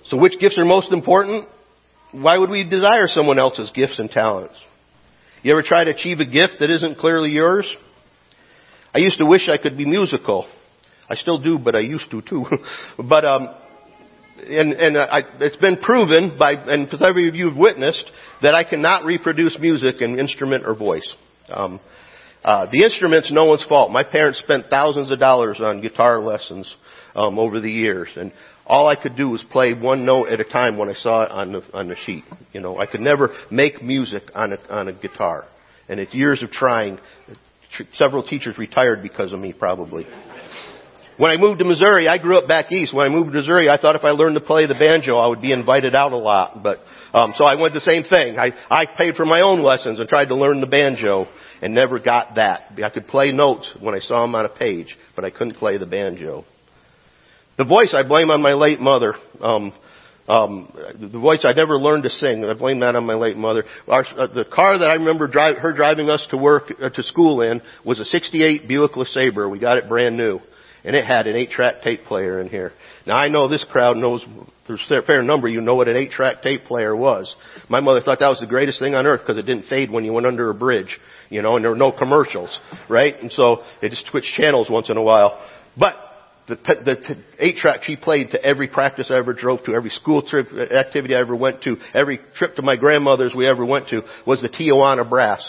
So 0.06 0.18
which 0.18 0.40
gifts 0.40 0.58
are 0.58 0.66
most 0.66 0.92
important? 0.92 1.48
Why 2.12 2.38
would 2.38 2.50
we 2.50 2.68
desire 2.68 3.08
someone 3.08 3.38
else's 3.38 3.72
gifts 3.72 4.00
and 4.00 4.10
talents? 4.10 4.56
You 5.44 5.52
ever 5.52 5.62
try 5.62 5.84
to 5.84 5.92
achieve 5.92 6.20
a 6.20 6.26
gift 6.26 6.56
that 6.60 6.70
isn't 6.70 6.98
clearly 6.98 7.30
yours? 7.30 7.68
I 8.94 9.00
used 9.00 9.18
to 9.20 9.26
wish 9.26 9.50
I 9.50 9.58
could 9.58 9.78
be 9.78 9.86
musical. 9.86 10.48
I 11.10 11.16
still 11.16 11.38
do, 11.38 11.60
but 11.60 11.76
I 11.76 11.80
used 11.80 12.10
to 12.12 12.22
too. 12.22 12.46
but 12.98 13.26
um, 13.26 13.50
and 14.39 14.73
and 14.73 14.97
I, 14.97 15.21
it's 15.39 15.58
been 15.58 15.78
proven 15.78 16.38
by 16.38 16.54
and 16.54 16.89
several 16.91 17.28
of 17.28 17.36
you 17.36 17.50
have 17.50 17.58
witnessed 17.58 18.10
that 18.41 18.56
I 18.56 18.63
cannot 18.63 19.06
reproduce 19.06 19.58
music 19.60 20.02
in 20.02 20.19
instrument 20.19 20.65
or 20.65 20.76
voice. 20.76 21.12
Um, 21.50 21.80
uh, 22.43 22.67
the 22.71 22.84
instrument's 22.84 23.32
no 23.32 23.45
one's 23.45 23.65
fault. 23.65 23.91
My 23.91 24.04
parents 24.04 24.39
spent 24.39 24.67
thousands 24.69 25.12
of 25.12 25.19
dollars 25.19 25.60
on 25.60 25.82
guitar 25.82 26.19
lessons 26.19 26.73
um, 27.15 27.39
over 27.39 27.60
the 27.60 27.71
years, 27.71 28.10
and 28.15 28.32
all 28.67 28.88
I 28.88 29.02
could 29.02 29.15
do 29.15 29.30
was 29.30 29.43
play 29.50 29.73
one 29.73 30.06
note 30.06 30.28
at 30.28 30.39
a 30.39 30.43
time 30.43 30.78
when 30.78 30.89
I 30.89 30.93
saw 30.93 31.23
it 31.23 31.32
on 31.32 31.54
the, 31.54 31.62
on 31.73 31.88
the 31.88 31.95
sheet. 32.06 32.26
You 32.52 32.60
know, 32.60 32.78
I 32.78 32.86
could 32.86 33.00
never 33.00 33.34
make 33.50 33.82
music 33.82 34.23
on 34.36 34.54
a, 34.54 34.58
on 34.69 34.89
a 34.89 34.93
guitar. 34.93 35.45
And 35.88 36.00
it's 36.00 36.13
years 36.13 36.43
of 36.43 36.52
trying. 36.52 37.00
Several 37.93 38.23
teachers 38.23 38.58
retired 38.58 39.02
because 39.02 39.32
of 39.34 39.39
me 39.39 39.54
probably. 39.54 40.06
When 41.18 41.32
I 41.32 41.38
moved 41.38 41.60
to 41.60 41.66
Missouri, 41.66 42.08
I 42.08 42.20
grew 42.20 42.38
up 42.38 42.48
back 42.48 42.72
east. 42.72 42.94
When 42.94 43.06
I 43.06 43.10
moved 43.10 43.32
to 43.32 43.40
Missouri, 43.40 43.70
I 43.70 43.78
thought 43.78 43.96
if 43.96 44.04
I 44.04 44.12
learned 44.12 44.36
to 44.36 44.42
play 44.42 44.68
the 44.68 44.76
banjo, 44.76 45.18
I 45.18 45.28
would 45.28 45.42
be 45.42 45.52
invited 45.52 45.96
out 45.96 46.12
a 46.12 46.18
lot. 46.18 46.62
But 46.62 46.80
um, 47.12 47.34
so 47.36 47.44
I 47.44 47.60
went 47.60 47.74
the 47.74 47.82
same 47.82 48.04
thing. 48.04 48.38
I 48.38 48.52
I 48.70 48.86
paid 48.98 49.16
for 49.16 49.26
my 49.26 49.42
own 49.42 49.64
lessons 49.64 50.00
and 50.00 50.08
tried 50.08 50.28
to 50.28 50.36
learn 50.36 50.62
the 50.62 50.68
banjo, 50.68 51.28
and 51.62 51.74
never 51.74 51.98
got 51.98 52.36
that. 52.36 52.74
I 52.84 52.90
could 52.92 53.08
play 53.08 53.32
notes 53.32 53.72
when 53.80 53.96
I 53.96 54.00
saw 54.00 54.22
them 54.22 54.36
on 54.36 54.46
a 54.46 54.50
page, 54.50 54.96
but 55.16 55.26
I 55.26 55.32
couldn't 55.32 55.56
play 55.56 55.78
the 55.78 55.88
banjo. 55.88 56.46
The 57.58 57.66
voice 57.66 57.90
I 57.94 58.08
blame 58.08 58.30
on 58.30 58.42
my 58.42 58.54
late 58.54 58.80
mother. 58.80 59.16
Um, 59.42 59.74
um, 60.28 60.72
the 61.00 61.20
voice 61.20 61.46
I 61.46 61.54
never 61.54 61.78
learned 61.78 62.04
to 62.04 62.10
sing. 62.10 62.44
I 62.44 62.54
blame 62.54 62.82
that 62.82 62.96
on 62.96 63.06
my 63.06 63.14
late 63.14 63.38
mother. 63.38 63.64
Our, 63.88 64.06
uh, 64.06 64.28
the 64.28 64.44
car 64.44 64.78
that 64.78 64.92
I 64.92 64.96
remember 64.96 65.28
drive, 65.28 65.58
her 65.58 65.74
driving 65.74 66.10
us 66.10 66.28
to 66.32 66.38
work 66.38 66.72
uh, 66.82 66.90
to 66.90 67.02
school 67.02 67.42
in 67.42 67.62
was 67.86 68.00
a 68.00 68.06
'68 68.06 68.68
Buick 68.68 68.92
LeSabre. 68.92 69.50
We 69.50 69.58
got 69.58 69.78
it 69.78 69.88
brand 69.88 70.18
new, 70.18 70.42
and 70.84 70.96
it 70.96 71.06
had 71.06 71.28
an 71.28 71.36
eight-track 71.36 71.82
tape 71.84 72.04
player 72.06 72.40
in 72.40 72.48
here. 72.50 72.72
Now 73.06 73.18
I 73.18 73.28
know 73.28 73.48
this 73.48 73.66
crowd 73.72 73.98
knows. 73.98 74.26
There's 74.68 74.86
a 74.90 75.02
fair 75.02 75.22
number 75.24 75.48
you 75.48 75.62
know 75.62 75.76
what 75.76 75.88
an 75.88 75.98
eight-track 75.98 76.42
tape 76.42 76.66
player 76.66 76.96
was. 76.96 77.36
My 77.70 77.80
mother 77.80 78.02
thought 78.02 78.20
that 78.20 78.30
was 78.30 78.40
the 78.40 78.48
greatest 78.48 78.80
thing 78.80 78.96
on 78.96 79.08
earth 79.08 79.22
because 79.22 79.38
it 79.38 79.46
didn't 79.46 79.66
fade 79.66 79.92
when 79.92 80.06
you 80.06 80.13
went 80.13 80.26
under 80.26 80.50
a 80.50 80.54
bridge, 80.54 80.98
you 81.30 81.42
know, 81.42 81.56
and 81.56 81.63
there 81.63 81.72
were 81.72 81.78
no 81.78 81.92
commercials, 81.92 82.60
right? 82.90 83.16
And 83.22 83.32
so 83.32 83.63
it 83.82 83.90
just 83.90 84.06
switched 84.08 84.34
channels 84.34 84.70
once 84.70 84.90
in 84.90 84.98
a 84.98 85.04
while. 85.04 85.42
But 85.78 85.96
the, 86.48 86.56
the 86.56 87.18
eight 87.40 87.58
track 87.58 87.84
she 87.84 87.96
played 87.96 88.32
to 88.32 88.44
every 88.44 88.68
practice 88.68 89.08
I 89.10 89.18
ever 89.18 89.34
drove 89.34 89.63
to, 89.66 89.74
every 89.74 89.90
school 89.90 90.22
trip 90.22 90.48
uh, 90.54 90.62
activity 90.74 91.13
I 91.16 91.20
ever 91.20 91.36
went 91.36 91.62
to, 91.63 91.76
every 91.94 92.20
trip 92.36 92.56
to 92.56 92.62
my 92.62 92.78
grandmother's 92.78 93.34
we 93.36 93.48
ever 93.48 93.66
went 93.66 93.90
to 93.90 94.04
was 94.26 94.42
the 94.42 94.50
Tijuana 94.50 95.08
Brass. 95.08 95.46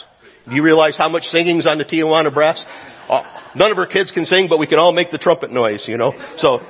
Do 0.48 0.54
you 0.54 0.62
realize 0.62 0.96
how 0.96 1.08
much 1.08 1.24
singing's 1.24 1.66
on 1.66 1.78
the 1.78 1.84
Tijuana 1.84 2.32
Brass? 2.32 2.64
Uh, 3.08 3.22
none 3.54 3.70
of 3.70 3.76
her 3.76 3.86
kids 3.86 4.10
can 4.10 4.24
sing, 4.24 4.46
but 4.48 4.58
we 4.58 4.66
can 4.66 4.78
all 4.78 4.92
make 4.92 5.10
the 5.10 5.18
trumpet 5.18 5.50
noise, 5.50 5.84
you 5.86 5.96
know. 5.96 6.12
So, 6.38 6.60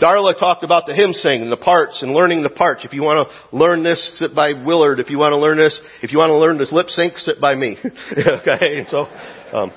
Darla 0.00 0.38
talked 0.38 0.64
about 0.64 0.86
the 0.86 0.94
hymn 0.94 1.12
sing 1.12 1.42
and 1.42 1.52
the 1.52 1.56
parts 1.56 2.02
and 2.02 2.12
learning 2.12 2.42
the 2.42 2.50
parts. 2.50 2.84
If 2.84 2.92
you 2.92 3.02
want 3.02 3.28
to 3.28 3.56
learn 3.56 3.82
this, 3.82 4.18
sit 4.18 4.34
by 4.34 4.52
Willard. 4.64 5.00
If 5.00 5.10
you 5.10 5.18
want 5.18 5.32
to 5.32 5.38
learn 5.38 5.58
this, 5.58 5.78
if 6.02 6.12
you 6.12 6.18
want 6.18 6.30
to 6.30 6.38
learn 6.38 6.58
this 6.58 6.72
lip 6.72 6.88
sync, 6.88 7.18
sit 7.18 7.40
by 7.40 7.54
me. 7.54 7.76
okay, 8.18 8.84
so 8.88 9.06
um, 9.52 9.70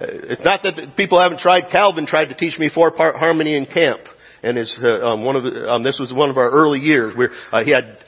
it's 0.00 0.44
not 0.44 0.62
that 0.62 0.96
people 0.96 1.20
haven't 1.20 1.40
tried. 1.40 1.70
Calvin 1.70 2.06
tried 2.06 2.26
to 2.26 2.34
teach 2.34 2.58
me 2.58 2.70
four-part 2.72 3.16
harmony 3.16 3.56
in 3.56 3.66
camp, 3.66 4.00
and 4.42 4.58
it's 4.58 4.74
uh, 4.82 5.12
um, 5.12 5.24
one 5.24 5.36
of 5.36 5.42
the, 5.44 5.68
um, 5.68 5.82
this 5.82 5.98
was 5.98 6.12
one 6.12 6.30
of 6.30 6.36
our 6.36 6.50
early 6.50 6.78
years 6.78 7.16
where 7.16 7.30
uh, 7.52 7.64
he 7.64 7.72
had 7.72 7.98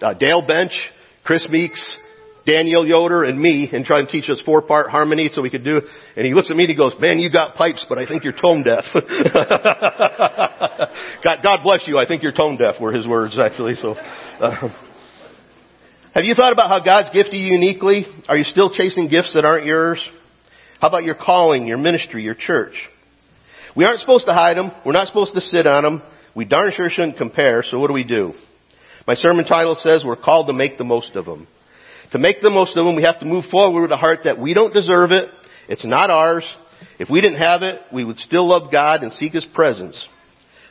uh, 0.00 0.14
Dale 0.14 0.46
Bench, 0.46 0.72
Chris 1.24 1.48
Meeks, 1.48 1.98
Daniel 2.46 2.86
Yoder, 2.86 3.24
and 3.24 3.38
me, 3.38 3.68
and 3.72 3.84
try 3.84 4.00
to 4.00 4.06
teach 4.06 4.30
us 4.30 4.40
four-part 4.46 4.88
harmony 4.90 5.28
so 5.34 5.42
we 5.42 5.50
could 5.50 5.64
do. 5.64 5.82
And 6.16 6.24
he 6.24 6.32
looks 6.32 6.50
at 6.50 6.56
me 6.56 6.64
and 6.64 6.70
he 6.70 6.76
goes, 6.76 6.94
"Man, 7.00 7.18
you 7.18 7.30
got 7.30 7.56
pipes, 7.56 7.84
but 7.88 7.98
I 7.98 8.06
think 8.06 8.24
you're 8.24 8.32
tone 8.32 8.62
deaf." 8.62 8.84
God, 11.24 11.38
God 11.42 11.58
bless 11.64 11.86
you. 11.86 11.98
I 11.98 12.06
think 12.06 12.22
you're 12.22 12.32
tone 12.32 12.56
deaf. 12.56 12.80
Were 12.80 12.92
his 12.92 13.06
words 13.06 13.38
actually. 13.38 13.74
So. 13.74 13.94
Uh, 13.94 14.68
have 16.14 16.24
you 16.24 16.34
thought 16.34 16.52
about 16.52 16.68
how 16.68 16.82
God's 16.82 17.10
gifted 17.10 17.34
you 17.34 17.52
uniquely? 17.52 18.06
Are 18.26 18.38
you 18.38 18.44
still 18.44 18.70
chasing 18.72 19.08
gifts 19.08 19.34
that 19.34 19.44
aren't 19.44 19.66
yours? 19.66 20.02
How 20.80 20.88
about 20.88 21.04
your 21.04 21.14
calling, 21.14 21.66
your 21.66 21.76
ministry, 21.76 22.22
your 22.22 22.34
church? 22.34 22.72
We 23.76 23.84
aren't 23.84 24.00
supposed 24.00 24.24
to 24.26 24.32
hide 24.32 24.56
them. 24.56 24.72
We're 24.86 24.92
not 24.92 25.08
supposed 25.08 25.34
to 25.34 25.42
sit 25.42 25.66
on 25.66 25.82
them. 25.82 26.02
We 26.34 26.46
darn 26.46 26.72
sure 26.74 26.88
shouldn't 26.88 27.18
compare, 27.18 27.62
so 27.62 27.78
what 27.78 27.88
do 27.88 27.92
we 27.92 28.04
do? 28.04 28.32
My 29.06 29.14
sermon 29.14 29.44
title 29.44 29.74
says 29.74 30.04
we're 30.06 30.16
called 30.16 30.46
to 30.46 30.54
make 30.54 30.78
the 30.78 30.84
most 30.84 31.16
of 31.16 31.26
them. 31.26 31.46
To 32.12 32.18
make 32.18 32.36
the 32.40 32.50
most 32.50 32.76
of 32.76 32.84
them, 32.84 32.96
we 32.96 33.02
have 33.02 33.20
to 33.20 33.26
move 33.26 33.46
forward 33.50 33.82
with 33.82 33.92
a 33.92 33.96
heart 33.96 34.20
that 34.24 34.38
we 34.38 34.54
don't 34.54 34.72
deserve 34.72 35.10
it. 35.10 35.30
It's 35.68 35.84
not 35.84 36.10
ours. 36.10 36.46
If 36.98 37.10
we 37.10 37.20
didn't 37.20 37.38
have 37.38 37.62
it, 37.62 37.80
we 37.92 38.04
would 38.04 38.18
still 38.18 38.48
love 38.48 38.70
God 38.70 39.02
and 39.02 39.12
seek 39.12 39.32
His 39.32 39.46
presence. 39.54 40.06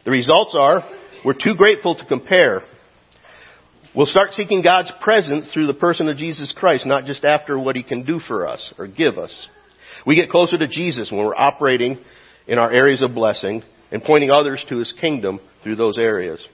The 0.05 0.11
results 0.11 0.55
are, 0.57 0.83
we're 1.23 1.33
too 1.33 1.55
grateful 1.55 1.95
to 1.95 2.05
compare. 2.05 2.61
We'll 3.95 4.05
start 4.05 4.33
seeking 4.33 4.61
God's 4.61 4.91
presence 5.01 5.49
through 5.53 5.67
the 5.67 5.73
person 5.73 6.09
of 6.09 6.17
Jesus 6.17 6.53
Christ, 6.55 6.85
not 6.85 7.05
just 7.05 7.23
after 7.23 7.57
what 7.57 7.75
He 7.75 7.83
can 7.83 8.03
do 8.03 8.19
for 8.19 8.47
us 8.47 8.73
or 8.77 8.87
give 8.87 9.17
us. 9.17 9.33
We 10.05 10.15
get 10.15 10.29
closer 10.29 10.57
to 10.57 10.67
Jesus 10.67 11.11
when 11.11 11.25
we're 11.25 11.35
operating 11.35 11.97
in 12.47 12.59
our 12.59 12.71
areas 12.71 13.01
of 13.01 13.15
blessing 13.15 13.63
and 13.91 14.03
pointing 14.03 14.31
others 14.31 14.63
to 14.69 14.77
His 14.77 14.93
kingdom 14.99 15.39
through 15.63 15.77
those 15.77 15.97
areas. 15.97 16.45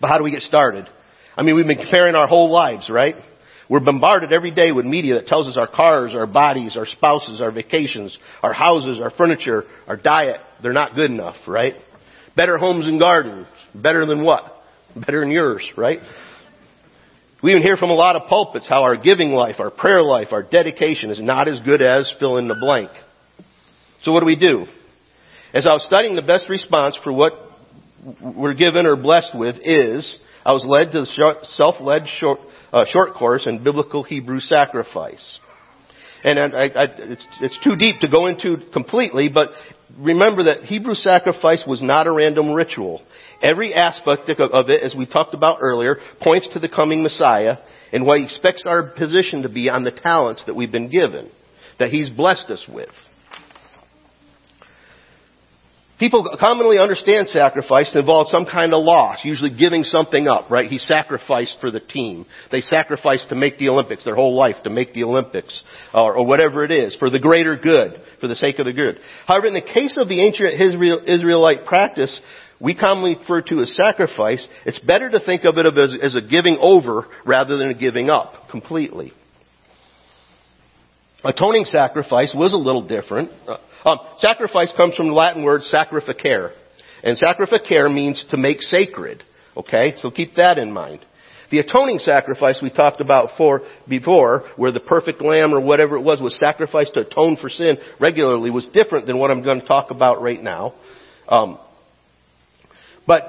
But 0.00 0.08
how 0.08 0.18
do 0.18 0.24
we 0.24 0.30
get 0.30 0.42
started? 0.42 0.88
I 1.36 1.42
mean, 1.42 1.54
we've 1.54 1.66
been 1.66 1.78
comparing 1.78 2.14
our 2.14 2.26
whole 2.26 2.50
lives, 2.50 2.88
right? 2.90 3.16
We're 3.70 3.78
bombarded 3.78 4.32
every 4.32 4.50
day 4.50 4.72
with 4.72 4.84
media 4.84 5.14
that 5.14 5.28
tells 5.28 5.46
us 5.46 5.56
our 5.56 5.68
cars, 5.68 6.12
our 6.12 6.26
bodies, 6.26 6.76
our 6.76 6.86
spouses, 6.86 7.40
our 7.40 7.52
vacations, 7.52 8.18
our 8.42 8.52
houses, 8.52 8.98
our 9.00 9.10
furniture, 9.10 9.62
our 9.86 9.96
diet, 9.96 10.40
they're 10.60 10.72
not 10.72 10.96
good 10.96 11.12
enough, 11.12 11.36
right? 11.46 11.74
Better 12.34 12.58
homes 12.58 12.88
and 12.88 12.98
gardens. 12.98 13.46
Better 13.72 14.06
than 14.06 14.24
what? 14.24 14.44
Better 14.96 15.20
than 15.20 15.30
yours, 15.30 15.70
right? 15.76 16.00
We 17.44 17.52
even 17.52 17.62
hear 17.62 17.76
from 17.76 17.90
a 17.90 17.94
lot 17.94 18.16
of 18.16 18.28
pulpits 18.28 18.68
how 18.68 18.82
our 18.82 18.96
giving 18.96 19.30
life, 19.30 19.60
our 19.60 19.70
prayer 19.70 20.02
life, 20.02 20.28
our 20.32 20.42
dedication 20.42 21.10
is 21.10 21.20
not 21.20 21.46
as 21.46 21.60
good 21.60 21.80
as 21.80 22.12
fill 22.18 22.38
in 22.38 22.48
the 22.48 22.56
blank. 22.56 22.90
So 24.02 24.10
what 24.12 24.18
do 24.18 24.26
we 24.26 24.36
do? 24.36 24.66
As 25.54 25.68
I 25.68 25.74
was 25.74 25.84
studying 25.84 26.16
the 26.16 26.22
best 26.22 26.48
response 26.48 26.98
for 27.04 27.12
what 27.12 27.34
we're 28.20 28.54
given 28.54 28.86
or 28.86 28.96
blessed 28.96 29.38
with 29.38 29.56
is, 29.62 30.18
I 30.44 30.52
was 30.52 30.64
led 30.66 30.92
to 30.92 31.00
the 31.02 31.46
self-led 31.50 32.08
short, 32.18 32.40
uh, 32.72 32.84
short 32.88 33.14
course 33.14 33.46
in 33.46 33.62
biblical 33.62 34.02
Hebrew 34.02 34.40
sacrifice. 34.40 35.38
And 36.22 36.38
I, 36.38 36.66
I, 36.66 36.86
it's, 36.98 37.26
it's 37.40 37.58
too 37.64 37.76
deep 37.76 38.00
to 38.00 38.10
go 38.10 38.26
into 38.26 38.56
completely, 38.72 39.30
but 39.32 39.50
remember 39.98 40.44
that 40.44 40.64
Hebrew 40.64 40.94
sacrifice 40.94 41.64
was 41.66 41.82
not 41.82 42.06
a 42.06 42.12
random 42.12 42.52
ritual. 42.52 43.02
Every 43.42 43.72
aspect 43.72 44.28
of 44.28 44.68
it, 44.68 44.82
as 44.82 44.94
we 44.94 45.06
talked 45.06 45.34
about 45.34 45.58
earlier, 45.60 45.96
points 46.20 46.48
to 46.52 46.58
the 46.58 46.68
coming 46.68 47.02
Messiah 47.02 47.56
and 47.92 48.06
what 48.06 48.18
he 48.18 48.24
expects 48.24 48.64
our 48.66 48.90
position 48.90 49.42
to 49.42 49.48
be 49.48 49.70
on 49.70 49.84
the 49.84 49.92
talents 49.92 50.42
that 50.46 50.54
we've 50.54 50.72
been 50.72 50.90
given, 50.90 51.30
that 51.78 51.90
he's 51.90 52.10
blessed 52.10 52.50
us 52.50 52.64
with. 52.68 52.90
People 56.00 56.34
commonly 56.40 56.78
understand 56.78 57.28
sacrifice 57.28 57.90
to 57.92 57.98
involve 57.98 58.28
some 58.28 58.46
kind 58.46 58.72
of 58.72 58.82
loss, 58.82 59.18
usually 59.22 59.54
giving 59.54 59.84
something 59.84 60.26
up, 60.26 60.50
right? 60.50 60.70
He 60.70 60.78
sacrificed 60.78 61.58
for 61.60 61.70
the 61.70 61.78
team. 61.78 62.24
They 62.50 62.62
sacrificed 62.62 63.28
to 63.28 63.36
make 63.36 63.58
the 63.58 63.68
Olympics, 63.68 64.06
their 64.06 64.14
whole 64.14 64.34
life 64.34 64.56
to 64.64 64.70
make 64.70 64.94
the 64.94 65.04
Olympics, 65.04 65.62
or, 65.92 66.16
or 66.16 66.26
whatever 66.26 66.64
it 66.64 66.70
is, 66.70 66.96
for 66.96 67.10
the 67.10 67.18
greater 67.18 67.54
good, 67.54 68.00
for 68.18 68.28
the 68.28 68.34
sake 68.34 68.58
of 68.58 68.64
the 68.64 68.72
good. 68.72 68.98
However, 69.26 69.46
in 69.46 69.52
the 69.52 69.60
case 69.60 69.98
of 70.00 70.08
the 70.08 70.24
ancient 70.24 70.58
Israelite 71.06 71.66
practice, 71.66 72.18
we 72.58 72.74
commonly 72.74 73.16
refer 73.16 73.42
to 73.42 73.60
as 73.60 73.76
sacrifice, 73.76 74.48
it's 74.64 74.78
better 74.78 75.10
to 75.10 75.20
think 75.20 75.44
of 75.44 75.58
it 75.58 75.66
as, 75.66 75.98
as 76.02 76.14
a 76.14 76.26
giving 76.26 76.56
over 76.62 77.08
rather 77.26 77.58
than 77.58 77.68
a 77.68 77.74
giving 77.74 78.08
up 78.08 78.48
completely. 78.50 79.12
Atoning 81.24 81.66
sacrifice 81.66 82.34
was 82.34 82.54
a 82.54 82.56
little 82.56 82.86
different. 82.86 83.30
Uh, 83.46 83.58
um, 83.88 83.98
sacrifice 84.18 84.72
comes 84.76 84.94
from 84.96 85.08
the 85.08 85.14
Latin 85.14 85.42
word 85.42 85.62
sacrificare. 85.62 86.52
And 87.02 87.18
sacrificare 87.18 87.92
means 87.92 88.24
to 88.30 88.36
make 88.36 88.60
sacred. 88.62 89.22
Okay? 89.56 89.94
So 90.00 90.10
keep 90.10 90.34
that 90.36 90.58
in 90.58 90.72
mind. 90.72 91.04
The 91.50 91.58
atoning 91.58 91.98
sacrifice 91.98 92.60
we 92.62 92.70
talked 92.70 93.00
about 93.00 93.36
for, 93.36 93.62
before, 93.88 94.44
where 94.56 94.70
the 94.70 94.80
perfect 94.80 95.20
lamb 95.20 95.52
or 95.52 95.60
whatever 95.60 95.96
it 95.96 96.00
was 96.00 96.20
was 96.20 96.38
sacrificed 96.38 96.94
to 96.94 97.00
atone 97.00 97.36
for 97.40 97.48
sin 97.48 97.76
regularly, 97.98 98.50
was 98.50 98.66
different 98.72 99.06
than 99.06 99.18
what 99.18 99.32
I'm 99.32 99.42
going 99.42 99.60
to 99.60 99.66
talk 99.66 99.90
about 99.90 100.22
right 100.22 100.40
now. 100.40 100.74
Um, 101.28 101.58
but 103.04 103.24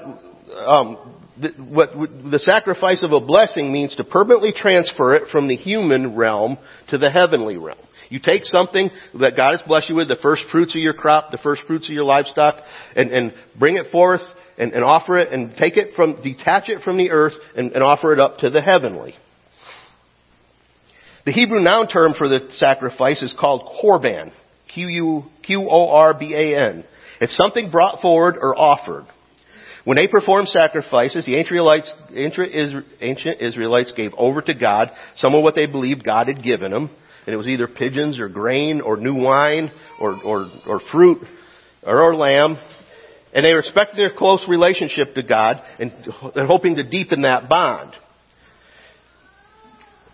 um, 0.58 1.22
the, 1.40 1.50
what 1.58 1.92
the 1.94 2.40
sacrifice 2.40 3.04
of 3.04 3.12
a 3.12 3.20
blessing 3.20 3.72
means 3.72 3.96
to 3.96 4.04
permanently 4.04 4.54
transfer 4.56 5.16
it 5.16 5.30
from 5.30 5.48
the 5.48 5.56
human 5.56 6.16
realm 6.16 6.58
to 6.90 6.98
the 6.98 7.10
heavenly 7.10 7.58
realm. 7.58 7.80
You 8.10 8.20
take 8.20 8.46
something 8.46 8.90
that 9.20 9.38
God 9.38 9.52
has 9.52 9.62
blessed 9.66 9.90
you 9.90 9.96
with, 9.96 10.10
the 10.10 10.18
first 10.22 10.44
fruits 10.52 10.76
of 10.76 10.82
your 10.82 10.94
crop, 10.94 11.32
the 11.32 11.38
first 11.38 11.62
fruits 11.66 11.88
of 11.88 11.94
your 11.94 12.04
livestock, 12.04 12.56
and, 12.96 13.10
and 13.10 13.34
bring 13.58 13.78
it 13.78 13.90
forth 13.92 14.22
and, 14.58 14.74
and, 14.74 14.84
offer 14.84 15.18
it 15.18 15.32
and 15.32 15.56
take 15.56 15.78
it 15.78 15.96
from, 15.96 16.22
detach 16.22 16.68
it 16.68 16.82
from 16.82 16.98
the 16.98 17.12
earth 17.12 17.36
and, 17.56 17.72
and 17.72 17.82
offer 17.82 18.12
it 18.12 18.20
up 18.20 18.40
to 18.40 18.50
the 18.50 18.62
heavenly. 18.62 19.16
The 21.26 21.32
Hebrew 21.32 21.62
noun 21.62 21.88
term 21.88 22.14
for 22.18 22.28
the 22.28 22.50
sacrifice 22.56 23.22
is 23.22 23.34
called 23.40 23.70
korban. 23.82 24.34
Q-U-Q-O-R-B-A-N. 24.74 25.24
It's 27.22 27.38
something 27.38 27.70
brought 27.72 28.02
forward 28.02 28.38
or 28.40 28.58
offered. 28.58 29.06
When 29.84 29.98
they 29.98 30.08
performed 30.08 30.50
sacrifices, 30.50 31.26
the 31.26 31.36
ancient 31.36 33.42
Israelites 33.42 33.94
gave 33.96 34.14
over 34.16 34.42
to 34.42 34.54
God 34.54 34.92
some 35.16 35.34
of 35.34 35.44
what 35.44 35.56
they 35.56 35.66
believed 35.66 36.04
God 36.04 36.28
had 36.28 36.44
given 36.44 36.72
them, 36.72 36.96
and 37.26 37.34
it 37.34 37.38
was 37.38 37.48
either 37.48 37.68
pigeons 37.68 38.20
or 38.20 38.30
grain 38.30 38.82
or 38.82 38.98
new 38.98 39.16
wine 39.16 39.72
or, 40.00 40.18
or, 40.24 40.50
or 40.68 40.82
fruit 40.92 41.20
or, 41.84 42.02
or 42.02 42.16
lamb. 42.16 42.58
And 43.34 43.46
they 43.46 43.54
expecting 43.60 43.98
their 43.98 44.14
close 44.14 44.46
relationship 44.48 45.16
to 45.16 45.24
God 45.24 45.62
and, 45.80 45.92
and 46.36 46.48
hoping 46.48 46.76
to 46.76 46.88
deepen 46.88 47.22
that 47.22 47.48
bond. 47.48 47.94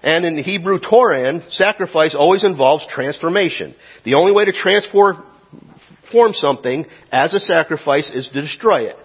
And 0.03 0.24
in 0.24 0.36
the 0.36 0.43
Hebrew 0.43 0.80
Torah, 0.80 1.41
sacrifice 1.49 2.15
always 2.15 2.43
involves 2.43 2.86
transformation. 2.88 3.76
The 4.05 4.13
only 4.13 4.32
way 4.32 4.45
to 4.45 4.53
transform 4.53 5.24
something 6.34 6.86
as 7.11 7.34
a 7.34 7.39
sacrifice 7.39 8.09
is 8.13 8.30
to 8.32 8.41
destroy 8.41 8.89
it. 8.89 8.95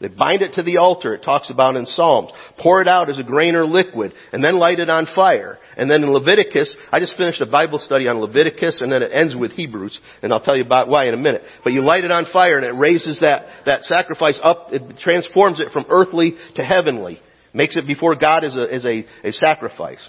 They 0.00 0.08
bind 0.08 0.42
it 0.42 0.54
to 0.54 0.62
the 0.62 0.76
altar, 0.76 1.14
it 1.14 1.24
talks 1.24 1.50
about 1.50 1.74
in 1.74 1.84
Psalms. 1.86 2.30
Pour 2.60 2.80
it 2.80 2.86
out 2.86 3.10
as 3.10 3.18
a 3.18 3.24
grain 3.24 3.56
or 3.56 3.66
liquid, 3.66 4.12
and 4.32 4.44
then 4.44 4.56
light 4.56 4.78
it 4.78 4.88
on 4.88 5.08
fire. 5.12 5.58
And 5.76 5.90
then 5.90 6.04
in 6.04 6.12
Leviticus, 6.12 6.74
I 6.92 7.00
just 7.00 7.16
finished 7.16 7.40
a 7.40 7.46
Bible 7.46 7.80
study 7.80 8.06
on 8.06 8.20
Leviticus, 8.20 8.78
and 8.80 8.92
then 8.92 9.02
it 9.02 9.10
ends 9.12 9.34
with 9.34 9.52
Hebrews, 9.52 9.98
and 10.22 10.32
I'll 10.32 10.42
tell 10.42 10.56
you 10.56 10.64
about 10.64 10.88
why 10.88 11.06
in 11.06 11.14
a 11.14 11.18
minute. 11.18 11.42
But 11.64 11.72
you 11.72 11.82
light 11.82 12.04
it 12.04 12.12
on 12.12 12.26
fire, 12.32 12.58
and 12.58 12.66
it 12.66 12.78
raises 12.78 13.18
that, 13.20 13.64
that 13.66 13.84
sacrifice 13.84 14.38
up, 14.40 14.68
it 14.70 14.98
transforms 15.00 15.58
it 15.58 15.72
from 15.72 15.86
earthly 15.88 16.34
to 16.54 16.64
heavenly. 16.64 17.20
Makes 17.52 17.76
it 17.76 17.86
before 17.86 18.14
God 18.14 18.44
as 18.44 18.54
a, 18.54 18.72
as 18.72 18.84
a, 18.84 19.04
a 19.24 19.32
sacrifice. 19.32 20.06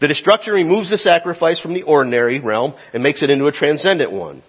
The 0.00 0.08
destruction 0.08 0.54
removes 0.54 0.88
the 0.88 0.96
sacrifice 0.96 1.60
from 1.60 1.74
the 1.74 1.82
ordinary 1.82 2.40
realm 2.40 2.74
and 2.94 3.02
makes 3.02 3.22
it 3.22 3.28
into 3.28 3.46
a 3.46 3.52
transcendent 3.52 4.12
one. 4.12 4.42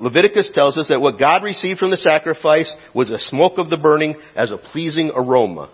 Leviticus 0.00 0.50
tells 0.54 0.78
us 0.78 0.88
that 0.88 1.00
what 1.00 1.18
God 1.18 1.42
received 1.42 1.80
from 1.80 1.90
the 1.90 1.96
sacrifice 1.96 2.72
was 2.94 3.10
a 3.10 3.18
smoke 3.18 3.58
of 3.58 3.68
the 3.68 3.76
burning 3.76 4.14
as 4.36 4.52
a 4.52 4.56
pleasing 4.56 5.10
aroma. 5.14 5.70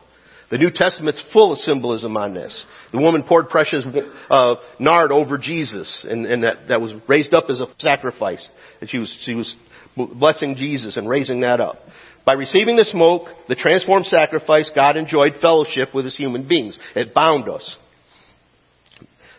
The 0.50 0.56
New 0.56 0.70
Testament's 0.70 1.22
full 1.32 1.52
of 1.52 1.58
symbolism 1.58 2.16
on 2.16 2.32
this. 2.32 2.64
The 2.90 2.98
woman 2.98 3.22
poured 3.22 3.50
precious 3.50 3.84
uh, 4.30 4.54
nard 4.80 5.12
over 5.12 5.36
Jesus, 5.36 6.06
and, 6.08 6.24
and 6.24 6.42
that, 6.42 6.68
that 6.68 6.80
was 6.80 6.94
raised 7.06 7.34
up 7.34 7.50
as 7.50 7.60
a 7.60 7.66
sacrifice. 7.78 8.48
And 8.80 8.88
she 8.88 8.96
was, 8.96 9.14
she 9.24 9.34
was 9.34 9.54
blessing 9.94 10.54
Jesus 10.56 10.96
and 10.96 11.06
raising 11.06 11.40
that 11.40 11.60
up. 11.60 11.76
By 12.24 12.32
receiving 12.32 12.76
the 12.76 12.84
smoke, 12.84 13.28
the 13.48 13.56
transformed 13.56 14.06
sacrifice, 14.06 14.70
God 14.74 14.96
enjoyed 14.96 15.34
fellowship 15.42 15.94
with 15.94 16.06
his 16.06 16.16
human 16.16 16.48
beings. 16.48 16.78
It 16.96 17.12
bound 17.12 17.48
us. 17.48 17.76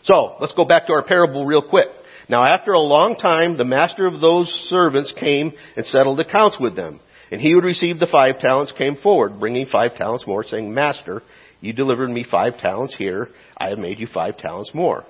So, 0.04 0.36
let's 0.40 0.54
go 0.54 0.66
back 0.66 0.88
to 0.88 0.94
our 0.94 1.04
parable 1.04 1.46
real 1.46 1.68
quick. 1.68 1.88
Now 2.30 2.44
after 2.44 2.74
a 2.74 2.80
long 2.80 3.16
time, 3.16 3.58
the 3.58 3.66
master 3.66 4.06
of 4.06 4.22
those 4.22 4.48
servants 4.70 5.14
came 5.20 5.52
and 5.76 5.86
settled 5.86 6.20
accounts 6.20 6.58
with 6.60 6.76
them. 6.76 7.00
And 7.32 7.42
he 7.42 7.52
who 7.52 7.62
received 7.62 8.00
the 8.00 8.08
five 8.08 8.40
talents 8.40 8.72
came 8.78 8.96
forward, 8.96 9.40
bringing 9.40 9.68
five 9.68 9.96
talents 9.96 10.26
more, 10.26 10.44
saying, 10.44 10.74
Master, 10.74 11.22
you 11.62 11.74
delivered 11.74 12.10
me 12.10 12.26
five 12.30 12.58
talents 12.60 12.96
here. 12.98 13.30
I 13.58 13.70
have 13.70 13.80
made 13.80 14.00
you 14.00 14.08
five 14.08 14.38
talents 14.38 14.72
more. 14.74 15.06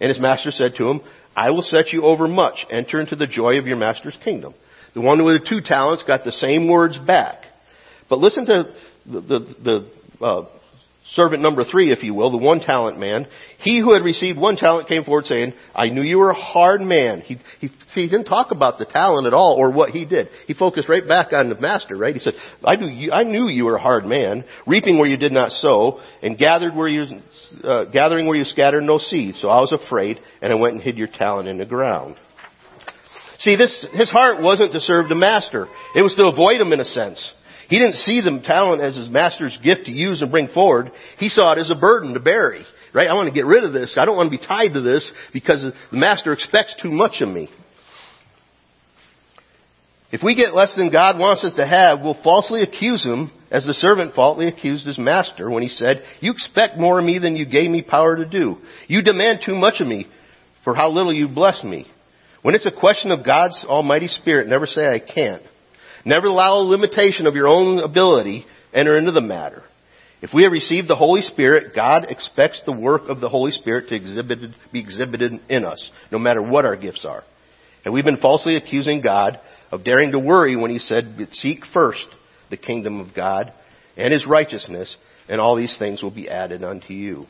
And 0.00 0.08
his 0.08 0.20
master 0.20 0.50
said 0.50 0.74
to 0.76 0.88
him, 0.88 1.00
I 1.36 1.50
will 1.50 1.62
set 1.62 1.92
you 1.92 2.04
over 2.04 2.28
much. 2.28 2.66
Enter 2.70 3.00
into 3.00 3.16
the 3.16 3.26
joy 3.26 3.58
of 3.58 3.66
your 3.66 3.76
master's 3.76 4.16
kingdom. 4.24 4.54
The 4.94 5.00
one 5.00 5.24
with 5.24 5.42
the 5.42 5.48
two 5.48 5.60
talents 5.60 6.02
got 6.06 6.24
the 6.24 6.32
same 6.32 6.68
words 6.68 6.98
back. 6.98 7.44
But 8.08 8.18
listen 8.18 8.46
to 8.46 8.74
the, 9.06 9.20
the, 9.20 9.88
the 10.20 10.24
uh, 10.24 10.44
servant 11.12 11.42
number 11.42 11.64
three, 11.64 11.92
if 11.92 12.02
you 12.02 12.14
will, 12.14 12.30
the 12.30 12.38
one 12.38 12.60
talent 12.60 12.98
man, 12.98 13.26
he 13.58 13.80
who 13.80 13.92
had 13.92 14.02
received 14.02 14.38
one 14.38 14.56
talent 14.56 14.88
came 14.88 15.04
forward 15.04 15.26
saying, 15.26 15.52
I 15.74 15.88
knew 15.90 16.02
you 16.02 16.18
were 16.18 16.30
a 16.30 16.34
hard 16.34 16.80
man. 16.80 17.20
He, 17.20 17.38
he, 17.60 17.68
he 17.94 18.08
didn't 18.08 18.24
talk 18.24 18.50
about 18.50 18.78
the 18.78 18.86
talent 18.86 19.26
at 19.26 19.34
all 19.34 19.56
or 19.58 19.70
what 19.70 19.90
he 19.90 20.06
did. 20.06 20.28
He 20.46 20.54
focused 20.54 20.88
right 20.88 21.06
back 21.06 21.32
on 21.32 21.48
the 21.50 21.60
master, 21.60 21.96
right? 21.96 22.14
He 22.14 22.20
said, 22.20 22.34
I 22.64 22.74
you, 22.74 23.12
I 23.12 23.22
knew 23.22 23.48
you 23.48 23.66
were 23.66 23.76
a 23.76 23.80
hard 23.80 24.06
man, 24.06 24.44
reaping 24.66 24.98
where 24.98 25.08
you 25.08 25.18
did 25.18 25.32
not 25.32 25.52
sow, 25.52 26.00
and 26.22 26.38
gathered 26.38 26.74
where 26.74 26.88
you, 26.88 27.20
uh, 27.62 27.84
gathering 27.86 28.26
where 28.26 28.36
you 28.36 28.44
scattered 28.44 28.82
no 28.82 28.98
seed. 28.98 29.34
So 29.36 29.48
I 29.48 29.60
was 29.60 29.72
afraid, 29.72 30.20
and 30.40 30.52
I 30.52 30.56
went 30.56 30.74
and 30.74 30.82
hid 30.82 30.96
your 30.96 31.08
talent 31.08 31.48
in 31.48 31.58
the 31.58 31.66
ground. 31.66 32.16
See, 33.38 33.56
this, 33.56 33.86
his 33.92 34.10
heart 34.10 34.42
wasn't 34.42 34.72
to 34.72 34.80
serve 34.80 35.08
the 35.08 35.14
master. 35.14 35.66
It 35.94 36.02
was 36.02 36.14
to 36.14 36.26
avoid 36.26 36.60
him 36.60 36.72
in 36.72 36.80
a 36.80 36.84
sense. 36.84 37.32
He 37.68 37.78
didn't 37.78 37.96
see 37.96 38.20
the 38.20 38.42
talent 38.44 38.82
as 38.82 38.96
his 38.96 39.08
master's 39.08 39.58
gift 39.62 39.86
to 39.86 39.92
use 39.92 40.22
and 40.22 40.30
bring 40.30 40.48
forward. 40.48 40.90
He 41.18 41.28
saw 41.28 41.52
it 41.52 41.58
as 41.58 41.70
a 41.70 41.74
burden 41.74 42.14
to 42.14 42.20
bury. 42.20 42.64
Right? 42.92 43.08
I 43.08 43.14
want 43.14 43.26
to 43.26 43.34
get 43.34 43.46
rid 43.46 43.64
of 43.64 43.72
this. 43.72 43.96
I 43.98 44.04
don't 44.04 44.16
want 44.16 44.30
to 44.30 44.38
be 44.38 44.46
tied 44.46 44.74
to 44.74 44.80
this 44.80 45.10
because 45.32 45.62
the 45.62 45.96
master 45.96 46.32
expects 46.32 46.74
too 46.80 46.90
much 46.90 47.20
of 47.20 47.28
me. 47.28 47.48
If 50.12 50.22
we 50.22 50.36
get 50.36 50.54
less 50.54 50.76
than 50.76 50.92
God 50.92 51.18
wants 51.18 51.42
us 51.42 51.54
to 51.54 51.66
have, 51.66 52.00
we'll 52.00 52.22
falsely 52.22 52.62
accuse 52.62 53.02
him 53.02 53.32
as 53.50 53.66
the 53.66 53.74
servant 53.74 54.14
falsely 54.14 54.46
accused 54.46 54.86
his 54.86 54.96
master 54.96 55.50
when 55.50 55.64
he 55.64 55.68
said, 55.68 56.02
you 56.20 56.30
expect 56.30 56.78
more 56.78 57.00
of 57.00 57.04
me 57.04 57.18
than 57.18 57.34
you 57.34 57.46
gave 57.46 57.68
me 57.68 57.82
power 57.82 58.16
to 58.16 58.28
do. 58.28 58.58
You 58.86 59.02
demand 59.02 59.40
too 59.44 59.56
much 59.56 59.80
of 59.80 59.88
me 59.88 60.06
for 60.62 60.74
how 60.76 60.90
little 60.90 61.12
you 61.12 61.26
bless 61.26 61.64
me. 61.64 61.86
When 62.42 62.54
it's 62.54 62.66
a 62.66 62.70
question 62.70 63.10
of 63.10 63.26
God's 63.26 63.64
almighty 63.64 64.06
spirit, 64.06 64.46
never 64.46 64.66
say 64.66 64.86
I 64.86 65.00
can't. 65.00 65.42
Never 66.04 66.26
allow 66.26 66.60
a 66.60 66.64
limitation 66.64 67.26
of 67.26 67.34
your 67.34 67.48
own 67.48 67.78
ability 67.78 68.44
enter 68.72 68.98
into 68.98 69.12
the 69.12 69.20
matter. 69.20 69.62
If 70.20 70.30
we 70.32 70.42
have 70.44 70.52
received 70.52 70.88
the 70.88 70.96
Holy 70.96 71.20
Spirit, 71.22 71.74
God 71.74 72.06
expects 72.08 72.60
the 72.64 72.72
work 72.72 73.08
of 73.08 73.20
the 73.20 73.28
Holy 73.28 73.52
Spirit 73.52 73.88
to 73.88 73.94
exhibit, 73.94 74.38
be 74.72 74.80
exhibited 74.80 75.32
in 75.48 75.64
us, 75.64 75.90
no 76.10 76.18
matter 76.18 76.42
what 76.42 76.64
our 76.64 76.76
gifts 76.76 77.04
are. 77.04 77.24
And 77.84 77.92
we've 77.92 78.04
been 78.04 78.16
falsely 78.16 78.56
accusing 78.56 79.02
God 79.02 79.38
of 79.70 79.84
daring 79.84 80.12
to 80.12 80.18
worry 80.18 80.56
when 80.56 80.70
He 80.70 80.78
said, 80.78 81.28
seek 81.32 81.60
first 81.72 82.06
the 82.50 82.56
kingdom 82.56 83.00
of 83.00 83.14
God 83.14 83.52
and 83.96 84.12
His 84.12 84.26
righteousness, 84.26 84.96
and 85.28 85.40
all 85.40 85.56
these 85.56 85.76
things 85.78 86.02
will 86.02 86.10
be 86.10 86.28
added 86.28 86.64
unto 86.64 86.94
you. 86.94 87.26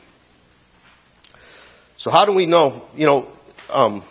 So 1.97 2.11
how 2.11 2.25
do 2.25 2.33
we 2.33 2.45
know, 2.45 2.87
you 2.95 3.05
know, 3.05 3.29
um, 3.69 4.07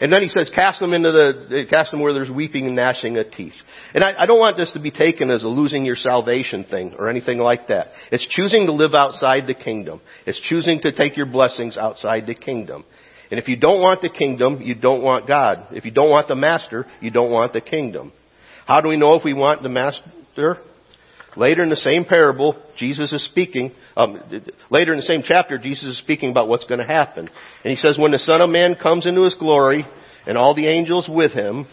and 0.00 0.10
then 0.10 0.22
he 0.22 0.28
says, 0.28 0.50
cast 0.54 0.80
them 0.80 0.94
into 0.94 1.12
the, 1.12 1.66
cast 1.68 1.90
them 1.90 2.00
where 2.00 2.14
there's 2.14 2.30
weeping 2.30 2.66
and 2.66 2.74
gnashing 2.74 3.18
of 3.18 3.30
teeth. 3.32 3.52
And 3.92 4.02
I, 4.02 4.14
I 4.20 4.26
don't 4.26 4.38
want 4.38 4.56
this 4.56 4.72
to 4.72 4.80
be 4.80 4.90
taken 4.90 5.30
as 5.30 5.42
a 5.42 5.46
losing 5.46 5.84
your 5.84 5.96
salvation 5.96 6.64
thing 6.64 6.94
or 6.98 7.10
anything 7.10 7.38
like 7.38 7.68
that. 7.68 7.88
It's 8.10 8.26
choosing 8.26 8.66
to 8.66 8.72
live 8.72 8.94
outside 8.94 9.46
the 9.46 9.54
kingdom. 9.54 10.00
It's 10.26 10.40
choosing 10.40 10.80
to 10.80 10.92
take 10.92 11.18
your 11.18 11.26
blessings 11.26 11.76
outside 11.76 12.26
the 12.26 12.34
kingdom. 12.34 12.84
And 13.30 13.38
if 13.38 13.46
you 13.46 13.58
don't 13.58 13.80
want 13.80 14.00
the 14.00 14.08
kingdom, 14.08 14.62
you 14.62 14.74
don't 14.74 15.02
want 15.02 15.28
God. 15.28 15.66
If 15.70 15.84
you 15.84 15.90
don't 15.90 16.10
want 16.10 16.28
the 16.28 16.34
master, 16.34 16.86
you 17.00 17.10
don't 17.10 17.30
want 17.30 17.52
the 17.52 17.60
kingdom. 17.60 18.12
How 18.66 18.80
do 18.80 18.88
we 18.88 18.96
know 18.96 19.14
if 19.14 19.24
we 19.24 19.34
want 19.34 19.62
the 19.62 19.68
master? 19.68 20.56
Later 21.36 21.62
in 21.62 21.70
the 21.70 21.76
same 21.76 22.04
parable, 22.04 22.60
Jesus 22.76 23.12
is 23.12 23.24
speaking, 23.24 23.72
um, 23.96 24.20
later 24.68 24.92
in 24.92 24.98
the 24.98 25.04
same 25.04 25.22
chapter, 25.24 25.58
Jesus 25.58 25.84
is 25.84 25.98
speaking 25.98 26.30
about 26.30 26.48
what's 26.48 26.64
going 26.64 26.80
to 26.80 26.86
happen. 26.86 27.30
And 27.64 27.70
he 27.70 27.76
says, 27.76 27.98
when 27.98 28.10
the 28.10 28.18
Son 28.18 28.40
of 28.40 28.50
Man 28.50 28.74
comes 28.74 29.06
into 29.06 29.22
his 29.22 29.36
glory, 29.36 29.86
and 30.26 30.36
all 30.36 30.54
the 30.54 30.68
angels 30.68 31.08
with 31.08 31.32
him, 31.32 31.66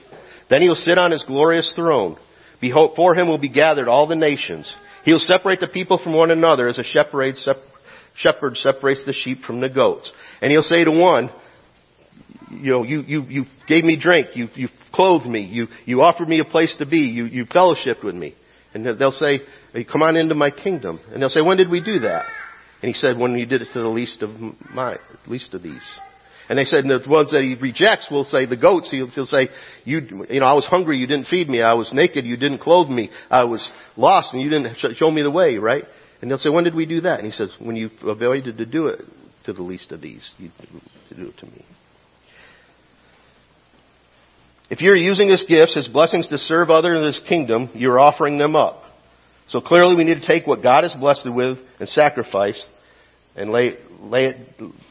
then 0.49 0.61
he 0.61 0.67
will 0.67 0.75
sit 0.75 0.97
on 0.97 1.11
his 1.11 1.23
glorious 1.25 1.71
throne. 1.75 2.17
Behold, 2.61 2.93
for 2.95 3.15
him 3.15 3.27
will 3.27 3.37
be 3.37 3.49
gathered 3.49 3.87
all 3.87 4.07
the 4.07 4.15
nations. 4.15 4.73
He 5.03 5.11
will 5.11 5.19
separate 5.19 5.59
the 5.59 5.67
people 5.67 5.99
from 6.01 6.13
one 6.13 6.31
another 6.31 6.67
as 6.67 6.77
a 6.77 6.83
shepherd, 6.83 7.35
shepherd 8.15 8.57
separates 8.57 9.05
the 9.05 9.13
sheep 9.13 9.43
from 9.43 9.59
the 9.59 9.69
goats. 9.69 10.11
And 10.41 10.51
he'll 10.51 10.63
say 10.63 10.83
to 10.83 10.91
one, 10.91 11.31
you 12.49 12.71
know, 12.71 12.83
you, 12.83 13.01
you, 13.01 13.21
you 13.23 13.45
gave 13.67 13.83
me 13.83 13.99
drink, 13.99 14.29
you, 14.35 14.47
you 14.55 14.69
clothed 14.93 15.25
me, 15.25 15.41
you, 15.41 15.67
you 15.85 16.01
offered 16.01 16.29
me 16.29 16.39
a 16.39 16.45
place 16.45 16.73
to 16.79 16.85
be, 16.85 16.99
you, 16.99 17.25
you 17.25 17.45
fellowshipped 17.45 18.03
with 18.03 18.15
me. 18.15 18.35
And 18.73 18.85
they'll 18.99 19.11
say, 19.11 19.39
come 19.91 20.03
on 20.03 20.15
into 20.15 20.35
my 20.35 20.51
kingdom. 20.51 20.99
And 21.11 21.21
they'll 21.21 21.29
say, 21.29 21.41
when 21.41 21.57
did 21.57 21.69
we 21.69 21.83
do 21.83 21.99
that? 21.99 22.25
And 22.81 22.93
he 22.93 22.93
said, 22.93 23.17
when 23.17 23.37
you 23.37 23.45
did 23.45 23.61
it 23.61 23.69
to 23.73 23.79
the 23.79 23.87
least 23.87 24.21
of 24.21 24.29
my, 24.73 24.97
least 25.25 25.53
of 25.53 25.63
these. 25.63 25.99
And 26.49 26.57
they 26.57 26.65
said, 26.65 26.85
and 26.85 26.91
the 26.91 27.09
ones 27.09 27.31
that 27.31 27.41
he 27.41 27.55
rejects 27.59 28.09
will 28.09 28.23
say, 28.25 28.45
the 28.45 28.55
goats, 28.55 28.89
he'll, 28.89 29.07
he'll 29.07 29.25
say, 29.25 29.49
you, 29.83 30.25
you 30.29 30.39
know, 30.39 30.45
I 30.45 30.53
was 30.53 30.65
hungry, 30.65 30.97
you 30.97 31.07
didn't 31.07 31.27
feed 31.27 31.49
me. 31.49 31.61
I 31.61 31.73
was 31.73 31.91
naked, 31.91 32.25
you 32.25 32.37
didn't 32.37 32.59
clothe 32.59 32.89
me. 32.89 33.09
I 33.29 33.43
was 33.43 33.67
lost 33.97 34.33
and 34.33 34.41
you 34.41 34.49
didn't 34.49 34.77
show 34.95 35.11
me 35.11 35.23
the 35.23 35.31
way, 35.31 35.57
right? 35.57 35.83
And 36.21 36.31
they'll 36.31 36.37
say, 36.37 36.49
when 36.49 36.63
did 36.63 36.75
we 36.75 36.85
do 36.85 37.01
that? 37.01 37.19
And 37.19 37.25
he 37.25 37.33
says, 37.33 37.49
when 37.59 37.75
you 37.75 37.89
avoided 38.03 38.57
to 38.57 38.65
do 38.65 38.87
it 38.87 39.01
to 39.45 39.53
the 39.53 39.61
least 39.61 39.91
of 39.91 40.01
these, 40.01 40.29
you 40.37 40.51
to 41.09 41.15
do 41.15 41.27
it 41.29 41.37
to 41.39 41.45
me. 41.47 41.65
If 44.69 44.81
you're 44.81 44.95
using 44.95 45.29
his 45.29 45.45
gifts, 45.47 45.75
his 45.75 45.87
blessings 45.87 46.27
to 46.27 46.37
serve 46.37 46.69
others 46.69 46.97
in 46.97 47.05
his 47.05 47.21
kingdom, 47.27 47.69
you're 47.73 47.99
offering 47.99 48.37
them 48.37 48.55
up. 48.55 48.83
So 49.49 49.61
clearly 49.61 49.95
we 49.95 50.03
need 50.03 50.19
to 50.19 50.27
take 50.27 50.45
what 50.45 50.61
God 50.61 50.83
has 50.83 50.93
blessed 50.93 51.21
with 51.25 51.59
and 51.79 51.87
sacrifice 51.87 52.63
and 53.35 53.49
lay, 53.49 53.75
lay 54.01 54.25
it, 54.25 54.35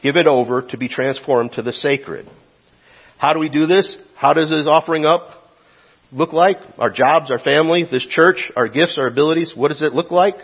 give 0.01 0.15
it 0.15 0.25
over 0.25 0.63
to 0.63 0.77
be 0.77 0.87
transformed 0.87 1.51
to 1.53 1.61
the 1.61 1.73
sacred. 1.73 2.27
How 3.19 3.33
do 3.33 3.39
we 3.39 3.49
do 3.49 3.67
this? 3.67 3.97
How 4.15 4.33
does 4.33 4.49
his 4.49 4.65
offering 4.67 5.05
up 5.05 5.29
look 6.11 6.33
like? 6.33 6.57
Our 6.79 6.89
jobs, 6.89 7.29
our 7.29 7.39
family, 7.39 7.85
this 7.89 8.05
church, 8.09 8.51
our 8.55 8.67
gifts, 8.67 8.97
our 8.97 9.07
abilities, 9.07 9.53
what 9.55 9.67
does 9.67 9.83
it 9.83 9.93
look 9.93 10.09
like? 10.09 10.35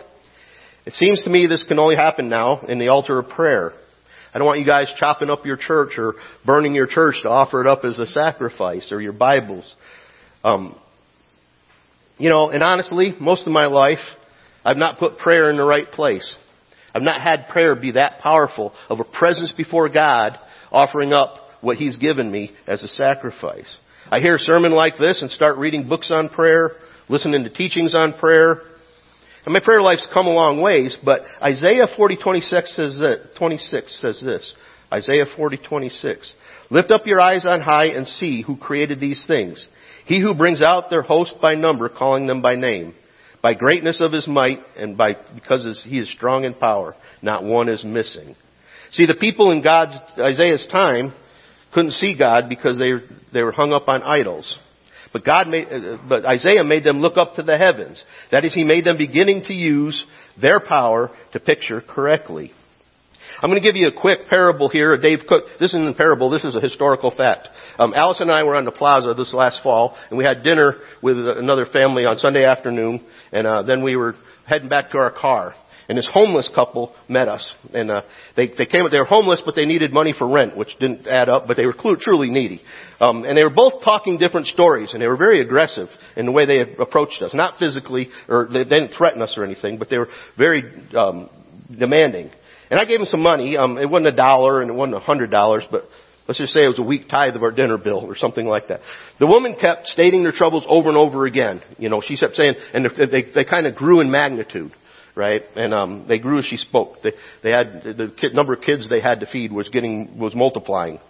It 0.86 0.92
seems 0.92 1.22
to 1.24 1.30
me 1.30 1.46
this 1.46 1.64
can 1.66 1.78
only 1.78 1.96
happen 1.96 2.28
now 2.28 2.60
in 2.68 2.78
the 2.78 2.88
altar 2.88 3.18
of 3.18 3.30
prayer. 3.30 3.72
I 4.34 4.38
don't 4.38 4.46
want 4.46 4.58
you 4.58 4.66
guys 4.66 4.92
chopping 4.98 5.30
up 5.30 5.46
your 5.46 5.56
church 5.56 5.92
or 5.96 6.14
burning 6.44 6.74
your 6.74 6.88
church 6.88 7.16
to 7.22 7.30
offer 7.30 7.60
it 7.60 7.66
up 7.68 7.84
as 7.84 7.98
a 7.98 8.06
sacrifice 8.06 8.90
or 8.90 9.00
your 9.00 9.12
Bibles. 9.12 9.74
Um, 10.42 10.78
you 12.18 12.28
know, 12.28 12.50
and 12.50 12.62
honestly, 12.62 13.12
most 13.20 13.46
of 13.46 13.52
my 13.52 13.66
life, 13.66 14.00
I've 14.64 14.76
not 14.76 14.98
put 14.98 15.18
prayer 15.18 15.50
in 15.50 15.56
the 15.56 15.64
right 15.64 15.90
place. 15.90 16.34
I've 16.94 17.02
not 17.02 17.20
had 17.20 17.48
prayer 17.48 17.74
be 17.76 17.92
that 17.92 18.18
powerful 18.20 18.72
of 18.88 19.00
a 19.00 19.04
presence 19.04 19.52
before 19.52 19.88
God 19.88 20.38
offering 20.70 21.12
up 21.12 21.36
what 21.60 21.76
He's 21.76 21.96
given 21.96 22.30
me 22.30 22.50
as 22.66 22.82
a 22.82 22.88
sacrifice. 22.88 23.76
I 24.10 24.20
hear 24.20 24.36
a 24.36 24.40
sermon 24.40 24.72
like 24.72 24.98
this 24.98 25.22
and 25.22 25.30
start 25.30 25.58
reading 25.58 25.88
books 25.88 26.10
on 26.10 26.28
prayer 26.28 26.72
listening 27.08 27.44
to 27.44 27.50
teachings 27.50 27.94
on 27.94 28.14
prayer. 28.14 28.62
And 29.44 29.52
my 29.52 29.60
prayer 29.60 29.82
life's 29.82 30.06
come 30.12 30.26
a 30.26 30.30
long 30.30 30.60
ways, 30.60 30.96
but 31.04 31.22
Isaiah 31.42 31.86
40:26 31.86 32.74
says 32.74 32.98
that 32.98 33.36
26 33.36 34.00
says 34.00 34.20
this. 34.20 34.54
Isaiah 34.92 35.26
40:26. 35.26 36.32
Lift 36.70 36.90
up 36.90 37.06
your 37.06 37.20
eyes 37.20 37.44
on 37.44 37.60
high 37.60 37.88
and 37.88 38.06
see 38.06 38.42
who 38.42 38.56
created 38.56 39.00
these 39.00 39.24
things. 39.26 39.66
He 40.06 40.20
who 40.20 40.34
brings 40.34 40.62
out 40.62 40.90
their 40.90 41.02
host 41.02 41.34
by 41.40 41.54
number, 41.54 41.88
calling 41.88 42.26
them 42.26 42.42
by 42.42 42.56
name. 42.56 42.94
By 43.42 43.54
greatness 43.54 44.00
of 44.00 44.12
his 44.12 44.26
might 44.26 44.60
and 44.76 44.96
by, 44.96 45.16
because 45.34 45.82
he 45.84 45.98
is 45.98 46.10
strong 46.10 46.44
in 46.44 46.54
power, 46.54 46.96
not 47.20 47.44
one 47.44 47.68
is 47.68 47.84
missing. 47.84 48.36
See, 48.92 49.04
the 49.04 49.14
people 49.14 49.50
in 49.50 49.62
God's, 49.62 49.96
Isaiah's 50.18 50.66
time 50.70 51.12
couldn't 51.74 51.92
see 51.92 52.16
God 52.16 52.48
because 52.48 52.78
they, 52.78 52.92
they 53.32 53.42
were 53.42 53.52
hung 53.52 53.72
up 53.72 53.88
on 53.88 54.02
idols. 54.02 54.58
But 55.14 55.24
God 55.24 55.46
made, 55.46 55.68
uh, 55.68 55.98
but 56.08 56.26
Isaiah 56.26 56.64
made 56.64 56.82
them 56.82 56.98
look 57.00 57.16
up 57.16 57.36
to 57.36 57.44
the 57.44 57.56
heavens. 57.56 58.04
That 58.32 58.44
is, 58.44 58.52
he 58.52 58.64
made 58.64 58.84
them 58.84 58.98
beginning 58.98 59.44
to 59.46 59.54
use 59.54 60.04
their 60.42 60.58
power 60.58 61.12
to 61.32 61.38
picture 61.40 61.80
correctly. 61.80 62.50
I'm 63.40 63.48
going 63.48 63.62
to 63.62 63.66
give 63.66 63.76
you 63.76 63.86
a 63.86 63.92
quick 63.92 64.28
parable 64.28 64.68
here. 64.68 64.96
Dave 64.98 65.20
Cook. 65.28 65.44
This 65.60 65.72
isn't 65.72 65.88
a 65.88 65.94
parable. 65.94 66.30
This 66.30 66.44
is 66.44 66.56
a 66.56 66.60
historical 66.60 67.12
fact. 67.12 67.48
Um, 67.78 67.94
Alice 67.94 68.18
and 68.20 68.30
I 68.30 68.42
were 68.42 68.56
on 68.56 68.64
the 68.64 68.72
plaza 68.72 69.14
this 69.14 69.32
last 69.32 69.62
fall, 69.62 69.96
and 70.10 70.18
we 70.18 70.24
had 70.24 70.42
dinner 70.42 70.78
with 71.00 71.16
another 71.16 71.66
family 71.66 72.06
on 72.06 72.18
Sunday 72.18 72.44
afternoon, 72.44 73.04
and 73.32 73.46
uh, 73.46 73.62
then 73.62 73.84
we 73.84 73.94
were 73.94 74.16
heading 74.46 74.68
back 74.68 74.90
to 74.90 74.98
our 74.98 75.12
car. 75.12 75.54
And 75.88 75.98
this 75.98 76.08
homeless 76.12 76.50
couple 76.54 76.94
met 77.08 77.28
us, 77.28 77.52
and 77.74 77.90
uh, 77.90 78.02
they 78.36 78.48
they 78.48 78.66
came. 78.66 78.88
They 78.90 78.98
were 78.98 79.04
homeless, 79.04 79.42
but 79.44 79.54
they 79.54 79.66
needed 79.66 79.92
money 79.92 80.14
for 80.16 80.26
rent, 80.26 80.56
which 80.56 80.78
didn't 80.80 81.06
add 81.06 81.28
up. 81.28 81.46
But 81.46 81.56
they 81.58 81.66
were 81.66 81.74
truly 81.74 82.30
needy, 82.30 82.62
um, 83.00 83.24
and 83.24 83.36
they 83.36 83.42
were 83.42 83.50
both 83.50 83.82
talking 83.84 84.16
different 84.16 84.46
stories, 84.46 84.94
and 84.94 85.02
they 85.02 85.08
were 85.08 85.16
very 85.18 85.40
aggressive 85.40 85.88
in 86.16 86.26
the 86.26 86.32
way 86.32 86.46
they 86.46 86.60
approached 86.78 87.20
us. 87.20 87.34
Not 87.34 87.58
physically, 87.58 88.08
or 88.28 88.48
they 88.50 88.64
didn't 88.64 88.92
threaten 88.96 89.20
us 89.20 89.34
or 89.36 89.44
anything, 89.44 89.78
but 89.78 89.90
they 89.90 89.98
were 89.98 90.08
very 90.38 90.62
um, 90.96 91.28
demanding. 91.78 92.30
And 92.70 92.80
I 92.80 92.86
gave 92.86 93.00
him 93.00 93.06
some 93.06 93.20
money. 93.20 93.56
Um, 93.56 93.78
it 93.78 93.88
wasn't 93.88 94.08
a 94.08 94.16
dollar 94.16 94.62
and 94.62 94.70
it 94.70 94.74
wasn't 94.74 94.96
a 94.96 95.00
hundred 95.00 95.30
dollars, 95.30 95.64
but 95.70 95.84
let's 96.26 96.38
just 96.38 96.52
say 96.52 96.64
it 96.64 96.68
was 96.68 96.78
a 96.78 96.82
week 96.82 97.08
tithe 97.08 97.36
of 97.36 97.42
our 97.42 97.52
dinner 97.52 97.78
bill 97.78 98.00
or 98.00 98.16
something 98.16 98.46
like 98.46 98.68
that. 98.68 98.80
The 99.20 99.26
woman 99.26 99.56
kept 99.60 99.86
stating 99.86 100.22
their 100.22 100.32
troubles 100.32 100.64
over 100.68 100.88
and 100.88 100.98
over 100.98 101.26
again. 101.26 101.62
You 101.78 101.88
know, 101.88 102.00
she 102.04 102.16
kept 102.16 102.34
saying, 102.34 102.54
and 102.72 102.86
they, 102.86 103.24
they 103.34 103.44
kind 103.44 103.66
of 103.66 103.74
grew 103.74 104.00
in 104.00 104.10
magnitude, 104.10 104.72
right? 105.14 105.42
And 105.56 105.72
um, 105.74 106.06
they 106.08 106.18
grew 106.18 106.38
as 106.38 106.44
she 106.44 106.56
spoke. 106.56 107.02
They, 107.02 107.12
they 107.42 107.50
had 107.50 107.82
the 107.84 108.14
kid, 108.16 108.34
number 108.34 108.54
of 108.54 108.60
kids 108.60 108.88
they 108.88 109.00
had 109.00 109.20
to 109.20 109.26
feed 109.26 109.52
was 109.52 109.68
getting 109.68 110.18
was 110.18 110.34
multiplying. 110.34 111.00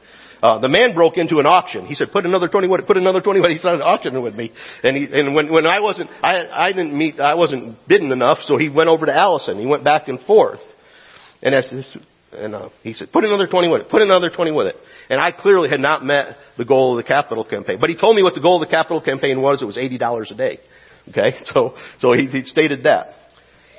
Uh, 0.42 0.58
the 0.58 0.68
man 0.68 0.94
broke 0.94 1.16
into 1.16 1.38
an 1.38 1.46
auction. 1.46 1.86
He 1.86 1.94
said, 1.94 2.12
"Put 2.12 2.26
another 2.26 2.48
twenty 2.48 2.68
with 2.68 2.80
it. 2.80 2.86
Put 2.86 2.98
another 2.98 3.20
twenty 3.20 3.40
with 3.40 3.50
it." 3.50 3.54
He 3.54 3.58
started 3.58 3.82
auctioning 3.82 4.22
with 4.22 4.34
me, 4.34 4.52
and 4.82 4.96
he 4.96 5.08
and 5.10 5.34
when 5.34 5.52
when 5.52 5.66
I 5.66 5.80
wasn't 5.80 6.10
I 6.22 6.40
I 6.52 6.72
didn't 6.72 6.96
meet 6.96 7.18
I 7.18 7.34
wasn't 7.34 7.88
bidden 7.88 8.12
enough, 8.12 8.38
so 8.46 8.58
he 8.58 8.68
went 8.68 8.90
over 8.90 9.06
to 9.06 9.14
Allison. 9.14 9.58
He 9.58 9.66
went 9.66 9.84
back 9.84 10.08
and 10.08 10.20
forth. 10.20 10.60
And, 11.44 11.54
as, 11.54 11.70
and 12.32 12.54
uh, 12.54 12.70
he 12.82 12.94
said, 12.94 13.12
put 13.12 13.24
another 13.24 13.46
20 13.46 13.68
with 13.68 13.82
it. 13.82 13.88
Put 13.90 14.02
another 14.02 14.30
20 14.30 14.50
with 14.50 14.68
it. 14.68 14.76
And 15.10 15.20
I 15.20 15.30
clearly 15.30 15.68
had 15.68 15.80
not 15.80 16.02
met 16.02 16.36
the 16.56 16.64
goal 16.64 16.98
of 16.98 17.04
the 17.04 17.06
capital 17.06 17.44
campaign. 17.44 17.78
But 17.80 17.90
he 17.90 17.96
told 17.96 18.16
me 18.16 18.22
what 18.22 18.34
the 18.34 18.40
goal 18.40 18.62
of 18.62 18.66
the 18.66 18.70
capital 18.70 19.02
campaign 19.02 19.40
was. 19.40 19.60
It 19.60 19.66
was 19.66 19.76
$80 19.76 20.30
a 20.30 20.34
day. 20.34 20.60
Okay? 21.10 21.34
So, 21.44 21.74
so 21.98 22.12
he, 22.12 22.26
he 22.26 22.44
stated 22.44 22.84
that. 22.84 23.08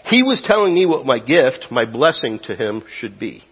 He 0.08 0.24
was 0.24 0.44
telling 0.46 0.74
me 0.74 0.86
what 0.86 1.06
my 1.06 1.20
gift, 1.20 1.68
my 1.72 1.86
blessing 1.86 2.40
to 2.46 2.56
him 2.56 2.84
should 3.00 3.20
be. 3.20 3.44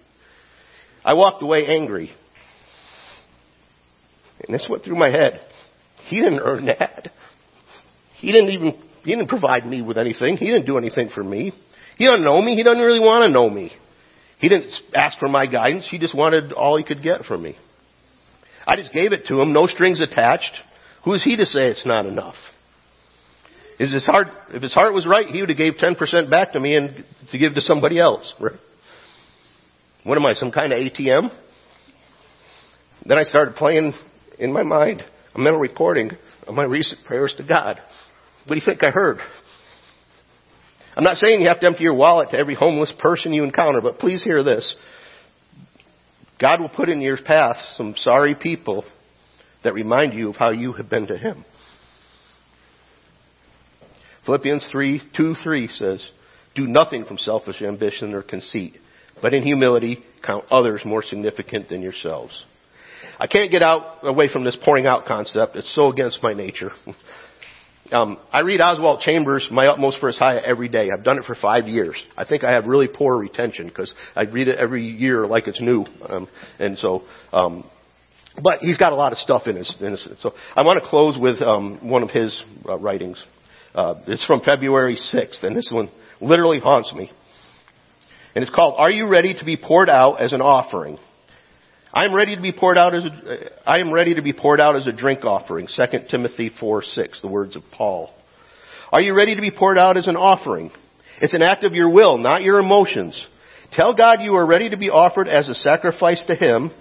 I 1.04 1.16
walked 1.16 1.41
away 1.41 1.66
angry. 1.68 2.12
And 4.45 4.54
this 4.54 4.68
went 4.70 4.84
through 4.84 4.97
my 4.97 5.10
head. 5.10 5.41
He 6.08 6.22
didn't 6.22 6.41
earn 6.41 6.66
that. 6.66 7.12
He 8.18 8.32
didn't 8.32 8.51
even, 8.51 8.82
he 9.04 9.12
didn't 9.16 9.30
provide 9.30 9.66
me 9.66 9.82
with 9.82 9.97
anything. 9.97 10.38
He 10.38 10.45
didn't 10.45 10.66
do 10.66 10.78
anything 10.78 11.10
for 11.14 11.24
me. 11.24 11.54
He 11.97 12.06
doesn't 12.06 12.24
know 12.24 12.41
me. 12.41 12.56
He 12.56 12.64
doesn't 12.64 12.84
really 12.84 12.99
want 12.99 13.26
to 13.26 13.32
know 13.32 13.49
me. 13.49 13.72
He 14.39 14.49
didn't 14.49 14.72
ask 14.93 15.18
for 15.20 15.30
my 15.30 15.47
guidance. 15.47 15.88
He 15.89 15.97
just 15.97 16.16
wanted 16.16 16.54
all 16.54 16.78
he 16.78 16.84
could 16.84 17.01
get 17.01 17.26
from 17.26 17.43
me. 17.43 17.58
I 18.68 18.76
just 18.76 18.93
gave 18.93 19.12
it 19.12 19.26
to 19.28 19.41
him, 19.41 19.54
no 19.54 19.68
strings 19.68 20.01
attached. 20.01 20.51
Who 21.04 21.14
is 21.14 21.24
he 21.24 21.36
to 21.38 21.45
say 21.45 21.68
it's 21.68 21.86
not 21.86 22.06
enough? 22.06 22.36
Is 23.84 23.91
his 23.91 24.05
heart, 24.05 24.27
if 24.49 24.61
his 24.61 24.73
heart 24.73 24.93
was 24.93 25.05
right, 25.05 25.25
he 25.25 25.41
would 25.41 25.49
have 25.49 25.57
gave 25.57 25.73
10% 25.73 26.29
back 26.29 26.53
to 26.53 26.59
me 26.59 26.77
and 26.77 27.03
to 27.31 27.38
give 27.38 27.53
to 27.55 27.59
somebody 27.59 27.99
else. 27.99 28.34
Right? 28.39 28.57
What 30.05 30.17
am 30.17 30.25
I, 30.25 30.36
some 30.36 30.51
kind 30.51 30.71
of 30.71 30.79
ATM? 30.79 31.29
Then 33.05 33.17
I 33.17 33.23
started 33.23 33.55
playing 33.55 33.91
in 34.39 34.53
my 34.53 34.63
mind 34.63 35.03
a 35.36 35.39
mental 35.39 35.59
recording 35.59 36.11
of 36.47 36.55
my 36.55 36.63
recent 36.63 37.03
prayers 37.03 37.34
to 37.36 37.43
God. 37.43 37.77
What 38.45 38.55
do 38.55 38.55
you 38.55 38.65
think 38.65 38.81
I 38.84 38.91
heard? 38.91 39.17
I'm 40.95 41.03
not 41.03 41.17
saying 41.17 41.41
you 41.41 41.49
have 41.49 41.59
to 41.59 41.65
empty 41.65 41.84
your 41.84 41.95
wallet 41.95 42.29
to 42.29 42.38
every 42.38 42.55
homeless 42.55 42.93
person 42.99 43.34
you 43.34 43.43
encounter, 43.43 43.81
but 43.81 43.99
please 43.99 44.23
hear 44.23 44.43
this. 44.43 44.73
God 46.39 46.61
will 46.61 46.69
put 46.69 46.88
in 46.88 47.01
your 47.01 47.17
path 47.17 47.57
some 47.75 47.95
sorry 47.97 48.34
people 48.34 48.86
that 49.65 49.73
remind 49.73 50.13
you 50.13 50.29
of 50.29 50.38
how 50.38 50.51
you 50.51 50.71
have 50.71 50.89
been 50.89 51.07
to 51.07 51.17
Him. 51.17 51.43
Philippians 54.26 54.67
3, 54.71 55.01
2, 55.15 55.36
3 55.43 55.67
says, 55.67 56.09
Do 56.55 56.65
nothing 56.67 57.05
from 57.05 57.17
selfish 57.17 57.61
ambition 57.61 58.13
or 58.13 58.24
conceit, 58.24 58.78
but 59.21 59.34
in 59.34 59.43
humility 59.43 60.03
count 60.26 60.45
others 60.49 60.82
more 60.86 61.03
significant 61.03 61.69
than 61.69 61.82
yourselves. 61.82 62.45
I 63.19 63.28
can't 63.28 63.51
get 63.51 63.61
out 63.61 63.99
away 64.03 64.30
from 64.32 64.43
this 64.43 64.57
pouring 64.63 64.86
out 64.86 65.05
concept. 65.05 65.55
It's 65.55 65.74
so 65.76 65.91
against 65.91 66.19
my 66.24 66.34
nature. 66.34 66.71
Um, 67.91 68.17
I 68.32 68.39
read 68.39 68.61
Oswald 68.61 69.01
Chambers, 69.01 69.47
My 69.51 69.67
Utmost 69.67 69.99
for 69.99 70.07
His 70.07 70.17
High, 70.17 70.38
every 70.38 70.69
day. 70.69 70.89
I've 70.91 71.03
done 71.03 71.19
it 71.19 71.26
for 71.26 71.36
five 71.36 71.67
years. 71.67 71.95
I 72.17 72.26
think 72.26 72.43
I 72.43 72.53
have 72.53 72.65
really 72.65 72.88
poor 72.88 73.17
retention 73.17 73.67
because 73.67 73.93
I 74.15 74.24
read 74.24 74.47
it 74.47 74.57
every 74.57 74.88
year 74.88 75.28
like 75.28 75.47
it's 75.47 75.61
new. 75.61 75.86
Um, 76.07 76.28
and 76.59 76.78
so, 76.78 77.03
um, 77.34 77.69
but 78.41 78.59
he's 78.59 78.78
got 78.78 78.93
a 78.93 78.95
lot 78.95 79.11
of 79.11 79.17
stuff 79.17 79.47
in 79.47 79.57
his. 79.57 79.76
In 79.82 79.91
his 79.91 80.07
so 80.21 80.34
I 80.55 80.63
want 80.63 80.82
to 80.82 80.89
close 80.89 81.17
with 81.19 81.41
um, 81.41 81.88
one 81.88 82.03
of 82.03 82.09
his 82.09 82.41
uh, 82.67 82.80
writings. 82.80 83.24
Uh, 83.74 83.95
it's 84.07 84.26
from 84.26 84.41
February 84.41 84.97
6th, 85.13 85.43
and 85.43 85.55
this 85.55 85.69
one 85.71 85.89
literally 86.21 86.59
haunts 86.59 86.93
me. 86.93 87.11
And 88.36 88.43
it's 88.43 88.53
called 88.53 88.76
"Are 88.78 88.91
You 88.91 89.07
Ready 89.07 89.34
to 89.34 89.45
Be 89.45 89.57
Poured 89.57 89.89
Out 89.89 90.21
as 90.21 90.34
an 90.34 90.41
Offering?" 90.41 90.97
I 91.93 92.05
am 92.05 92.15
ready 92.15 92.36
to 92.36 92.41
be 92.41 92.51
poured 92.51 92.78
out 92.78 92.95
as 92.95 93.05
a, 93.05 93.69
I 93.69 93.78
am 93.78 93.93
ready 93.93 94.15
to 94.15 94.24
be 94.24 94.34
poured 94.34 94.59
out 94.59 94.76
as 94.76 94.88
a 94.88 94.91
drink 94.91 95.24
offering. 95.24 95.67
2 95.67 95.99
Timothy 96.09 96.49
4, 96.59 96.82
6, 96.82 97.21
the 97.21 97.28
words 97.28 97.55
of 97.55 97.61
Paul. 97.71 98.11
Are 98.91 99.01
you 99.01 99.15
ready 99.15 99.36
to 99.36 99.41
be 99.41 99.51
poured 99.51 99.78
out 99.78 99.95
as 99.95 100.07
an 100.07 100.15
offering? 100.15 100.71
It's 101.21 101.36
an 101.36 101.43
act 101.43 101.63
of 101.63 101.74
your 101.74 101.89
will, 101.89 102.17
not 102.17 102.41
your 102.41 102.59
emotions. 102.59 103.24
Tell 103.74 103.93
God 103.93 104.21
you 104.21 104.34
are 104.36 104.45
ready 104.45 104.71
to 104.71 104.78
be 104.78 104.89
offered 104.89 105.28
as 105.28 105.49
a 105.49 105.53
sacrifice 105.53 106.24
to 106.26 106.36
Him, 106.36 106.71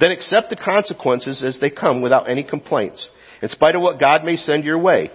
then 0.00 0.10
accept 0.10 0.50
the 0.50 0.56
consequences 0.56 1.44
as 1.44 1.58
they 1.60 1.70
come 1.70 2.02
without 2.02 2.28
any 2.28 2.42
complaints, 2.42 3.08
in 3.42 3.48
spite 3.50 3.76
of 3.76 3.82
what 3.82 4.00
God 4.00 4.24
may 4.24 4.36
send 4.36 4.64
your 4.64 4.78
way. 4.78 5.10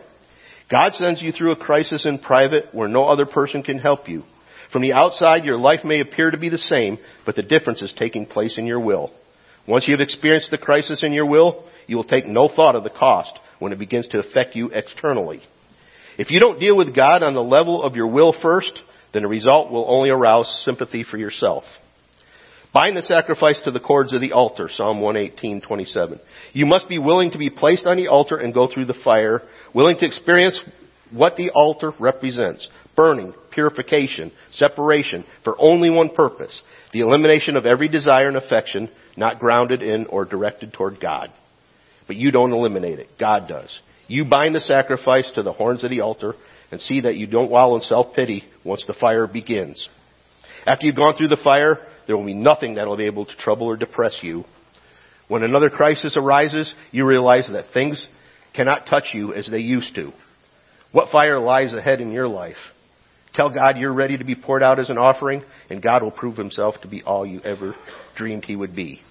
God 0.70 0.94
sends 0.96 1.22
you 1.22 1.32
through 1.32 1.52
a 1.52 1.56
crisis 1.58 2.06
in 2.06 2.20
private 2.20 2.74
where 2.74 2.88
no 2.88 3.04
other 3.04 3.26
person 3.26 3.62
can 3.62 3.78
help 3.78 4.10
you. 4.10 4.24
From 4.72 4.82
the 4.82 4.94
outside, 4.94 5.46
your 5.46 5.58
life 5.58 5.82
may 5.84 6.00
appear 6.00 6.32
to 6.32 6.38
be 6.38 6.50
the 6.50 6.58
same, 6.58 6.98
but 7.26 7.36
the 7.36 7.44
difference 7.44 7.82
is 7.82 7.94
taking 7.98 8.26
place 8.26 8.58
in 8.58 8.66
your 8.66 8.80
will. 8.80 9.12
Once 9.68 9.88
you 9.88 9.94
have 9.94 10.02
experienced 10.02 10.52
the 10.52 10.58
crisis 10.58 11.04
in 11.04 11.14
your 11.14 11.26
will, 11.26 11.66
you 11.88 11.96
will 11.96 12.04
take 12.04 12.26
no 12.26 12.50
thought 12.54 12.76
of 12.76 12.84
the 12.84 12.90
cost 12.90 13.32
when 13.60 13.72
it 13.72 13.80
begins 13.80 14.08
to 14.08 14.20
affect 14.20 14.56
you 14.56 14.70
externally. 14.70 15.42
If 16.18 16.32
you 16.32 16.40
don't 16.40 16.60
deal 16.60 16.78
with 16.78 16.96
God 16.96 17.24
on 17.24 17.34
the 17.34 17.44
level 17.44 17.84
of 17.84 17.96
your 17.96 18.08
will 18.08 18.36
first, 18.42 18.80
then 19.14 19.24
the 19.24 19.30
result 19.30 19.72
will 19.72 19.86
only 19.88 20.10
arouse 20.10 20.64
sympathy 20.66 21.04
for 21.04 21.18
yourself. 21.18 21.64
Bind 22.76 22.98
the 22.98 23.04
sacrifice 23.04 23.62
to 23.64 23.72
the 23.72 23.80
cords 23.80 24.12
of 24.12 24.20
the 24.20 24.34
altar, 24.34 24.68
Psalm 24.68 25.00
118:27. 25.00 26.20
You 26.52 26.66
must 26.66 26.90
be 26.90 27.00
willing 27.00 27.32
to 27.32 27.38
be 27.38 27.50
placed 27.50 27.86
on 27.86 27.96
the 27.96 28.10
altar 28.10 28.36
and 28.36 28.54
go 28.54 28.68
through 28.68 28.84
the 28.84 28.94
fire, 28.94 29.44
willing 29.74 29.96
to 30.00 30.06
experience 30.06 30.60
what 31.10 31.38
the 31.38 31.52
altar 31.52 31.94
represents. 32.00 32.68
Burning, 32.94 33.34
purification, 33.52 34.30
separation, 34.52 35.24
for 35.46 35.56
only 35.58 35.90
one 35.90 36.10
purpose. 36.10 36.62
The 36.92 37.00
elimination 37.00 37.56
of 37.56 37.66
every 37.66 37.88
desire 37.88 38.28
and 38.28 38.36
affection 38.36 38.90
not 39.16 39.40
grounded 39.40 39.82
in 39.82 40.08
or 40.08 40.26
directed 40.26 40.74
toward 40.74 41.00
God. 41.00 41.30
But 42.08 42.18
you 42.18 42.30
don't 42.30 42.52
eliminate 42.52 43.00
it. 43.00 43.08
God 43.18 43.48
does. 43.48 43.80
You 44.10 44.26
bind 44.26 44.54
the 44.54 44.60
sacrifice 44.60 45.32
to 45.36 45.44
the 45.44 45.54
horns 45.54 45.86
of 45.86 45.92
the 45.92 46.02
altar 46.02 46.34
and 46.72 46.82
see 46.82 47.00
that 47.02 47.16
you 47.16 47.26
don't 47.26 47.50
wallow 47.50 47.78
in 47.78 47.84
self-pity 47.84 48.44
once 48.66 48.84
the 48.86 48.94
fire 48.96 49.28
begins. 49.28 49.88
After 50.68 50.86
you've 50.86 50.98
gone 50.98 51.14
through 51.16 51.30
the 51.30 51.38
fire, 51.38 51.80
there 52.08 52.18
will 52.18 52.26
be 52.26 52.34
nothing 52.34 52.76
that 52.76 52.88
will 52.88 52.98
be 52.98 53.06
able 53.06 53.26
to 53.26 53.36
trouble 53.38 53.68
or 53.68 53.78
depress 53.78 54.18
you. 54.22 54.44
When 55.28 55.44
another 55.44 55.70
crisis 55.70 56.16
arises, 56.16 56.74
you 56.92 57.06
realize 57.06 57.48
that 57.52 57.74
things 57.74 58.08
cannot 58.54 58.86
touch 58.88 59.06
you 59.14 59.34
as 59.34 59.50
they 59.50 59.60
used 59.60 59.96
to. 59.96 60.12
What 60.92 61.12
fire 61.12 61.40
lies 61.40 61.74
ahead 61.74 62.00
in 62.00 62.12
your 62.12 62.28
life? 62.28 62.56
Tell 63.34 63.50
God 63.50 63.78
you're 63.78 63.94
ready 63.94 64.18
to 64.18 64.24
be 64.24 64.36
poured 64.36 64.64
out 64.64 64.80
as 64.80 64.90
an 64.90 64.98
offering, 64.98 65.44
and 65.70 65.82
God 65.82 66.04
will 66.04 66.12
prove 66.12 66.38
himself 66.38 66.76
to 66.82 66.88
be 66.88 67.04
all 67.04 67.26
you 67.26 67.42
ever 67.42 67.76
dreamed 68.16 68.46
he 68.46 68.56
would 68.56 68.76
be. 68.76 69.02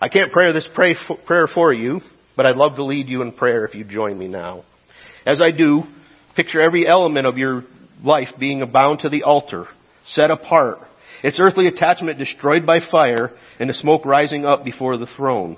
I 0.00 0.08
can't 0.08 0.32
pray 0.32 0.52
this 0.52 0.68
prayer 0.74 1.48
for 1.52 1.72
you, 1.72 2.00
but 2.36 2.46
I'd 2.46 2.56
love 2.56 2.76
to 2.76 2.84
lead 2.84 3.08
you 3.08 3.22
in 3.22 3.32
prayer 3.32 3.66
if 3.66 3.74
you 3.74 3.84
join 3.84 4.18
me 4.18 4.28
now. 4.28 4.64
As 5.26 5.40
I 5.42 5.50
do, 5.50 5.82
picture 6.34 6.60
every 6.60 6.86
element 6.86 7.26
of 7.26 7.36
your 7.36 7.64
life 8.02 8.28
being 8.38 8.62
bound 8.72 9.00
to 9.00 9.08
the 9.08 9.24
altar, 9.24 9.66
set 10.06 10.30
apart, 10.30 10.78
its 11.22 11.38
earthly 11.40 11.66
attachment 11.66 12.18
destroyed 12.18 12.66
by 12.66 12.80
fire, 12.90 13.30
and 13.58 13.70
the 13.70 13.74
smoke 13.74 14.04
rising 14.04 14.44
up 14.44 14.64
before 14.64 14.96
the 14.96 15.06
throne. 15.16 15.56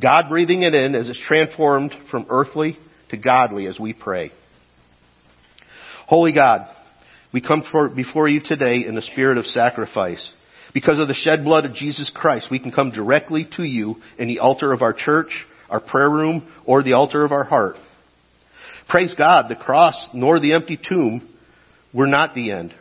God 0.00 0.24
breathing 0.28 0.62
it 0.62 0.74
in 0.74 0.94
as 0.94 1.08
it's 1.08 1.20
transformed 1.26 1.94
from 2.10 2.26
earthly 2.30 2.78
to 3.10 3.16
godly 3.16 3.66
as 3.66 3.78
we 3.78 3.92
pray. 3.92 4.30
Holy 6.06 6.32
God, 6.32 6.62
we 7.32 7.40
come 7.40 7.62
for, 7.70 7.88
before 7.88 8.28
you 8.28 8.40
today 8.44 8.84
in 8.86 8.94
the 8.94 9.02
spirit 9.02 9.38
of 9.38 9.46
sacrifice. 9.46 10.32
Because 10.74 10.98
of 10.98 11.08
the 11.08 11.14
shed 11.14 11.44
blood 11.44 11.64
of 11.64 11.74
Jesus 11.74 12.10
Christ, 12.14 12.48
we 12.50 12.58
can 12.58 12.72
come 12.72 12.90
directly 12.90 13.46
to 13.56 13.62
you 13.62 13.96
in 14.18 14.28
the 14.28 14.38
altar 14.38 14.72
of 14.72 14.82
our 14.82 14.94
church, 14.94 15.30
our 15.68 15.80
prayer 15.80 16.10
room, 16.10 16.50
or 16.64 16.82
the 16.82 16.94
altar 16.94 17.24
of 17.24 17.32
our 17.32 17.44
heart. 17.44 17.76
Praise 18.88 19.14
God, 19.16 19.48
the 19.48 19.56
cross 19.56 19.94
nor 20.12 20.40
the 20.40 20.52
empty 20.52 20.78
tomb 20.78 21.28
were 21.92 22.06
not 22.06 22.34
the 22.34 22.52
end, 22.52 22.74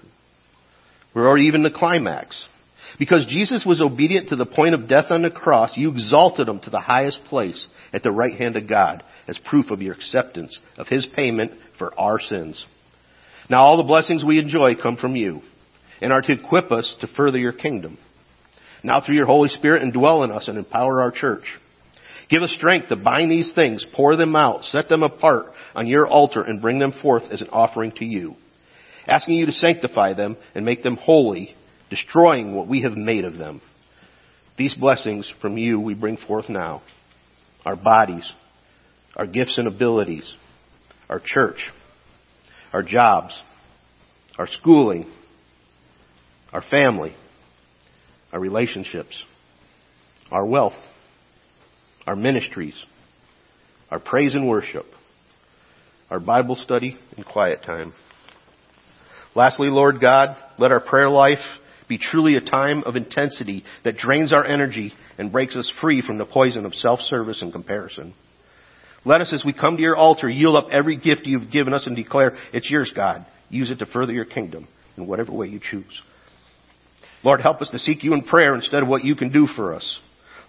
or 1.16 1.38
even 1.38 1.64
the 1.64 1.72
climax. 1.72 2.48
Because 3.00 3.26
Jesus 3.26 3.64
was 3.66 3.82
obedient 3.82 4.30
to 4.30 4.36
the 4.36 4.46
point 4.46 4.76
of 4.76 4.88
death 4.88 5.06
on 5.10 5.22
the 5.22 5.30
cross, 5.30 5.76
you 5.76 5.92
exalted 5.92 6.48
him 6.48 6.60
to 6.62 6.70
the 6.70 6.80
highest 6.80 7.20
place 7.26 7.68
at 7.94 8.04
the 8.04 8.12
right 8.12 8.38
hand 8.38 8.58
of 8.58 8.68
God 8.68 9.04
as 9.28 9.38
proof 9.40 9.72
of 9.72 9.82
your 9.82 9.96
acceptance 9.96 10.58
of 10.78 10.88
his 10.88 11.08
payment 11.16 11.54
for 11.78 11.98
our 12.00 12.20
sins. 12.20 12.66
Now 13.50 13.64
all 13.64 13.78
the 13.78 13.84
blessings 13.84 14.24
we 14.24 14.40
enjoy 14.40 14.76
come 14.76 14.98
from 14.98 15.16
you 15.16 15.42
and 16.02 16.12
are 16.12 16.22
to 16.22 16.34
equip 16.34 16.72
us 16.72 16.94
to 17.02 17.08
further 17.08 17.38
your 17.38 17.54
kingdom. 17.54 17.98
Now 18.84 19.02
through 19.02 19.16
your 19.16 19.26
Holy 19.26 19.50
Spirit 19.50 19.84
indwell 19.84 20.24
in 20.24 20.32
us 20.32 20.48
and 20.48 20.58
empower 20.58 21.02
our 21.02 21.12
church. 21.12 21.44
Give 22.30 22.44
us 22.44 22.54
strength 22.56 22.90
to 22.90 22.96
bind 22.96 23.30
these 23.30 23.52
things, 23.54 23.86
pour 23.94 24.16
them 24.16 24.36
out, 24.36 24.64
set 24.64 24.88
them 24.88 25.04
apart 25.04 25.48
on 25.76 25.88
your 25.88 26.08
altar 26.08 26.42
and 26.42 26.62
bring 26.62 26.80
them 26.80 26.94
forth 27.02 27.24
as 27.30 27.42
an 27.42 27.50
offering 27.50 27.92
to 27.98 28.06
you. 28.06 28.36
Asking 29.12 29.40
you 29.40 29.46
to 29.46 29.52
sanctify 29.52 30.14
them 30.14 30.38
and 30.56 30.64
make 30.64 30.84
them 30.84 30.96
holy, 30.96 31.54
destroying 31.90 32.56
what 32.56 32.70
we 32.70 32.84
have 32.84 32.94
made 32.94 33.26
of 33.26 33.38
them. 33.38 33.62
These 34.58 34.74
blessings 34.74 35.32
from 35.42 35.58
you 35.58 35.82
we 35.82 35.96
bring 35.96 36.16
forth 36.16 36.48
now. 36.48 36.82
Our 37.66 37.76
bodies, 37.76 38.32
our 39.18 39.28
gifts 39.28 39.58
and 39.58 39.68
abilities, 39.68 40.34
our 41.10 41.22
church, 41.24 41.58
our 42.72 42.84
jobs, 42.84 43.38
our 44.38 44.48
schooling, 44.48 45.12
our 46.54 46.64
family, 46.72 47.14
our 48.32 48.40
relationships, 48.40 49.22
our 50.32 50.46
wealth, 50.46 50.80
our 52.08 52.16
ministries, 52.16 52.82
our 53.90 54.00
praise 54.00 54.34
and 54.34 54.48
worship, 54.48 54.86
our 56.10 56.22
Bible 56.22 56.56
study 56.56 56.96
and 57.18 57.26
quiet 57.26 57.62
time. 57.66 57.92
Lastly, 59.36 59.70
Lord 59.70 60.02
God, 60.02 60.36
let 60.58 60.72
our 60.72 60.82
prayer 60.82 61.10
life 61.10 61.40
be 61.88 61.98
truly 61.98 62.36
a 62.36 62.42
time 62.42 62.84
of 62.84 62.96
intensity 62.96 63.64
that 63.84 63.98
drains 63.98 64.34
our 64.34 64.46
energy 64.46 64.94
and 65.18 65.32
breaks 65.32 65.56
us 65.56 65.72
free 65.82 66.02
from 66.02 66.18
the 66.18 66.26
poison 66.26 66.66
of 66.66 66.74
self-service 66.74 67.42
and 67.42 67.52
comparison. 67.52 68.14
Let 69.04 69.22
us, 69.22 69.34
as 69.34 69.44
we 69.44 69.54
come 69.54 69.78
to 69.78 69.82
your 69.82 69.96
altar, 69.96 70.30
yield 70.30 70.56
up 70.56 70.68
every 70.72 70.96
gift 70.96 71.26
you've 71.26 71.52
given 71.52 71.74
us 71.74 71.88
and 71.88 71.96
declare, 71.96 72.38
it's 72.54 72.70
yours, 72.70 72.92
God. 72.96 73.26
Use 73.50 73.72
it 73.72 73.80
to 73.80 73.86
further 73.86 74.14
your 74.14 74.26
kingdom 74.26 74.68
in 74.96 75.08
whatever 75.08 75.32
way 75.32 75.48
you 75.48 75.60
choose. 75.60 76.02
Lord, 77.24 77.42
help 77.42 77.62
us 77.62 77.70
to 77.72 77.80
seek 77.80 78.04
you 78.04 78.14
in 78.14 78.24
prayer 78.24 78.56
instead 78.56 78.84
of 78.84 78.90
what 78.90 79.04
you 79.04 79.16
can 79.16 79.32
do 79.32 79.48
for 79.48 79.74
us. 79.74 80.00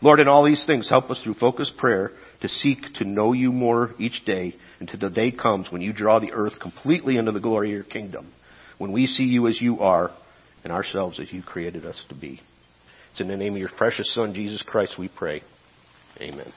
Lord, 0.01 0.21
in 0.21 0.29
all 0.29 0.45
these 0.45 0.65
things, 0.67 0.89
help 0.89 1.11
us 1.11 1.21
through 1.23 1.35
focused 1.35 1.77
prayer 1.77 2.13
to 2.41 2.49
seek 2.49 2.79
to 2.97 3.05
know 3.05 3.33
you 3.33 3.53
more 3.53 3.95
each 3.99 4.25
day 4.25 4.55
until 4.81 4.99
the 4.99 5.11
day 5.11 5.31
comes 5.31 5.71
when 5.71 5.81
you 5.81 5.93
draw 5.93 6.19
the 6.19 6.33
earth 6.33 6.55
completely 6.61 7.17
into 7.17 7.33
the 7.33 7.41
glory 7.41 7.71
of 7.71 7.75
your 7.75 7.85
kingdom. 7.85 8.33
When 8.79 8.93
we 8.93 9.07
see 9.07 9.25
you 9.25 9.49
as 9.49 9.61
you 9.61 9.81
are 9.81 10.11
and 10.65 10.73
ourselves 10.73 11.19
as 11.21 11.33
you 11.33 11.43
created 11.43 11.85
us 11.85 12.05
to 12.09 12.15
be. 12.15 12.41
It's 13.11 13.21
in 13.21 13.29
the 13.29 13.37
name 13.37 13.55
of 13.55 13.59
your 13.59 13.69
precious 13.69 14.13
Son, 14.15 14.33
Jesus 14.33 14.63
Christ, 14.63 14.99
we 14.99 15.09
pray. 15.09 15.43
Amen. 16.21 16.53